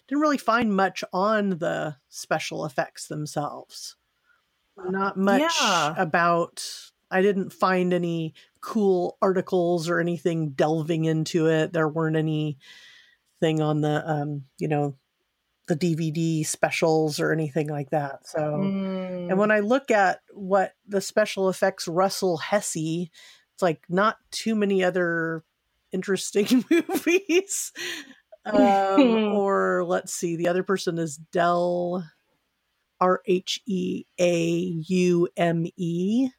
didn't 0.07 0.21
really 0.21 0.38
find 0.38 0.75
much 0.75 1.03
on 1.13 1.57
the 1.59 1.97
special 2.09 2.65
effects 2.65 3.07
themselves. 3.07 3.95
Not 4.77 5.17
much 5.17 5.41
Yeah. 5.61 5.93
about. 5.97 6.63
I 7.11 7.21
didn't 7.21 7.51
find 7.51 7.91
any 7.93 8.34
cool 8.61 9.17
articles 9.21 9.89
or 9.89 9.99
anything 9.99 10.51
delving 10.51 11.05
into 11.05 11.47
it. 11.47 11.73
There 11.73 11.88
weren't 11.89 12.15
any 12.15 12.57
thing 13.39 13.61
on 13.61 13.82
the 13.82 14.07
um, 14.09 14.45
you 14.57 14.67
know, 14.67 14.95
the 15.67 15.75
DVD 15.75 16.45
specials 16.45 17.19
or 17.19 17.32
anything 17.32 17.67
like 17.67 17.89
that. 17.91 18.27
So 18.27 18.39
Mm. 18.39 19.30
and 19.30 19.38
when 19.39 19.51
I 19.51 19.59
look 19.59 19.91
at 19.91 20.21
what 20.34 20.73
the 20.88 21.01
special 21.01 21.49
effects 21.49 21.88
Russell 21.88 22.38
Hessey, 22.39 23.09
it's 23.53 23.61
like 23.61 23.82
not 23.89 24.17
too 24.32 24.55
many 24.55 24.84
other 24.84 25.43
interesting 25.91 26.63
movies. 26.69 27.71
Um, 28.53 28.99
or 29.33 29.83
let's 29.85 30.13
see, 30.13 30.35
the 30.35 30.47
other 30.47 30.63
person 30.63 30.97
is 30.97 31.17
Dell 31.17 32.03
R 32.99 33.21
H 33.25 33.61
E 33.65 34.05
A 34.19 34.49
U 34.87 35.27
M 35.37 35.65
E. 35.77 36.29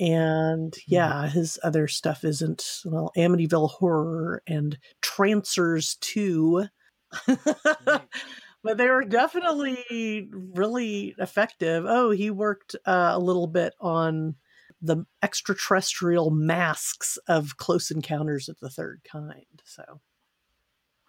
And 0.00 0.76
yeah, 0.86 1.28
his 1.28 1.58
other 1.64 1.88
stuff 1.88 2.24
isn't 2.24 2.82
well, 2.84 3.10
Amityville 3.16 3.70
Horror 3.70 4.42
and 4.46 4.78
Trancers 5.02 5.96
2. 6.00 6.66
but 7.26 8.76
they 8.76 8.88
were 8.88 9.04
definitely 9.04 10.28
really 10.30 11.14
effective. 11.18 11.84
Oh, 11.86 12.10
he 12.10 12.30
worked 12.30 12.76
uh, 12.86 13.10
a 13.14 13.18
little 13.18 13.48
bit 13.48 13.74
on 13.80 14.36
the 14.80 15.04
extraterrestrial 15.22 16.30
masks 16.30 17.18
of 17.26 17.56
Close 17.56 17.90
Encounters 17.90 18.48
of 18.48 18.58
the 18.60 18.70
Third 18.70 19.00
Kind. 19.10 19.62
So, 19.64 20.00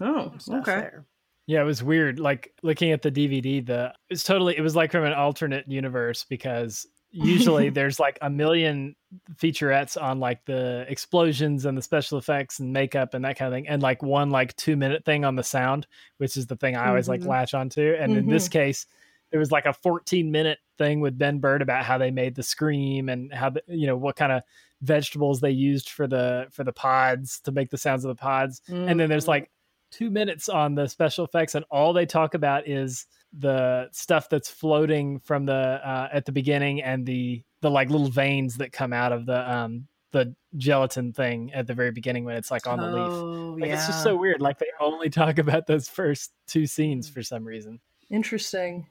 oh 0.02 0.34
okay 0.50 0.64
there. 0.82 1.06
Yeah, 1.48 1.62
it 1.62 1.66
was 1.66 1.82
weird. 1.82 2.20
Like 2.20 2.54
looking 2.62 2.92
at 2.92 3.02
the 3.02 3.12
DVD, 3.12 3.66
the 3.66 3.94
it's 4.10 4.24
totally 4.24 4.56
it 4.58 4.62
was 4.62 4.76
like 4.76 4.92
from 4.92 5.04
an 5.04 5.14
alternate 5.14 5.68
universe 5.68 6.24
because 6.30 6.86
usually 7.12 7.70
there's 7.72 8.00
like 8.00 8.20
a 8.22 8.30
million 8.30 8.96
featurettes 9.36 10.00
on 10.00 10.20
like 10.20 10.46
the 10.46 10.86
explosions 10.88 11.66
and 11.66 11.76
the 11.76 11.82
special 11.82 12.20
effects 12.20 12.60
and 12.60 12.72
makeup 12.72 13.16
and 13.16 13.26
that 13.26 13.36
kind 13.36 13.52
of 13.52 13.58
thing, 13.58 13.68
and 13.68 13.82
like 13.82 14.04
one 14.04 14.30
like 14.30 14.56
two 14.58 14.76
minute 14.78 15.04
thing 15.06 15.26
on 15.26 15.36
the 15.36 15.44
sound, 15.44 15.88
which 16.18 16.38
is 16.38 16.46
the 16.46 16.56
thing 16.56 16.76
I 16.76 16.88
always 16.90 17.10
like 17.10 17.22
Mhm. 17.22 17.28
latch 17.28 17.54
onto. 17.56 17.96
And 18.00 18.16
in 18.16 18.28
this 18.28 18.48
case, 18.48 18.86
there 19.32 19.40
was 19.40 19.52
like 19.52 19.66
a 19.66 19.74
14 19.74 20.32
minute 20.32 20.60
thing 20.78 21.02
with 21.02 21.18
Ben 21.18 21.40
Burtt 21.40 21.64
about 21.64 21.84
how 21.84 21.98
they 21.98 22.12
made 22.12 22.36
the 22.36 22.44
scream 22.44 23.10
and 23.10 23.34
how 23.34 23.50
the, 23.50 23.64
you 23.68 23.88
know 23.88 23.98
what 23.98 24.16
kind 24.16 24.32
of 24.32 24.44
vegetables 24.82 25.40
they 25.42 25.52
used 25.52 25.90
for 25.90 26.08
the 26.08 26.48
for 26.52 26.64
the 26.64 26.72
pods 26.72 27.40
to 27.42 27.52
make 27.52 27.70
the 27.72 27.78
sounds 27.78 28.06
of 28.06 28.10
the 28.10 28.16
pods 28.22 28.62
and 28.70 28.98
then 29.00 29.10
there's 29.10 29.26
Mm. 29.26 29.30
like 29.30 29.52
two 29.92 30.10
minutes 30.10 30.50
on 30.50 30.76
the 30.76 30.88
special 30.88 31.26
effects 31.26 31.56
and 31.56 31.66
all 31.72 31.94
they 31.94 32.06
talk 32.06 32.34
about 32.34 32.68
is 32.68 33.06
the 33.38 33.88
stuff 33.92 34.30
that's 34.30 34.50
floating 34.50 35.20
from 35.20 35.46
the 35.46 35.54
uh, 35.54 36.10
at 36.12 36.26
the 36.26 36.32
beginning 36.32 36.82
and 36.82 37.06
the 37.06 37.42
the 37.62 37.70
like 37.70 37.90
little 37.90 38.10
veins 38.10 38.58
that 38.58 38.72
come 38.72 38.94
out 38.94 39.12
of 39.12 39.26
the 39.26 39.52
um 39.54 39.88
the 40.12 40.34
gelatin 40.58 41.14
thing 41.14 41.52
at 41.54 41.68
the 41.68 41.74
very 41.74 41.92
beginning 41.92 42.26
when 42.26 42.36
it's 42.36 42.50
like 42.50 42.66
on 42.66 42.80
the 42.80 42.88
leaf. 42.88 43.12
Oh 43.12 43.56
like 43.60 43.70
yeah 43.70 43.76
it's 43.76 43.86
just 43.88 44.02
so 44.02 44.16
weird 44.16 44.42
like 44.42 44.58
they 44.58 44.66
only 44.80 45.10
talk 45.10 45.38
about 45.38 45.68
those 45.68 45.88
first 45.88 46.32
two 46.48 46.66
scenes 46.66 47.10
Mm. 47.10 47.14
for 47.14 47.22
some 47.24 47.46
reason. 47.46 47.80
Interesting. 48.10 48.88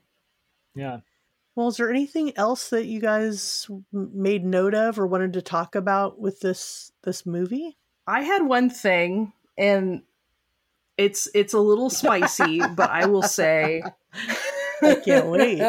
Yeah. 0.75 0.99
Well, 1.55 1.67
is 1.67 1.75
there 1.77 1.89
anything 1.89 2.37
else 2.37 2.69
that 2.69 2.85
you 2.85 3.01
guys 3.01 3.69
made 3.91 4.45
note 4.45 4.73
of 4.73 4.97
or 4.97 5.07
wanted 5.07 5.33
to 5.33 5.41
talk 5.41 5.75
about 5.75 6.17
with 6.19 6.39
this 6.39 6.93
this 7.03 7.25
movie? 7.25 7.77
I 8.07 8.21
had 8.21 8.43
one 8.43 8.69
thing, 8.69 9.33
and 9.57 10.03
it's 10.99 11.29
it's 11.33 11.53
a 11.53 11.59
little 11.59 11.89
spicy, 11.89 12.59
but 12.75 12.89
I 12.89 13.05
will 13.05 13.23
say, 13.23 13.81
I 14.83 14.95
can't 14.95 15.27
wait. 15.27 15.61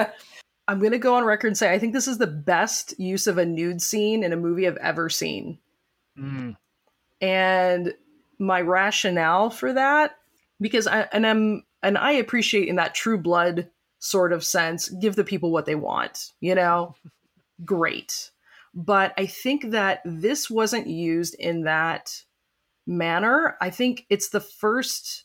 I'm 0.66 0.80
gonna 0.80 0.98
go 0.98 1.14
on 1.14 1.24
record 1.24 1.46
and 1.48 1.56
say 1.56 1.72
I 1.72 1.78
think 1.78 1.92
this 1.92 2.08
is 2.08 2.18
the 2.18 2.26
best 2.26 2.98
use 2.98 3.28
of 3.28 3.38
a 3.38 3.46
nude 3.46 3.80
scene 3.80 4.24
in 4.24 4.32
a 4.32 4.36
movie 4.36 4.66
I've 4.66 4.76
ever 4.78 5.08
seen, 5.08 5.58
Mm. 6.18 6.56
and 7.20 7.94
my 8.38 8.60
rationale 8.60 9.50
for 9.50 9.72
that, 9.72 10.16
because 10.60 10.88
I 10.88 11.02
and 11.12 11.24
I'm 11.24 11.64
and 11.82 11.96
I 11.96 12.12
appreciate 12.12 12.68
in 12.68 12.76
that 12.76 12.94
True 12.94 13.16
Blood 13.16 13.70
sort 14.00 14.32
of 14.32 14.44
sense, 14.44 14.88
give 14.88 15.14
the 15.14 15.24
people 15.24 15.52
what 15.52 15.66
they 15.66 15.76
want, 15.76 16.32
you 16.40 16.56
know, 16.56 16.96
great, 17.64 18.32
but 18.74 19.14
I 19.16 19.26
think 19.26 19.70
that 19.70 20.00
this 20.04 20.50
wasn't 20.50 20.88
used 20.88 21.34
in 21.34 21.62
that 21.62 22.24
manner. 22.90 23.56
I 23.60 23.70
think 23.70 24.04
it's 24.10 24.28
the 24.28 24.40
first 24.40 25.24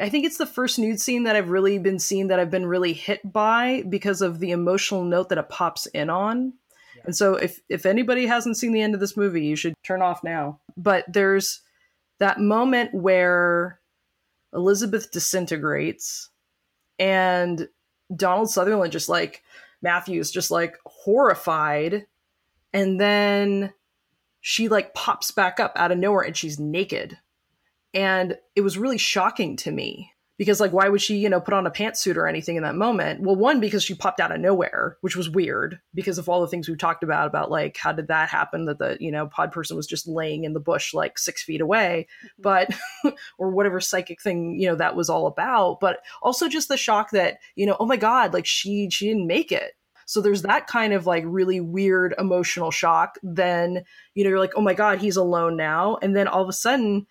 I 0.00 0.08
think 0.08 0.24
it's 0.24 0.38
the 0.38 0.46
first 0.46 0.78
nude 0.78 1.00
scene 1.00 1.24
that 1.24 1.36
I've 1.36 1.50
really 1.50 1.78
been 1.78 1.98
seen 1.98 2.28
that 2.28 2.40
I've 2.40 2.50
been 2.50 2.66
really 2.66 2.92
hit 2.94 3.20
by 3.30 3.84
because 3.88 4.22
of 4.22 4.38
the 4.38 4.50
emotional 4.50 5.04
note 5.04 5.28
that 5.28 5.38
it 5.38 5.50
pops 5.50 5.86
in 5.86 6.08
on. 6.08 6.54
Yeah. 6.96 7.02
And 7.06 7.16
so 7.16 7.34
if 7.34 7.60
if 7.68 7.84
anybody 7.84 8.26
hasn't 8.26 8.56
seen 8.56 8.72
the 8.72 8.80
end 8.80 8.94
of 8.94 9.00
this 9.00 9.16
movie, 9.16 9.44
you 9.44 9.56
should 9.56 9.74
turn 9.82 10.02
off 10.02 10.24
now. 10.24 10.60
But 10.76 11.04
there's 11.08 11.60
that 12.20 12.40
moment 12.40 12.94
where 12.94 13.80
Elizabeth 14.54 15.10
disintegrates 15.10 16.30
and 16.98 17.68
Donald 18.14 18.50
Sutherland 18.50 18.92
just 18.92 19.08
like 19.08 19.42
Matthews 19.82 20.30
just 20.30 20.50
like 20.50 20.76
horrified 20.86 22.06
and 22.72 23.00
then 23.00 23.72
she 24.42 24.68
like 24.68 24.92
pops 24.92 25.30
back 25.30 25.58
up 25.58 25.72
out 25.76 25.92
of 25.92 25.98
nowhere 25.98 26.22
and 26.22 26.36
she's 26.36 26.60
naked. 26.60 27.16
And 27.94 28.36
it 28.54 28.60
was 28.60 28.76
really 28.76 28.98
shocking 28.98 29.56
to 29.58 29.70
me 29.70 30.12
because 30.36 30.60
like 30.60 30.72
why 30.72 30.88
would 30.88 31.00
she 31.00 31.18
you 31.18 31.28
know 31.28 31.40
put 31.40 31.54
on 31.54 31.66
a 31.66 31.70
pantsuit 31.70 32.16
or 32.16 32.26
anything 32.26 32.56
in 32.56 32.64
that 32.64 32.74
moment? 32.74 33.20
Well 33.20 33.36
one 33.36 33.60
because 33.60 33.84
she 33.84 33.94
popped 33.94 34.18
out 34.18 34.32
of 34.32 34.40
nowhere 34.40 34.96
which 35.02 35.14
was 35.14 35.30
weird 35.30 35.78
because 35.94 36.18
of 36.18 36.28
all 36.28 36.40
the 36.40 36.48
things 36.48 36.68
we've 36.68 36.78
talked 36.78 37.04
about 37.04 37.28
about 37.28 37.50
like 37.50 37.76
how 37.76 37.92
did 37.92 38.08
that 38.08 38.28
happen 38.30 38.64
that 38.64 38.78
the 38.78 38.96
you 38.98 39.12
know 39.12 39.28
pod 39.28 39.52
person 39.52 39.76
was 39.76 39.86
just 39.86 40.08
laying 40.08 40.42
in 40.42 40.54
the 40.54 40.60
bush 40.60 40.92
like 40.92 41.18
six 41.18 41.44
feet 41.44 41.60
away 41.60 42.08
mm-hmm. 42.24 42.42
but 42.42 42.70
or 43.38 43.50
whatever 43.50 43.78
psychic 43.78 44.20
thing 44.20 44.58
you 44.58 44.66
know 44.66 44.74
that 44.74 44.96
was 44.96 45.08
all 45.08 45.26
about. 45.26 45.78
But 45.80 46.00
also 46.20 46.48
just 46.48 46.68
the 46.68 46.76
shock 46.76 47.10
that 47.10 47.38
you 47.54 47.66
know 47.66 47.76
oh 47.78 47.86
my 47.86 47.96
god 47.96 48.32
like 48.32 48.46
she 48.46 48.88
she 48.90 49.06
didn't 49.06 49.26
make 49.28 49.52
it 49.52 49.74
so 50.06 50.20
there's 50.20 50.42
that 50.42 50.66
kind 50.66 50.92
of 50.92 51.06
like 51.06 51.24
really 51.26 51.60
weird 51.60 52.14
emotional 52.18 52.70
shock. 52.70 53.18
Then 53.22 53.84
you 54.14 54.24
know 54.24 54.30
you're 54.30 54.38
like 54.38 54.54
oh 54.56 54.62
my 54.62 54.74
god 54.74 54.98
he's 55.00 55.16
alone 55.16 55.56
now. 55.56 55.98
And 56.02 56.16
then 56.16 56.28
all 56.28 56.42
of 56.42 56.48
a 56.48 56.52
sudden 56.52 57.06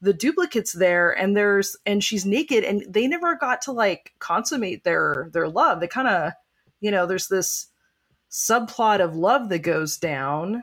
the 0.00 0.12
duplicates 0.12 0.72
there 0.72 1.10
and 1.12 1.36
there's 1.36 1.76
and 1.86 2.04
she's 2.04 2.26
naked 2.26 2.64
and 2.64 2.84
they 2.88 3.06
never 3.06 3.36
got 3.36 3.62
to 3.62 3.72
like 3.72 4.12
consummate 4.18 4.84
their 4.84 5.30
their 5.32 5.48
love. 5.48 5.80
They 5.80 5.88
kind 5.88 6.08
of 6.08 6.32
you 6.80 6.90
know 6.90 7.06
there's 7.06 7.28
this 7.28 7.68
subplot 8.30 9.00
of 9.00 9.16
love 9.16 9.48
that 9.48 9.60
goes 9.60 9.96
down 9.96 10.62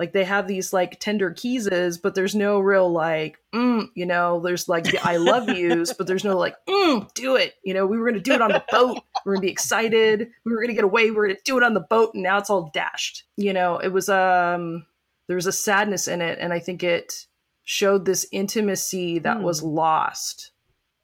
like 0.00 0.12
they 0.12 0.24
have 0.24 0.48
these 0.48 0.72
like 0.72 0.98
tender 0.98 1.30
keeses 1.30 1.98
but 1.98 2.16
there's 2.16 2.34
no 2.34 2.58
real 2.58 2.90
like 2.90 3.38
mm, 3.54 3.86
you 3.94 4.06
know? 4.06 4.40
There's 4.40 4.68
like 4.68 4.84
the 4.84 4.98
i 5.04 5.16
love 5.18 5.48
yous 5.48 5.92
but 5.92 6.06
there's 6.08 6.24
no 6.24 6.36
like 6.36 6.56
mm, 6.68 7.12
do 7.14 7.36
it 7.36 7.54
you 7.62 7.74
know? 7.74 7.86
We 7.86 7.98
were 7.98 8.06
gonna 8.10 8.20
do 8.20 8.32
it 8.32 8.42
on 8.42 8.50
the 8.50 8.64
boat. 8.72 8.98
We 9.24 9.30
are 9.30 9.34
gonna 9.34 9.42
be 9.46 9.50
excited. 9.52 10.30
We 10.44 10.52
were 10.52 10.60
gonna 10.62 10.74
get 10.74 10.84
away. 10.84 11.04
We 11.04 11.10
were 11.12 11.26
gonna 11.28 11.38
do 11.44 11.58
it 11.58 11.62
on 11.62 11.74
the 11.74 11.80
boat 11.80 12.14
and 12.14 12.22
now 12.24 12.38
it's 12.38 12.50
all 12.50 12.70
dashed. 12.74 13.24
You 13.36 13.52
know 13.52 13.78
it 13.78 13.88
was 13.92 14.08
um 14.08 14.86
there 15.28 15.36
was 15.36 15.46
a 15.46 15.52
sadness 15.52 16.08
in 16.08 16.20
it 16.22 16.38
and 16.40 16.52
i 16.52 16.58
think 16.58 16.82
it 16.82 17.26
showed 17.62 18.04
this 18.04 18.26
intimacy 18.32 19.20
that 19.20 19.36
Hmm. 19.36 19.44
was 19.44 19.62
lost 19.62 20.50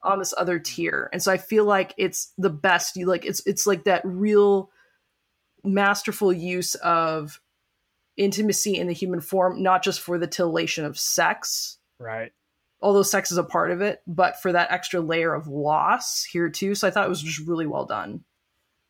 on 0.02 0.18
this 0.18 0.34
other 0.38 0.58
tier. 0.58 1.10
And 1.12 1.22
so 1.22 1.30
i 1.30 1.36
feel 1.36 1.64
like 1.64 1.92
it's 1.96 2.32
the 2.38 2.50
best. 2.50 2.96
You 2.96 3.06
like 3.06 3.24
it's 3.26 3.42
it's 3.46 3.66
like 3.66 3.84
that 3.84 4.02
real 4.04 4.70
masterful 5.64 6.32
use 6.32 6.74
of 6.76 7.40
intimacy 8.16 8.76
in 8.76 8.86
the 8.86 8.94
human 8.94 9.20
form 9.20 9.62
not 9.62 9.82
just 9.82 10.00
for 10.00 10.18
the 10.18 10.26
titillation 10.26 10.84
of 10.84 10.98
sex 10.98 11.78
right 11.98 12.32
although 12.80 13.02
sex 13.02 13.30
is 13.30 13.38
a 13.38 13.44
part 13.44 13.70
of 13.70 13.80
it 13.80 14.00
but 14.06 14.40
for 14.40 14.52
that 14.52 14.70
extra 14.70 15.00
layer 15.00 15.34
of 15.34 15.46
loss 15.48 16.24
here 16.24 16.48
too 16.48 16.74
so 16.74 16.86
i 16.86 16.90
thought 16.90 17.06
it 17.06 17.10
was 17.10 17.22
just 17.22 17.46
really 17.46 17.66
well 17.66 17.84
done 17.84 18.24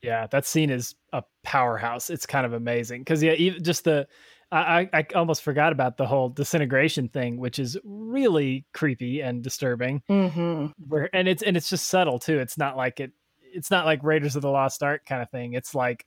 Yeah, 0.02 0.26
that 0.28 0.46
scene 0.46 0.70
is 0.70 0.94
a 1.12 1.24
powerhouse. 1.42 2.10
It's 2.10 2.26
kind 2.26 2.46
of 2.46 2.52
amazing 2.52 3.00
because 3.00 3.22
yeah, 3.22 3.32
even 3.32 3.62
just 3.64 3.84
the 3.84 4.06
I, 4.52 4.88
I 4.92 5.06
almost 5.16 5.42
forgot 5.42 5.72
about 5.72 5.96
the 5.96 6.06
whole 6.06 6.28
disintegration 6.28 7.08
thing, 7.08 7.38
which 7.38 7.58
is 7.58 7.76
really 7.82 8.64
creepy 8.72 9.20
and 9.20 9.42
disturbing. 9.42 10.02
Mm-hmm. 10.08 10.66
Where 10.86 11.10
and 11.12 11.26
it's 11.26 11.42
and 11.42 11.56
it's 11.56 11.68
just 11.68 11.88
subtle 11.88 12.20
too. 12.20 12.38
It's 12.38 12.56
not 12.56 12.76
like 12.76 13.00
it. 13.00 13.12
It's 13.52 13.70
not 13.70 13.86
like 13.86 14.04
Raiders 14.04 14.36
of 14.36 14.42
the 14.42 14.50
Lost 14.50 14.82
Ark 14.82 15.04
kind 15.06 15.22
of 15.22 15.30
thing. 15.30 15.54
It's 15.54 15.74
like 15.74 16.06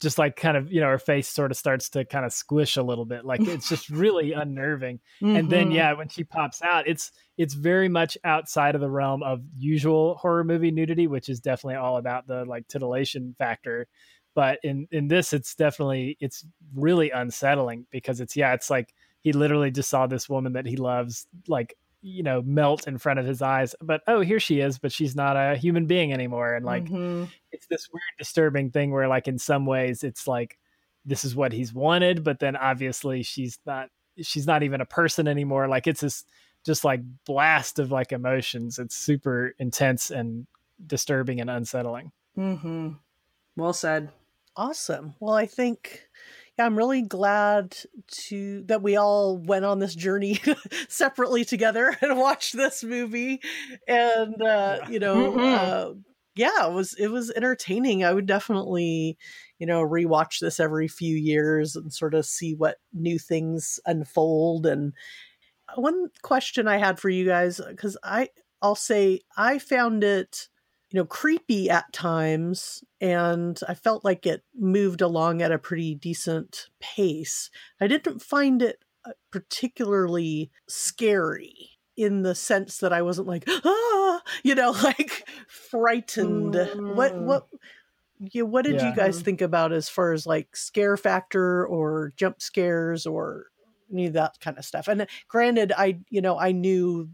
just 0.00 0.18
like 0.18 0.36
kind 0.36 0.56
of 0.56 0.72
you 0.72 0.80
know 0.80 0.88
her 0.88 0.98
face 0.98 1.28
sort 1.28 1.50
of 1.50 1.56
starts 1.56 1.90
to 1.90 2.04
kind 2.04 2.24
of 2.24 2.32
squish 2.32 2.76
a 2.76 2.82
little 2.82 3.04
bit. 3.04 3.24
Like 3.24 3.40
it's 3.42 3.68
just 3.68 3.90
really 3.90 4.32
unnerving. 4.34 5.00
Mm-hmm. 5.22 5.36
And 5.36 5.50
then 5.50 5.70
yeah, 5.70 5.92
when 5.92 6.08
she 6.08 6.24
pops 6.24 6.62
out, 6.62 6.88
it's 6.88 7.12
it's 7.36 7.54
very 7.54 7.88
much 7.88 8.18
outside 8.24 8.74
of 8.74 8.80
the 8.80 8.90
realm 8.90 9.22
of 9.22 9.42
usual 9.56 10.16
horror 10.16 10.44
movie 10.44 10.70
nudity, 10.70 11.06
which 11.06 11.28
is 11.28 11.40
definitely 11.40 11.76
all 11.76 11.96
about 11.96 12.26
the 12.26 12.44
like 12.44 12.66
titillation 12.68 13.34
factor 13.38 13.86
but 14.34 14.58
in 14.62 14.86
in 14.92 15.08
this 15.08 15.32
it's 15.32 15.54
definitely 15.54 16.16
it's 16.20 16.46
really 16.74 17.10
unsettling 17.10 17.86
because 17.90 18.20
it's 18.20 18.36
yeah 18.36 18.52
it's 18.52 18.70
like 18.70 18.94
he 19.22 19.32
literally 19.32 19.70
just 19.70 19.90
saw 19.90 20.06
this 20.06 20.28
woman 20.28 20.52
that 20.54 20.66
he 20.66 20.76
loves 20.76 21.26
like 21.48 21.76
you 22.02 22.22
know 22.22 22.42
melt 22.42 22.86
in 22.86 22.98
front 22.98 23.18
of 23.18 23.26
his 23.26 23.42
eyes 23.42 23.74
but 23.82 24.00
oh 24.06 24.20
here 24.20 24.40
she 24.40 24.60
is 24.60 24.78
but 24.78 24.90
she's 24.90 25.14
not 25.14 25.36
a 25.36 25.56
human 25.56 25.86
being 25.86 26.12
anymore 26.12 26.54
and 26.54 26.64
like 26.64 26.84
mm-hmm. 26.84 27.24
it's 27.52 27.66
this 27.66 27.88
weird 27.92 28.02
disturbing 28.18 28.70
thing 28.70 28.90
where 28.90 29.08
like 29.08 29.28
in 29.28 29.38
some 29.38 29.66
ways 29.66 30.02
it's 30.02 30.26
like 30.26 30.58
this 31.04 31.24
is 31.24 31.36
what 31.36 31.52
he's 31.52 31.74
wanted 31.74 32.24
but 32.24 32.38
then 32.38 32.56
obviously 32.56 33.22
she's 33.22 33.58
not 33.66 33.88
she's 34.20 34.46
not 34.46 34.62
even 34.62 34.80
a 34.80 34.86
person 34.86 35.28
anymore 35.28 35.68
like 35.68 35.86
it's 35.86 36.00
this 36.00 36.24
just 36.64 36.84
like 36.84 37.00
blast 37.26 37.78
of 37.78 37.90
like 37.90 38.12
emotions 38.12 38.78
it's 38.78 38.96
super 38.96 39.54
intense 39.58 40.10
and 40.10 40.46
disturbing 40.86 41.40
and 41.40 41.50
unsettling 41.50 42.12
Mm-hmm. 42.38 42.90
well 43.56 43.72
said 43.72 44.10
Awesome. 44.56 45.14
Well, 45.20 45.34
I 45.34 45.46
think 45.46 46.08
yeah, 46.60 46.66
I'm 46.66 46.76
really 46.76 47.02
glad 47.02 47.76
to 48.08 48.62
that 48.64 48.82
we 48.82 48.96
all 48.96 49.38
went 49.38 49.64
on 49.64 49.78
this 49.78 49.94
journey 49.94 50.38
separately 50.88 51.44
together 51.44 51.96
and 52.00 52.18
watched 52.18 52.56
this 52.56 52.84
movie, 52.84 53.40
and 53.88 54.40
uh, 54.42 54.80
you 54.86 54.98
know, 54.98 55.36
Mhm. 55.36 55.44
uh, 55.48 55.94
yeah, 56.34 56.68
it 56.68 56.72
was 56.72 56.94
it 56.94 57.08
was 57.08 57.30
entertaining. 57.32 58.04
I 58.04 58.12
would 58.12 58.26
definitely, 58.26 59.18
you 59.58 59.66
know, 59.66 59.82
rewatch 59.82 60.40
this 60.40 60.60
every 60.60 60.88
few 60.88 61.16
years 61.16 61.76
and 61.76 61.92
sort 61.92 62.14
of 62.14 62.26
see 62.26 62.54
what 62.54 62.78
new 62.92 63.18
things 63.18 63.80
unfold. 63.86 64.66
And 64.66 64.92
one 65.76 66.08
question 66.22 66.66
I 66.68 66.78
had 66.78 66.98
for 66.98 67.08
you 67.08 67.24
guys, 67.26 67.60
because 67.66 67.96
I 68.02 68.30
I'll 68.62 68.74
say 68.74 69.20
I 69.36 69.58
found 69.58 70.04
it 70.04 70.48
you 70.90 70.98
know, 71.00 71.04
creepy 71.04 71.70
at 71.70 71.92
times, 71.92 72.82
and 73.00 73.58
I 73.68 73.74
felt 73.74 74.04
like 74.04 74.26
it 74.26 74.42
moved 74.58 75.00
along 75.00 75.40
at 75.42 75.52
a 75.52 75.58
pretty 75.58 75.94
decent 75.94 76.68
pace. 76.80 77.50
I 77.80 77.86
didn't 77.86 78.20
find 78.22 78.60
it 78.62 78.84
uh, 79.04 79.12
particularly 79.30 80.50
scary 80.68 81.70
in 81.96 82.22
the 82.22 82.34
sense 82.34 82.78
that 82.78 82.92
I 82.92 83.02
wasn't 83.02 83.28
like, 83.28 83.44
ah, 83.48 84.22
you 84.42 84.54
know, 84.54 84.70
like 84.84 85.28
frightened. 85.48 86.56
What, 86.86 87.14
Mm. 87.14 87.24
what, 87.26 87.46
yeah, 88.18 88.42
what 88.42 88.64
did 88.64 88.82
you 88.82 88.92
guys 88.92 89.20
think 89.22 89.40
about 89.40 89.72
as 89.72 89.88
far 89.88 90.12
as 90.12 90.26
like 90.26 90.54
scare 90.56 90.96
factor 90.96 91.66
or 91.66 92.12
jump 92.16 92.42
scares 92.42 93.06
or 93.06 93.46
any 93.92 94.06
of 94.06 94.12
that 94.14 94.38
kind 94.40 94.58
of 94.58 94.64
stuff? 94.64 94.88
And 94.88 95.06
granted, 95.28 95.72
I, 95.76 96.00
you 96.10 96.20
know, 96.20 96.38
I 96.38 96.52
knew 96.52 97.08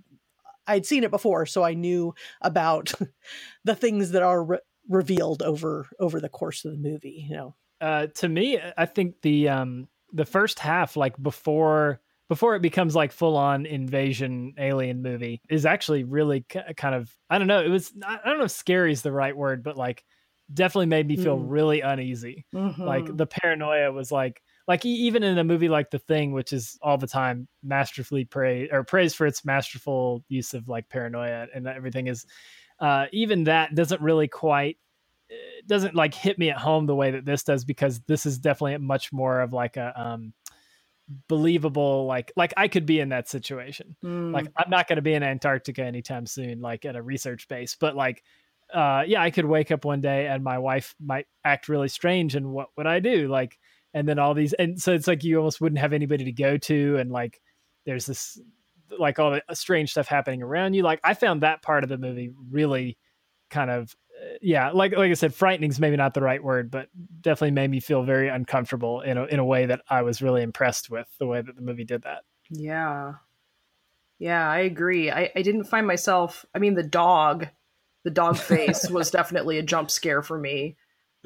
I'd 0.66 0.86
seen 0.86 1.04
it 1.04 1.10
before, 1.10 1.46
so 1.46 1.62
I 1.62 1.74
knew 1.74 2.14
about 2.40 2.92
the 3.64 3.74
things 3.74 4.10
that 4.12 4.22
are 4.22 4.44
re- 4.44 4.58
revealed 4.88 5.42
over 5.42 5.88
over 5.98 6.20
the 6.20 6.28
course 6.28 6.64
of 6.64 6.72
the 6.72 6.78
movie. 6.78 7.26
You 7.28 7.36
know, 7.36 7.56
uh 7.80 8.06
to 8.14 8.28
me 8.28 8.58
i 8.78 8.86
think 8.86 9.20
the 9.22 9.48
um 9.48 9.88
the 10.12 10.24
first 10.24 10.58
half 10.58 10.96
like 10.96 11.20
before 11.22 12.00
before 12.28 12.56
it 12.56 12.62
becomes 12.62 12.94
like 12.96 13.12
full 13.12 13.36
on 13.36 13.66
invasion 13.66 14.54
alien 14.58 15.02
movie 15.02 15.42
is 15.50 15.66
actually 15.66 16.02
really 16.04 16.40
k- 16.48 16.72
kind 16.76 16.94
of 16.94 17.14
i 17.28 17.36
don't 17.36 17.46
know 17.48 17.62
it 17.62 17.68
was 17.68 17.92
i 18.06 18.18
don't 18.24 18.38
know 18.38 18.44
if 18.44 18.50
scary 18.50 18.92
is 18.92 19.02
the 19.02 19.12
right 19.12 19.36
word 19.36 19.62
but 19.62 19.76
like 19.76 20.04
definitely 20.54 20.86
made 20.86 21.06
me 21.06 21.16
feel 21.16 21.38
Mm. 21.38 21.50
really 21.50 21.80
uneasy 21.82 22.46
Mhm. 22.54 22.78
like 22.78 23.14
the 23.14 23.26
paranoia 23.26 23.92
was 23.92 24.10
like 24.10 24.40
like 24.68 24.84
even 24.84 25.22
in 25.22 25.38
a 25.38 25.44
movie 25.44 25.68
like 25.68 25.90
the 25.90 25.98
thing 25.98 26.32
which 26.32 26.52
is 26.52 26.78
all 26.82 26.98
the 26.98 27.06
time 27.06 27.48
masterfully 27.62 28.24
praised 28.24 28.72
or 28.72 28.84
praised 28.84 29.16
for 29.16 29.26
its 29.26 29.44
masterful 29.44 30.24
use 30.28 30.54
of 30.54 30.68
like 30.68 30.88
paranoia 30.88 31.46
and 31.54 31.66
everything 31.66 32.06
is 32.06 32.26
uh 32.80 33.06
even 33.12 33.44
that 33.44 33.74
doesn't 33.74 34.00
really 34.00 34.28
quite 34.28 34.76
it 35.28 35.66
doesn't 35.66 35.94
like 35.94 36.14
hit 36.14 36.38
me 36.38 36.50
at 36.50 36.58
home 36.58 36.86
the 36.86 36.94
way 36.94 37.10
that 37.12 37.24
this 37.24 37.42
does 37.42 37.64
because 37.64 38.00
this 38.06 38.26
is 38.26 38.38
definitely 38.38 38.78
much 38.78 39.12
more 39.12 39.40
of 39.40 39.52
like 39.52 39.76
a 39.76 39.92
um 40.00 40.32
believable 41.28 42.06
like 42.06 42.32
like 42.36 42.52
I 42.56 42.68
could 42.68 42.84
be 42.84 43.00
in 43.00 43.10
that 43.10 43.28
situation. 43.28 43.96
Mm. 44.04 44.32
Like 44.32 44.48
I'm 44.56 44.70
not 44.70 44.88
going 44.88 44.96
to 44.96 45.02
be 45.02 45.14
in 45.14 45.22
Antarctica 45.22 45.84
anytime 45.84 46.26
soon 46.26 46.60
like 46.60 46.84
at 46.84 46.96
a 46.96 47.02
research 47.02 47.48
base, 47.48 47.76
but 47.78 47.94
like 47.94 48.22
uh 48.72 49.04
yeah, 49.06 49.22
I 49.22 49.30
could 49.30 49.44
wake 49.44 49.70
up 49.70 49.84
one 49.84 50.00
day 50.00 50.26
and 50.26 50.42
my 50.42 50.58
wife 50.58 50.94
might 51.00 51.26
act 51.44 51.68
really 51.68 51.88
strange 51.88 52.34
and 52.34 52.52
what 52.52 52.68
would 52.76 52.86
I 52.86 53.00
do? 53.00 53.28
Like 53.28 53.58
and 53.96 54.06
then 54.06 54.18
all 54.18 54.34
these 54.34 54.52
and 54.52 54.80
so 54.80 54.92
it's 54.92 55.06
like 55.06 55.24
you 55.24 55.38
almost 55.38 55.58
wouldn't 55.58 55.80
have 55.80 55.94
anybody 55.94 56.26
to 56.26 56.32
go 56.32 56.58
to 56.58 56.98
and 56.98 57.10
like 57.10 57.40
there's 57.86 58.04
this 58.04 58.38
like 58.98 59.18
all 59.18 59.30
the 59.30 59.54
strange 59.54 59.90
stuff 59.90 60.06
happening 60.06 60.42
around 60.42 60.74
you. 60.74 60.82
Like 60.82 61.00
I 61.02 61.14
found 61.14 61.42
that 61.42 61.62
part 61.62 61.82
of 61.82 61.88
the 61.88 61.96
movie 61.96 62.30
really 62.50 62.98
kind 63.48 63.70
of 63.70 63.96
uh, 64.20 64.36
yeah, 64.42 64.70
like 64.70 64.92
like 64.92 65.10
I 65.10 65.14
said, 65.14 65.34
frightening 65.34 65.70
is 65.70 65.80
maybe 65.80 65.96
not 65.96 66.12
the 66.12 66.20
right 66.20 66.44
word, 66.44 66.70
but 66.70 66.88
definitely 67.22 67.52
made 67.52 67.70
me 67.70 67.80
feel 67.80 68.02
very 68.02 68.28
uncomfortable 68.28 69.00
in 69.00 69.16
a 69.16 69.24
in 69.24 69.38
a 69.38 69.44
way 69.44 69.64
that 69.64 69.80
I 69.88 70.02
was 70.02 70.20
really 70.20 70.42
impressed 70.42 70.90
with 70.90 71.08
the 71.18 71.26
way 71.26 71.40
that 71.40 71.56
the 71.56 71.62
movie 71.62 71.84
did 71.84 72.02
that. 72.02 72.22
Yeah. 72.50 73.14
Yeah, 74.18 74.46
I 74.46 74.60
agree. 74.60 75.10
I, 75.10 75.30
I 75.34 75.40
didn't 75.40 75.64
find 75.64 75.86
myself 75.86 76.44
I 76.54 76.58
mean 76.58 76.74
the 76.74 76.82
dog, 76.82 77.48
the 78.04 78.10
dog 78.10 78.36
face 78.36 78.90
was 78.90 79.10
definitely 79.10 79.56
a 79.56 79.62
jump 79.62 79.90
scare 79.90 80.20
for 80.20 80.38
me. 80.38 80.76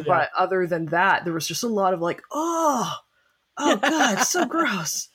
But 0.07 0.31
other 0.37 0.67
than 0.67 0.87
that, 0.87 1.25
there 1.25 1.35
was 1.35 1.47
just 1.47 1.63
a 1.63 1.69
lot 1.69 1.95
of 1.95 2.01
like, 2.01 2.23
oh, 2.33 2.95
oh 3.59 3.77
god, 3.77 4.19
so 4.21 4.45
gross. 4.47 5.09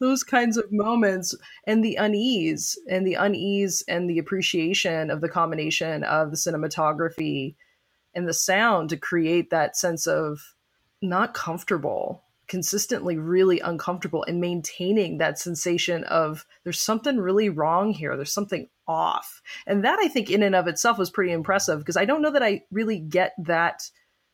Those 0.00 0.24
kinds 0.24 0.56
of 0.56 0.72
moments 0.72 1.36
and 1.66 1.84
the 1.84 1.94
unease 1.96 2.76
and 2.88 3.06
the 3.06 3.14
unease 3.14 3.84
and 3.86 4.10
the 4.10 4.18
appreciation 4.18 5.10
of 5.10 5.20
the 5.20 5.28
combination 5.28 6.02
of 6.02 6.30
the 6.30 6.36
cinematography 6.36 7.54
and 8.14 8.26
the 8.28 8.34
sound 8.34 8.90
to 8.90 8.96
create 8.96 9.50
that 9.50 9.76
sense 9.76 10.06
of 10.06 10.40
not 11.00 11.34
comfortable 11.34 12.24
consistently 12.52 13.16
really 13.16 13.60
uncomfortable 13.60 14.22
and 14.28 14.38
maintaining 14.38 15.16
that 15.16 15.38
sensation 15.38 16.04
of 16.04 16.44
there's 16.64 16.78
something 16.78 17.16
really 17.16 17.48
wrong 17.48 17.94
here 17.94 18.14
there's 18.14 18.30
something 18.30 18.68
off 18.86 19.40
and 19.66 19.82
that 19.86 19.98
i 20.00 20.06
think 20.06 20.30
in 20.30 20.42
and 20.42 20.54
of 20.54 20.68
itself 20.68 20.98
was 20.98 21.08
pretty 21.08 21.32
impressive 21.32 21.78
because 21.78 21.96
i 21.96 22.04
don't 22.04 22.20
know 22.20 22.30
that 22.30 22.42
i 22.42 22.60
really 22.70 22.98
get 22.98 23.32
that 23.38 23.88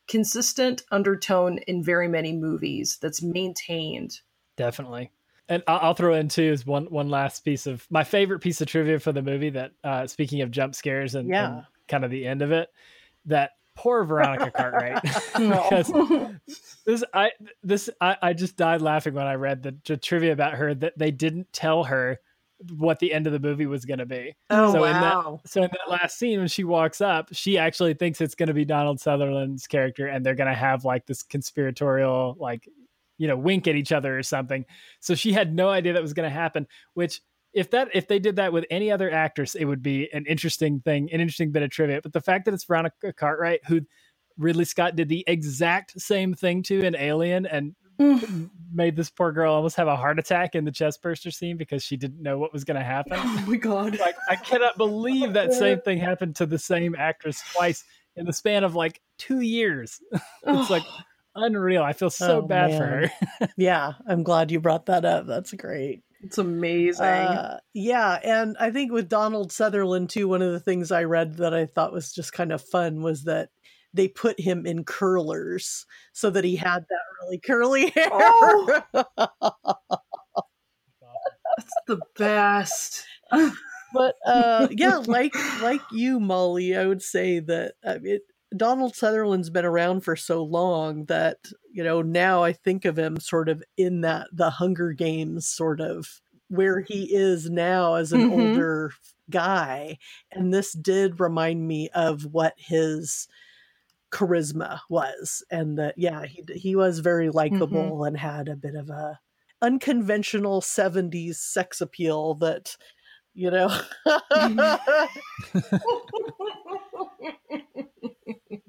consistent 0.09 0.83
undertone 0.91 1.59
in 1.69 1.81
very 1.85 2.09
many 2.09 2.33
movies 2.33 2.99
that's 3.01 3.23
maintained 3.23 4.19
Definitely. 4.57 5.13
And 5.49 5.63
I'll, 5.69 5.95
throw 5.95 6.15
in 6.15 6.27
too 6.27 6.43
is 6.43 6.67
one 6.67 6.87
one 6.87 7.09
last 7.09 7.45
piece 7.45 7.69
of 7.69 7.87
my 7.89 8.03
favorite 8.03 8.41
piece 8.41 8.61
of 8.61 8.67
trivia 8.67 8.99
for 8.99 9.13
the 9.13 9.23
movie. 9.23 9.51
That 9.51 9.71
uh, 9.85 10.09
speaking 10.09 10.43
of 10.43 10.51
jump 10.51 10.75
scares 10.75 11.15
and, 11.15 11.29
Yeah. 11.29 11.47
and 11.47 11.65
kind 11.87 12.05
of 12.05 12.11
the 12.11 12.27
end 12.27 12.43
of 12.43 12.51
it, 12.51 12.69
that 13.27 13.53
poor 13.79 14.05
Veronica 14.05 14.51
Cartwright. 14.51 15.03
because 15.37 15.93
this 16.85 17.05
I 17.15 17.31
this 17.63 17.89
I, 18.01 18.17
I 18.21 18.33
just 18.33 18.57
died 18.57 18.83
laughing 18.83 19.15
when 19.15 19.27
I 19.27 19.35
read 19.35 19.63
the, 19.63 19.77
the 19.87 19.97
trivia 19.97 20.33
about 20.33 20.55
her 20.55 20.75
that 20.75 20.99
they 20.99 21.11
didn't 21.13 21.53
tell 21.53 21.85
her 21.85 22.19
what 22.77 22.99
the 22.99 23.13
end 23.13 23.29
of 23.29 23.33
the 23.33 23.39
movie 23.39 23.67
was 23.67 23.85
going 23.85 24.01
to 24.01 24.07
be. 24.07 24.35
oh 24.51 24.73
So 24.73 24.85
in 24.85 24.93
that- 24.93 25.15
wow, 25.15 25.41
So 25.47 25.63
in 25.63 25.71
that 25.71 25.89
last 25.89 26.19
scene 26.19 26.41
when 26.41 26.49
she 26.49 26.65
walks 26.65 27.01
up, 27.01 27.29
she 27.33 27.57
actually 27.57 27.95
thinks 27.95 28.21
it's 28.21 28.35
going 28.35 28.49
to 28.49 28.55
be 28.55 28.65
Donald 28.65 29.01
Sutherland's 29.01 29.69
character, 29.69 30.09
and 30.09 30.27
they're 30.27 30.35
going 30.35 30.51
to 30.51 30.55
have 30.59 30.85
like 30.85 31.07
this 31.07 31.23
conspiratorial, 31.23 32.37
like, 32.41 32.69
you 33.17 33.29
know, 33.29 33.37
wink 33.37 33.69
at 33.69 33.77
each 33.77 33.93
other 33.93 34.19
or 34.19 34.25
something. 34.25 34.65
So 34.99 35.15
she 35.15 35.33
had 35.33 35.55
no 35.55 35.69
idea 35.69 35.93
that 35.93 36.03
was 36.03 36.15
going 36.15 36.29
to 36.29 36.35
happen. 36.35 36.67
Which, 36.95 37.21
if 37.53 37.71
that 37.71 37.89
if 37.95 38.09
they 38.09 38.19
did 38.19 38.37
that 38.37 38.53
with 38.53 38.65
any 38.71 38.91
other 38.91 39.11
actress, 39.11 39.55
it 39.55 39.65
would 39.65 39.83
be 39.83 40.09
an 40.13 40.27
interesting 40.27 40.81
thing, 40.81 41.11
an 41.13 41.21
interesting 41.21 41.53
bit 41.53 41.63
of 41.63 41.71
trivia. 41.71 42.01
But 42.03 42.13
the 42.13 42.21
fact 42.21 42.45
that 42.45 42.55
it's 42.55 42.65
Veronica 42.65 43.13
Cartwright, 43.13 43.61
who 43.67 43.81
Ridley 44.37 44.65
Scott 44.65 44.97
did 44.97 45.09
the 45.09 45.25
exact 45.27 46.01
same 46.01 46.35
thing 46.35 46.63
to 46.65 46.85
in 46.85 46.95
Alien, 46.95 47.47
and 47.47 47.75
made 48.73 48.95
this 48.95 49.11
poor 49.11 49.33
girl 49.33 49.55
almost 49.55 49.75
have 49.75 49.89
a 49.89 49.97
heart 49.97 50.21
attack 50.21 50.55
in 50.55 50.65
the 50.65 50.71
chest 50.71 51.03
burster 51.03 51.33
scene 51.33 51.57
because 51.57 51.83
she 51.83 51.97
didn't 51.97 52.23
know 52.23 52.39
what 52.39 52.53
was 52.53 52.63
going 52.63 52.77
to 52.77 52.85
happen 52.85 53.15
oh 53.17 53.45
my 53.45 53.57
god 53.57 53.99
like 53.99 54.15
I 54.31 54.37
cannot 54.37 54.77
believe 54.77 55.33
that 55.33 55.53
same 55.65 55.81
thing 55.81 55.99
happened 55.99 56.37
to 56.37 56.47
the 56.47 56.61
same 56.61 56.95
actress 56.97 57.43
twice 57.53 57.83
in 58.15 58.25
the 58.25 58.33
span 58.33 58.65
of 58.65 58.75
like 58.75 59.01
two 59.17 59.41
years. 59.41 60.01
it's 60.47 60.71
like 60.71 60.83
unreal. 61.35 61.83
I 61.83 61.93
feel 61.93 62.11
so 62.11 62.39
Oh, 62.39 62.43
bad 62.43 62.77
for 62.77 62.85
her. 62.85 63.49
yeah. 63.57 63.93
I'm 64.07 64.23
glad 64.23 64.51
you 64.51 64.61
brought 64.61 64.87
that 64.87 65.05
up. 65.05 65.27
That's 65.27 65.53
great. 65.55 66.03
It's 66.23 66.39
amazing 66.39 67.05
Uh, 67.05 67.59
yeah, 67.75 68.19
and 68.23 68.57
I 68.59 68.71
think 68.71 68.93
with 68.93 69.09
Donald 69.09 69.53
Sutherland 69.53 70.11
too, 70.11 70.29
one 70.29 70.43
of 70.43 70.53
the 70.53 70.61
things 70.61 70.91
I 70.91 71.05
read 71.05 71.37
that 71.37 71.55
I 71.55 71.67
thought 71.67 71.93
was 71.93 72.13
just 72.13 72.33
kind 72.33 72.53
of 72.53 72.63
fun 72.63 73.03
was 73.03 73.25
that 73.25 73.51
they 73.95 74.09
put 74.09 74.39
him 74.39 74.67
in 74.67 74.85
curlers 74.85 75.87
so 76.13 76.31
that 76.31 76.45
he 76.45 76.57
had 76.57 76.85
that 76.89 77.03
really 77.23 77.39
curly 77.39 77.91
hair. 77.95 78.09
Oh. 78.13 78.83
That's 81.57 81.75
the 81.87 81.99
best. 82.17 83.05
but 83.93 84.15
uh, 84.27 84.69
yeah, 84.71 84.97
like 85.07 85.35
like 85.63 85.81
you, 85.93 86.21
Molly, 86.21 86.77
I 86.77 86.87
would 86.87 87.03
say 87.03 87.41
that 87.41 87.75
I 87.85 87.99
mean, 87.99 88.21
Donald 88.57 88.95
Sutherland's 88.97 89.51
been 89.51 89.65
around 89.65 90.01
for 90.03 90.17
so 90.17 90.43
long 90.43 91.05
that 91.07 91.39
you 91.73 91.83
know 91.85 92.03
now 92.03 92.43
I 92.45 92.53
think 92.53 92.85
of 92.85 92.99
him 92.99 93.19
sort 93.21 93.49
of 93.49 93.63
in 93.77 94.01
that 94.03 94.29
the 94.33 94.51
Hunger 94.51 94.93
Games 94.93 95.47
sort 95.47 95.81
of 95.81 96.21
where 96.49 96.81
he 96.81 97.15
is 97.15 97.51
now 97.51 97.95
as 97.95 98.13
an 98.13 98.23
Mhm. 98.23 98.25
older 98.25 98.93
guy, 99.31 99.99
and 100.33 100.53
this 100.55 100.73
did 100.73 101.21
remind 101.21 101.67
me 101.69 101.89
of 101.91 102.25
what 102.33 102.55
his 102.57 103.29
charisma 104.13 104.81
was, 104.91 105.43
and 105.51 105.79
that 105.79 105.97
yeah 105.99 106.25
he 106.27 106.45
he 106.55 106.77
was 106.77 106.99
very 107.01 107.31
likable 107.31 108.05
and 108.05 108.17
had 108.19 108.49
a 108.49 108.57
bit 108.57 108.75
of 108.77 108.91
a 108.91 109.19
unconventional 109.63 110.61
70s 110.63 111.41
sex 111.41 111.81
appeal 111.81 112.35
that 112.37 112.77
you 113.35 113.51
know 113.51 113.71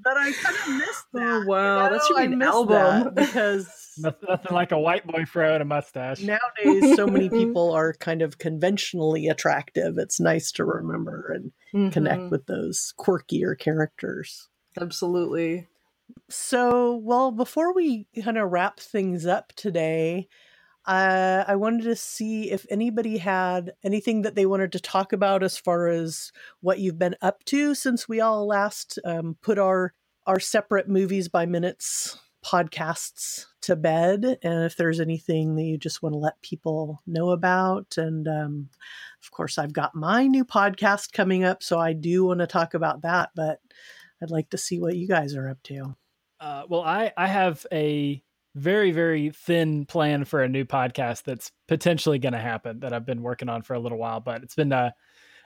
but 0.03 0.17
I 0.17 0.31
kind 0.31 0.55
of 0.67 0.77
missed 0.77 1.05
that. 1.13 1.43
Oh 1.43 1.47
wow, 1.47 1.83
you 1.85 1.89
that 1.91 2.05
should 2.05 2.15
be 2.15 2.21
I 2.21 2.25
an 2.25 2.37
missed 2.37 2.51
album. 2.53 2.75
that 2.75 3.15
because 3.27 3.95
Nothing, 3.97 4.29
nothing 4.29 4.53
like 4.53 4.71
a 4.71 4.79
white 4.79 5.05
boy 5.05 5.25
throwing 5.25 5.61
a 5.61 5.65
mustache. 5.65 6.21
nowadays 6.21 6.95
so 6.95 7.05
many 7.05 7.29
people 7.41 7.71
are 7.71 7.93
kind 7.93 8.21
of 8.21 8.37
conventionally 8.37 9.27
attractive. 9.27 9.97
It's 9.97 10.19
nice 10.19 10.51
to 10.53 10.63
remember 10.63 11.33
and 11.33 11.91
connect 11.91 12.23
Mhm. 12.23 12.31
with 12.31 12.45
those 12.45 12.93
quirkier 12.97 13.57
characters. 13.59 14.47
Absolutely. 14.79 15.67
So, 16.29 16.95
well, 16.95 17.31
before 17.31 17.73
we 17.73 18.07
kind 18.23 18.37
of 18.37 18.51
wrap 18.51 18.79
things 18.79 19.25
up 19.25 19.51
today, 19.55 20.27
uh, 20.89 21.45
I 21.47 21.55
wanted 21.55 21.83
to 21.83 21.95
see 21.95 22.49
if 22.49 22.65
anybody 22.67 23.19
had 23.19 23.73
anything 23.83 24.23
that 24.23 24.33
they 24.33 24.47
wanted 24.47 24.71
to 24.71 24.79
talk 24.79 25.13
about 25.13 25.43
as 25.43 25.55
far 25.55 25.87
as 25.87 26.31
what 26.61 26.79
you've 26.79 26.97
been 26.97 27.15
up 27.21 27.43
to 27.45 27.75
since 27.75 28.09
we 28.09 28.21
all 28.21 28.47
last 28.47 28.97
um, 29.05 29.37
put 29.43 29.59
our 29.59 29.93
our 30.25 30.39
separate 30.39 30.89
movies 30.89 31.27
by 31.27 31.45
minutes 31.45 32.17
podcasts 32.43 33.45
to 33.61 33.75
bed, 33.75 34.39
and 34.41 34.65
if 34.65 34.77
there's 34.77 34.99
anything 34.99 35.55
that 35.55 35.63
you 35.63 35.77
just 35.77 36.01
want 36.01 36.13
to 36.13 36.19
let 36.19 36.41
people 36.41 37.03
know 37.05 37.29
about. 37.29 37.95
And 37.97 38.27
um, 38.27 38.69
of 39.23 39.29
course, 39.29 39.59
I've 39.59 39.73
got 39.73 39.93
my 39.93 40.25
new 40.25 40.43
podcast 40.43 41.13
coming 41.13 41.43
up, 41.43 41.61
so 41.61 41.77
I 41.77 41.93
do 41.93 42.25
want 42.25 42.39
to 42.39 42.47
talk 42.47 42.73
about 42.73 43.03
that, 43.03 43.29
but. 43.35 43.59
I'd 44.21 44.31
like 44.31 44.49
to 44.49 44.57
see 44.57 44.81
what 44.81 44.97
you 44.97 45.07
guys 45.07 45.33
are 45.33 45.47
up 45.47 45.63
to. 45.63 45.95
Uh, 46.41 46.63
well, 46.67 46.81
I 46.81 47.13
I 47.15 47.27
have 47.27 47.65
a 47.71 48.21
very 48.55 48.91
very 48.91 49.31
thin 49.31 49.85
plan 49.85 50.25
for 50.25 50.41
a 50.41 50.49
new 50.49 50.65
podcast 50.65 51.23
that's 51.23 51.51
potentially 51.67 52.19
going 52.19 52.33
to 52.33 52.39
happen 52.39 52.79
that 52.79 52.93
I've 52.93 53.05
been 53.05 53.21
working 53.21 53.49
on 53.49 53.61
for 53.61 53.73
a 53.73 53.79
little 53.79 53.97
while, 53.97 54.19
but 54.19 54.43
it's 54.43 54.55
been 54.55 54.73
uh, 54.73 54.91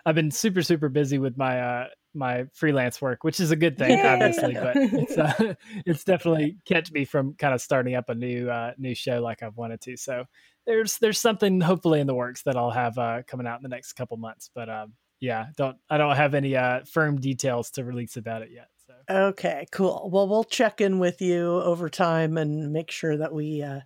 I've 0.05 0.15
been 0.15 0.31
super 0.31 0.61
super 0.61 0.89
busy 0.89 1.17
with 1.17 1.37
my 1.37 1.59
uh 1.59 1.87
my 2.15 2.45
freelance 2.53 3.01
work, 3.01 3.23
which 3.23 3.39
is 3.39 3.51
a 3.51 3.55
good 3.55 3.77
thing, 3.77 3.97
Yay! 3.97 4.07
obviously, 4.07 4.53
but 4.53 4.75
it's 4.75 5.17
uh, 5.17 5.55
it's 5.85 6.03
definitely 6.03 6.57
kept 6.65 6.91
me 6.91 7.05
from 7.05 7.33
kind 7.35 7.53
of 7.53 7.61
starting 7.61 7.95
up 7.95 8.09
a 8.09 8.15
new 8.15 8.49
uh, 8.49 8.73
new 8.77 8.95
show 8.95 9.21
like 9.21 9.43
I've 9.43 9.57
wanted 9.57 9.81
to. 9.81 9.97
So 9.97 10.25
there's 10.65 10.97
there's 10.99 11.19
something 11.19 11.59
hopefully 11.59 11.99
in 11.99 12.07
the 12.07 12.13
works 12.13 12.43
that 12.43 12.55
I'll 12.55 12.71
have 12.71 12.97
uh, 12.97 13.23
coming 13.27 13.47
out 13.47 13.57
in 13.57 13.63
the 13.63 13.69
next 13.69 13.93
couple 13.93 14.17
months, 14.17 14.49
but 14.53 14.69
um, 14.69 14.93
yeah, 15.19 15.47
don't 15.57 15.77
I 15.89 15.97
don't 15.97 16.15
have 16.15 16.33
any 16.33 16.55
uh, 16.55 16.81
firm 16.91 17.19
details 17.19 17.71
to 17.71 17.83
release 17.83 18.17
about 18.17 18.41
it 18.41 18.49
yet. 18.53 18.67
Okay, 19.09 19.65
cool. 19.71 20.09
Well, 20.11 20.27
we'll 20.27 20.43
check 20.43 20.81
in 20.81 20.99
with 20.99 21.21
you 21.21 21.45
over 21.45 21.89
time 21.89 22.37
and 22.37 22.71
make 22.71 22.91
sure 22.91 23.17
that 23.17 23.33
we, 23.33 23.61
uh, 23.61 23.81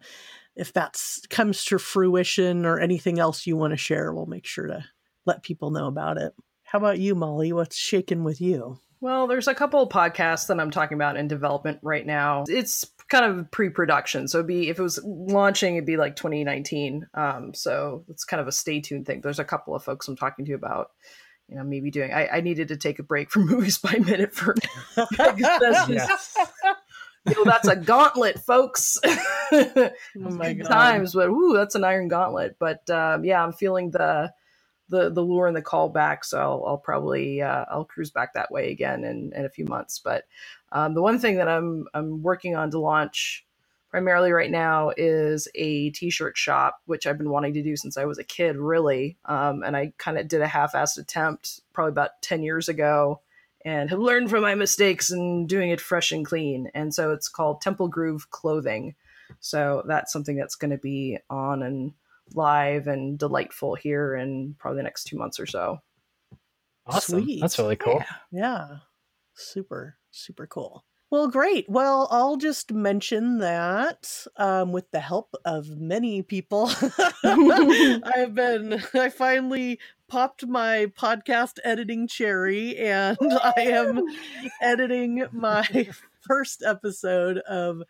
if 0.55 0.73
that 0.73 1.01
comes 1.29 1.63
to 1.65 1.79
fruition 1.79 2.65
or 2.65 2.79
anything 2.79 3.19
else 3.19 3.47
you 3.47 3.57
want 3.57 3.71
to 3.71 3.77
share, 3.77 4.13
we'll 4.13 4.25
make 4.25 4.45
sure 4.45 4.67
to 4.67 4.85
let 5.25 5.43
people 5.43 5.71
know 5.71 5.87
about 5.87 6.17
it. 6.17 6.33
How 6.63 6.79
about 6.79 6.99
you, 6.99 7.15
Molly? 7.15 7.53
What's 7.53 7.77
shaking 7.77 8.23
with 8.23 8.41
you? 8.41 8.79
Well, 8.99 9.27
there's 9.27 9.47
a 9.47 9.53
couple 9.53 9.81
of 9.81 9.89
podcasts 9.89 10.47
that 10.47 10.59
I'm 10.59 10.71
talking 10.71 10.95
about 10.95 11.17
in 11.17 11.27
development 11.27 11.79
right 11.83 12.05
now. 12.05 12.45
It's 12.47 12.85
kind 13.09 13.25
of 13.25 13.51
pre-production, 13.51 14.27
so 14.27 14.39
it'd 14.39 14.47
be 14.47 14.69
if 14.69 14.79
it 14.79 14.83
was 14.83 14.99
launching, 15.03 15.75
it'd 15.75 15.85
be 15.85 15.97
like 15.97 16.15
2019. 16.15 17.05
Um, 17.13 17.53
so 17.53 18.03
it's 18.09 18.23
kind 18.23 18.41
of 18.41 18.47
a 18.47 18.51
stay 18.51 18.81
tuned 18.81 19.05
thing. 19.05 19.21
There's 19.21 19.39
a 19.39 19.45
couple 19.45 19.75
of 19.75 19.83
folks 19.83 20.07
I'm 20.07 20.15
talking 20.15 20.45
to 20.45 20.53
about, 20.53 20.91
you 21.49 21.55
know, 21.55 21.63
maybe 21.63 21.91
doing. 21.91 22.13
I, 22.13 22.27
I 22.27 22.41
needed 22.41 22.67
to 22.69 22.77
take 22.77 22.99
a 22.99 23.03
break 23.03 23.29
from 23.31 23.45
movies 23.47 23.77
by 23.77 23.93
minute 23.97 24.33
for 24.33 24.55
that's 25.17 25.87
just- 25.87 26.37
you 27.25 27.33
know, 27.35 27.43
that's 27.43 27.67
a 27.67 27.75
gauntlet, 27.75 28.39
folks. 28.39 28.97
Oh 29.53 29.91
my 30.15 30.53
God. 30.53 30.67
times, 30.67 31.13
but 31.13 31.29
ooh, 31.29 31.53
that's 31.55 31.75
an 31.75 31.85
iron 31.85 32.09
gauntlet. 32.09 32.57
But 32.59 32.89
um, 32.89 33.23
yeah, 33.23 33.41
I'm 33.41 33.53
feeling 33.53 33.91
the 33.91 34.33
the 34.89 35.09
the 35.09 35.21
lure 35.21 35.47
and 35.47 35.55
the 35.55 35.61
call 35.61 35.87
back, 35.87 36.25
so 36.25 36.37
I'll, 36.37 36.63
I'll 36.67 36.77
probably 36.77 37.41
uh, 37.41 37.63
I'll 37.71 37.85
cruise 37.85 38.11
back 38.11 38.33
that 38.33 38.51
way 38.51 38.71
again 38.71 39.05
in, 39.05 39.31
in 39.33 39.45
a 39.45 39.49
few 39.49 39.63
months. 39.63 39.99
But 40.03 40.25
um, 40.73 40.93
the 40.95 41.01
one 41.01 41.17
thing 41.19 41.37
that 41.37 41.47
I'm 41.47 41.87
I'm 41.93 42.21
working 42.21 42.57
on 42.57 42.71
to 42.71 42.79
launch 42.79 43.45
primarily 43.89 44.31
right 44.31 44.51
now 44.51 44.91
is 44.97 45.47
a 45.55 45.89
t-shirt 45.91 46.37
shop, 46.37 46.81
which 46.85 47.07
I've 47.07 47.17
been 47.17 47.29
wanting 47.29 47.53
to 47.53 47.63
do 47.63 47.75
since 47.75 47.97
I 47.97 48.05
was 48.05 48.17
a 48.17 48.23
kid, 48.23 48.57
really. 48.57 49.17
Um, 49.25 49.63
and 49.63 49.75
I 49.77 49.93
kind 49.97 50.17
of 50.17 50.27
did 50.27 50.41
a 50.41 50.47
half-assed 50.47 50.97
attempt 50.97 51.61
probably 51.73 51.91
about 51.91 52.21
ten 52.21 52.43
years 52.43 52.69
ago 52.69 53.21
and 53.65 53.89
have 53.89 53.99
learned 53.99 54.29
from 54.29 54.43
my 54.43 54.55
mistakes 54.55 55.09
and 55.09 55.47
doing 55.49 55.71
it 55.71 55.81
fresh 55.81 56.11
and 56.11 56.25
clean. 56.25 56.69
And 56.73 56.93
so 56.93 57.11
it's 57.11 57.27
called 57.27 57.61
Temple 57.61 57.87
Groove 57.87 58.29
Clothing. 58.29 58.95
So 59.39 59.83
that's 59.87 60.13
something 60.13 60.37
that's 60.37 60.55
going 60.55 60.71
to 60.71 60.77
be 60.77 61.17
on 61.29 61.63
and 61.63 61.93
live 62.33 62.87
and 62.87 63.17
delightful 63.17 63.75
here 63.75 64.15
in 64.15 64.55
probably 64.57 64.77
the 64.77 64.83
next 64.83 65.05
two 65.05 65.17
months 65.17 65.39
or 65.39 65.45
so. 65.45 65.81
Awesome. 66.85 67.23
Sweet. 67.23 67.41
That's 67.41 67.59
really 67.59 67.75
cool. 67.75 68.01
Yeah. 68.31 68.77
Super, 69.33 69.97
super 70.11 70.47
cool. 70.47 70.85
Well, 71.09 71.29
great. 71.29 71.69
Well, 71.69 72.07
I'll 72.11 72.35
just 72.35 72.73
mention 72.73 73.37
that 73.37 74.25
um, 74.35 74.73
with 74.73 74.91
the 74.91 74.99
help 74.99 75.33
of 75.45 75.69
many 75.79 76.21
people, 76.21 76.69
I've 77.23 78.35
been, 78.35 78.81
I 78.93 79.09
finally 79.09 79.79
popped 80.09 80.45
my 80.45 80.87
podcast 80.97 81.59
editing 81.63 82.07
cherry 82.07 82.77
and 82.77 83.17
I 83.21 83.53
am 83.57 84.01
editing 84.61 85.25
my 85.31 85.89
first 86.27 86.61
episode 86.65 87.37
of 87.39 87.83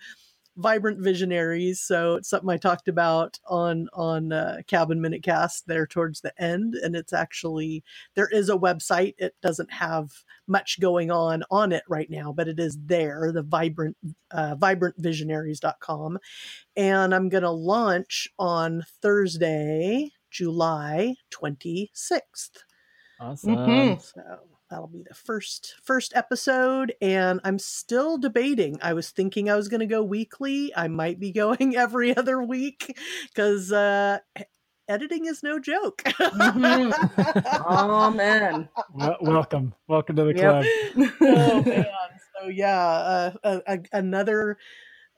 Vibrant 0.57 0.99
Visionaries. 0.99 1.79
So 1.81 2.15
it's 2.15 2.29
something 2.29 2.49
I 2.49 2.57
talked 2.57 2.87
about 2.87 3.39
on 3.47 3.87
on 3.93 4.33
uh, 4.33 4.57
Cabin 4.67 4.99
Minute 4.99 5.23
Cast 5.23 5.67
there 5.67 5.87
towards 5.87 6.21
the 6.21 6.33
end, 6.41 6.75
and 6.75 6.95
it's 6.95 7.13
actually 7.13 7.83
there 8.15 8.27
is 8.27 8.49
a 8.49 8.57
website. 8.57 9.13
It 9.17 9.35
doesn't 9.41 9.71
have 9.71 10.09
much 10.47 10.79
going 10.79 11.11
on 11.11 11.43
on 11.51 11.71
it 11.71 11.83
right 11.87 12.09
now, 12.09 12.33
but 12.33 12.47
it 12.47 12.59
is 12.59 12.77
there. 12.85 13.31
The 13.33 13.43
vibrant 13.43 13.97
uh, 14.31 14.55
vibrantvisionaries.com, 14.55 16.17
and 16.75 17.15
I'm 17.15 17.29
going 17.29 17.43
to 17.43 17.51
launch 17.51 18.27
on 18.39 18.83
Thursday, 19.01 20.11
July 20.31 21.15
26th. 21.31 22.63
Awesome. 23.19 23.55
Mhm. 23.55 24.01
So 24.01 24.21
that'll 24.69 24.87
be 24.87 25.03
the 25.07 25.13
first 25.15 25.75
first 25.81 26.13
episode 26.15 26.93
and 27.01 27.39
I'm 27.43 27.59
still 27.59 28.17
debating. 28.17 28.77
I 28.81 28.93
was 28.93 29.09
thinking 29.11 29.49
I 29.49 29.55
was 29.55 29.67
going 29.67 29.79
to 29.79 29.85
go 29.85 30.03
weekly. 30.03 30.73
I 30.75 30.87
might 30.87 31.19
be 31.19 31.31
going 31.43 31.75
every 31.75 32.15
other 32.15 32.41
week 32.41 32.97
cuz 33.35 33.71
uh 33.71 34.19
editing 34.89 35.25
is 35.25 35.43
no 35.43 35.59
joke. 35.59 36.03
Mhm. 36.05 36.93
Oh 37.65 38.11
man. 38.11 38.69
Well, 38.93 39.17
welcome, 39.21 39.73
welcome 39.87 40.15
to 40.17 40.23
the 40.25 40.33
Yep. 40.33 40.65
club. 40.95 41.11
oh 41.21 41.61
man. 41.67 41.85
So 42.41 42.47
yeah, 42.49 42.77
uh, 42.87 43.31
a, 43.43 43.61
a, 43.67 43.79
another 43.93 44.57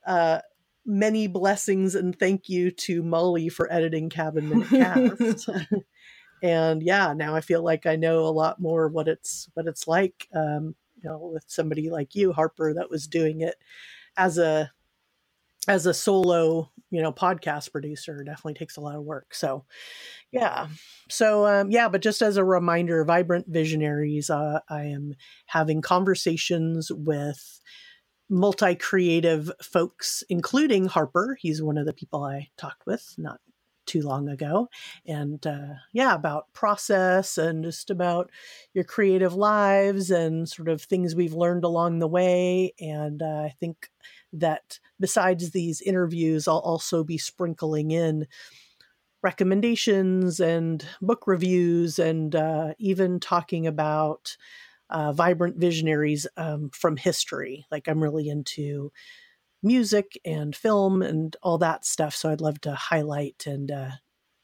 uh 0.06 0.40
many 0.86 1.28
blessings 1.28 1.94
and 1.94 2.18
thank 2.18 2.50
you 2.50 2.72
to 2.72 3.04
Molly 3.04 3.50
for 3.50 3.72
editing 3.72 4.10
Cabin 4.10 4.48
Minute 4.50 4.70
Cast. 4.70 5.50
And 6.42 6.84
yeah, 6.84 7.14
now 7.14 7.36
I 7.36 7.42
feel 7.42 7.64
like 7.64 7.86
I 7.86 7.96
know 7.96 8.20
a 8.20 8.30
lot 8.30 8.60
more 8.60 8.88
what 8.88 9.08
it's 9.08 9.50
what 9.54 9.68
it's 9.68 9.88
like. 9.88 10.28
Um, 10.34 10.76
you 11.02 11.10
know, 11.10 11.32
with 11.34 11.46
somebody 11.48 11.90
like 11.90 12.16
you, 12.16 12.34
Harper, 12.34 12.74
that 12.74 12.90
was 12.90 13.08
doing 13.08 13.42
it 13.42 13.56
as 14.18 14.38
a 14.38 14.72
as 15.68 15.86
a 15.86 15.94
solo, 15.94 16.72
you 16.90 17.02
know, 17.02 17.12
podcast 17.12 17.72
producer. 17.72 18.24
Definitely 18.24 18.56
takes 18.56 18.78
a 18.78 18.82
lot 18.82 18.96
of 18.96 19.04
work. 19.04 19.34
So 19.34 19.66
yeah. 20.32 20.68
So 21.10 21.46
um, 21.46 21.72
yeah, 21.72 21.90
but 21.90 22.02
just 22.02 22.22
as 22.22 22.38
a 22.38 22.44
reminder, 22.44 23.04
Vibrant 23.06 23.48
Visionaries, 23.48 24.30
uh, 24.30 24.60
I 24.70 24.84
am 24.86 25.16
having 25.48 25.82
conversations 25.82 26.92
with 26.92 27.62
multi 28.30 28.76
creative 28.76 29.52
folks, 29.62 30.24
including 30.30 30.86
Harper. 30.86 31.38
He's 31.40 31.62
one 31.62 31.78
of 31.78 31.86
the 31.86 31.94
people 31.94 32.24
I 32.24 32.50
talked 32.58 32.86
with 32.86 33.16
not 33.18 33.40
too 33.90 34.02
long 34.02 34.30
ago. 34.30 34.70
And 35.06 35.46
uh, 35.46 35.74
yeah, 35.92 36.14
about 36.14 36.54
process 36.54 37.38
and 37.38 37.64
just 37.64 37.90
about 37.90 38.30
your 38.74 38.84
creative 38.84 39.34
lives 39.34 40.12
and 40.12 40.48
sort 40.48 40.70
of 40.70 40.82
things 40.82 41.16
we've 41.16 41.34
learned 41.34 41.64
along 41.64 42.00
the 42.00 42.08
way. 42.08 42.74
And 42.80 43.22
uh, 43.22 43.42
I 43.46 43.56
think 43.60 43.90
that 44.32 44.80
besides 45.00 45.52
these 45.52 45.82
interviews, 45.82 46.48
I'll 46.48 46.60
also 46.60 47.04
be 47.04 47.18
sprinkling 47.18 47.92
in 47.92 48.28
recommendations 49.22 50.40
and 50.40 50.86
book 51.02 51.26
reviews 51.26 52.00
and 52.00 52.36
uh, 52.36 52.74
even 52.78 53.20
talking 53.20 53.68
about 53.68 54.38
uh, 54.92 55.12
vibrant 55.12 55.58
visionaries 55.58 56.28
um, 56.38 56.70
from 56.74 56.96
history. 56.96 57.66
Like 57.72 57.88
I'm 57.88 58.02
really 58.02 58.30
into 58.30 58.92
music 59.62 60.20
and 60.26 60.56
film 60.56 61.02
and 61.02 61.36
all 61.42 61.58
that 61.58 61.86
stuff. 61.86 62.16
So 62.16 62.30
I'd 62.30 62.42
love 62.42 62.62
to 62.62 62.74
highlight 62.74 63.44
and 63.46 63.72
uh, 63.72 63.90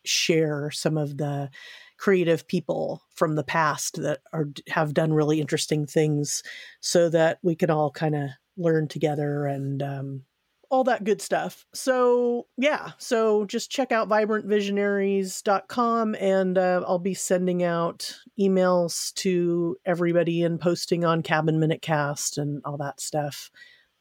share 0.03 0.72
some 0.72 0.97
of 0.97 1.18
the 1.18 1.49
creative 1.97 2.47
people 2.47 3.03
from 3.13 3.36
the 3.36 3.43
past 3.43 4.01
that 4.01 4.20
are 4.34 4.49
have 4.68 4.93
done 4.93 5.13
really 5.13 5.39
interesting 5.39 5.86
things 5.86 6.43
so 6.82 7.09
that 7.09 7.39
we 7.41 7.55
can 7.55 7.70
all 7.70 7.91
kind 7.91 8.16
of 8.16 8.30
learn 8.57 8.88
together 8.88 9.45
and 9.45 9.82
um, 9.82 10.24
all 10.70 10.84
that 10.84 11.03
good 11.03 11.22
stuff. 11.22 11.66
So, 11.74 12.45
yeah, 12.57 12.91
so 12.97 13.45
just 13.45 13.72
check 13.72 13.91
out 13.91 14.09
vibrantvisionaries.com 14.09 16.16
and 16.16 16.57
uh, 16.57 16.84
I'll 16.86 16.99
be 16.99 17.13
sending 17.13 17.63
out 17.63 18.18
emails 18.39 19.13
to 19.16 19.78
everybody 19.86 20.43
and 20.43 20.59
posting 20.59 21.05
on 21.05 21.24
Cabin 21.24 21.59
Minute 21.59 21.82
Cast 21.82 22.38
and 22.38 22.61
all 22.66 22.78
that 22.78 22.99
stuff. 22.99 23.49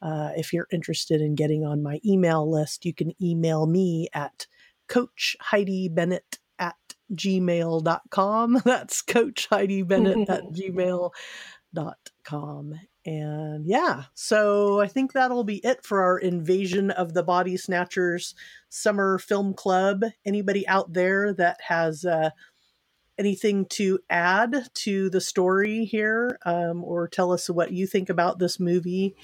Uh, 0.05 0.30
if 0.36 0.52
you're 0.52 0.68
interested 0.70 1.22
in 1.22 1.34
getting 1.34 1.64
on 1.64 1.82
my 1.82 1.98
email 2.05 2.48
list, 2.48 2.84
you 2.84 2.92
can 2.92 3.12
email 3.22 3.66
me 3.66 4.09
at 4.12 4.46
Coach 4.86 5.34
Heidi 5.40 5.88
Bennett 5.88 6.38
at 6.59 6.76
gmail.com. 7.12 8.62
That's 8.64 9.00
Coach 9.00 9.46
Heidi 9.48 9.82
Bennett 9.82 10.28
at 10.28 10.44
gmail.com. 10.52 11.11
And 13.07 13.66
yeah, 13.66 14.05
so 14.14 14.80
I 14.80 14.88
think 14.88 15.12
that'll 15.12 15.44
be 15.44 15.59
it 15.64 15.84
for 15.84 16.02
our 16.02 16.18
invasion 16.18 16.90
of 16.90 17.14
the 17.14 17.22
Body 17.22 17.57
Snatchers 17.57 18.34
Summer 18.68 19.18
Film 19.18 19.55
Club. 19.55 20.05
Anybody 20.24 20.66
out 20.68 20.92
there 20.94 21.32
that 21.34 21.61
has 21.68 22.05
uh, 22.05 22.30
anything 23.18 23.66
to 23.70 23.98
add 24.09 24.68
to 24.74 25.11
the 25.11 25.20
story 25.20 25.84
here 25.84 26.38
um, 26.44 26.82
or 26.82 27.09
tell 27.09 27.32
us 27.32 27.48
what 27.50 27.72
you 27.72 27.86
think 27.86 28.09
about 28.09 28.38
this 28.38 28.59
movie? 28.59 29.14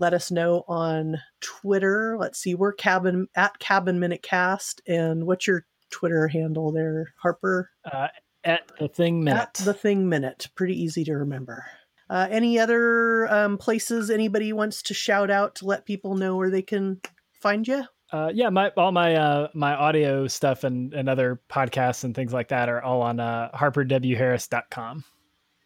Let 0.00 0.14
us 0.14 0.30
know 0.30 0.64
on 0.66 1.18
Twitter. 1.40 2.16
Let's 2.18 2.38
see, 2.38 2.54
we're 2.54 2.72
cabin 2.72 3.28
at 3.36 3.58
Cabin 3.58 4.00
Minute 4.00 4.22
Cast. 4.22 4.80
And 4.88 5.26
what's 5.26 5.46
your 5.46 5.66
Twitter 5.90 6.26
handle 6.26 6.72
there, 6.72 7.12
Harper? 7.22 7.70
Uh, 7.84 8.08
at 8.42 8.72
the 8.78 8.88
Thing 8.88 9.22
Minute. 9.22 9.40
At 9.40 9.54
the 9.54 9.74
Thing 9.74 10.08
Minute. 10.08 10.48
Pretty 10.54 10.80
easy 10.80 11.04
to 11.04 11.12
remember. 11.12 11.66
Uh, 12.08 12.26
any 12.30 12.58
other 12.58 13.32
um, 13.32 13.58
places 13.58 14.10
anybody 14.10 14.52
wants 14.52 14.82
to 14.82 14.94
shout 14.94 15.30
out 15.30 15.54
to 15.56 15.66
let 15.66 15.86
people 15.86 16.16
know 16.16 16.36
where 16.36 16.50
they 16.50 16.62
can 16.62 17.00
find 17.40 17.68
you? 17.68 17.84
Uh, 18.12 18.30
yeah, 18.34 18.48
my 18.48 18.70
all 18.76 18.90
my 18.90 19.14
uh, 19.14 19.48
my 19.54 19.74
audio 19.74 20.26
stuff 20.26 20.64
and, 20.64 20.92
and 20.94 21.08
other 21.08 21.40
podcasts 21.48 22.02
and 22.02 22.14
things 22.14 22.32
like 22.32 22.48
that 22.48 22.68
are 22.68 22.82
all 22.82 23.02
on 23.02 23.20
uh, 23.20 23.50
harperwharris.com. 23.54 25.04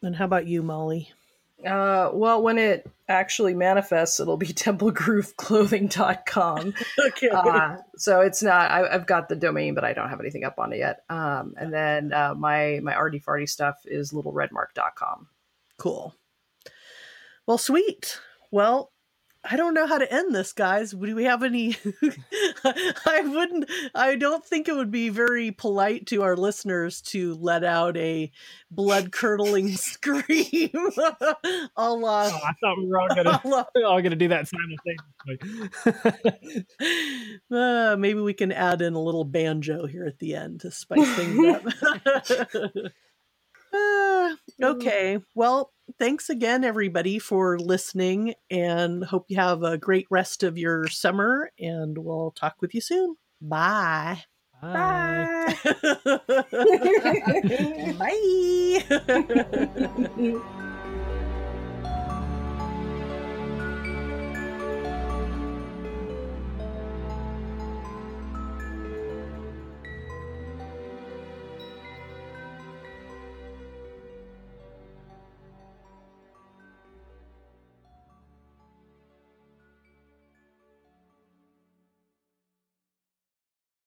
And 0.03 0.17
how 0.17 0.27
about 0.27 0.47
you, 0.47 0.63
Molly? 0.63 1.11
Uh, 1.67 2.11
well, 2.13 2.43
when 2.43 2.59
it 2.59 2.87
actually 3.09 3.55
manifests, 3.55 4.21
it'll 4.21 4.37
be 4.37 4.47
templegrooveclothing.com. 4.49 6.75
okay. 7.07 7.31
Uh, 7.31 7.77
so 7.97 8.21
it's 8.21 8.43
not, 8.43 8.71
I, 8.71 8.93
have 8.93 9.07
got 9.07 9.29
the 9.29 9.37
domain, 9.37 9.75
but 9.75 9.85
I 9.85 9.93
don't 9.93 10.09
have 10.09 10.21
anything 10.21 10.45
up 10.45 10.59
on 10.59 10.73
it 10.73 10.79
yet. 10.79 11.03
Um, 11.09 11.55
and 11.57 11.73
then 11.73 12.13
uh, 12.13 12.35
my, 12.37 12.81
my 12.83 12.95
arty 12.95 13.21
farty 13.21 13.49
stuff 13.49 13.77
is 13.85 14.13
littleredmark.com. 14.13 15.29
Cool. 15.79 16.15
Well, 17.47 17.59
sweet. 17.59 18.19
Well, 18.51 18.91
I 19.47 19.57
don't 19.57 19.75
know 19.75 19.87
how 19.87 19.99
to 19.99 20.11
end 20.11 20.35
this, 20.35 20.53
guys. 20.53 20.93
Do 20.93 21.15
we 21.15 21.25
have 21.25 21.43
any? 21.43 21.77
I 22.65 23.21
wouldn't. 23.25 23.71
I 23.95 24.17
don't 24.17 24.45
think 24.45 24.69
it 24.69 24.75
would 24.75 24.91
be 24.91 25.11
very 25.11 25.51
polite 25.51 26.07
to 26.07 26.23
our 26.23 26.37
listeners 26.37 27.03
to 27.03 27.35
let 27.35 27.63
out 27.63 27.97
a 27.99 28.31
blood 28.71 29.13
curdling 29.13 29.69
scream. 29.77 30.71
a 31.77 31.93
la, 31.93 32.25
oh, 32.25 32.41
I 32.43 32.53
thought 32.61 32.79
we 32.79 32.87
were 32.87 33.01
all 33.01 33.15
gonna 33.15 33.41
la, 33.45 33.65
all 33.87 34.01
gonna 34.01 34.17
do 34.17 34.29
that 34.29 34.49
simultaneously. 34.49 34.97
uh, 37.51 37.97
maybe 37.99 38.21
we 38.21 38.35
can 38.35 38.51
add 38.51 38.81
in 38.81 38.95
a 38.95 39.01
little 39.01 39.25
banjo 39.25 39.87
here 39.87 40.07
at 40.07 40.19
the 40.19 40.35
end 40.35 40.61
to 40.61 40.71
spice 40.71 41.09
things 41.17 41.55
up. 41.55 42.93
Uh, 43.75 44.37
okay. 44.63 45.19
Well, 45.35 45.73
thanks 45.99 46.31
again, 46.31 46.65
everybody, 46.65 47.19
for 47.19 47.59
listening, 47.59 48.35
and 48.51 49.05
hope 49.05 49.27
you 49.29 49.37
have 49.37 49.63
a 49.63 49.79
great 49.79 50.07
rest 50.11 50.43
of 50.43 50.57
your 50.57 50.89
summer. 50.89 51.51
And 51.59 51.99
we'll 51.99 52.33
talk 52.33 52.57
with 52.61 52.75
you 52.75 52.81
soon. 52.81 53.17
Bye. 53.41 54.23
Bye. 54.63 55.57
Bye. 55.65 55.73
Bye. 60.19 60.51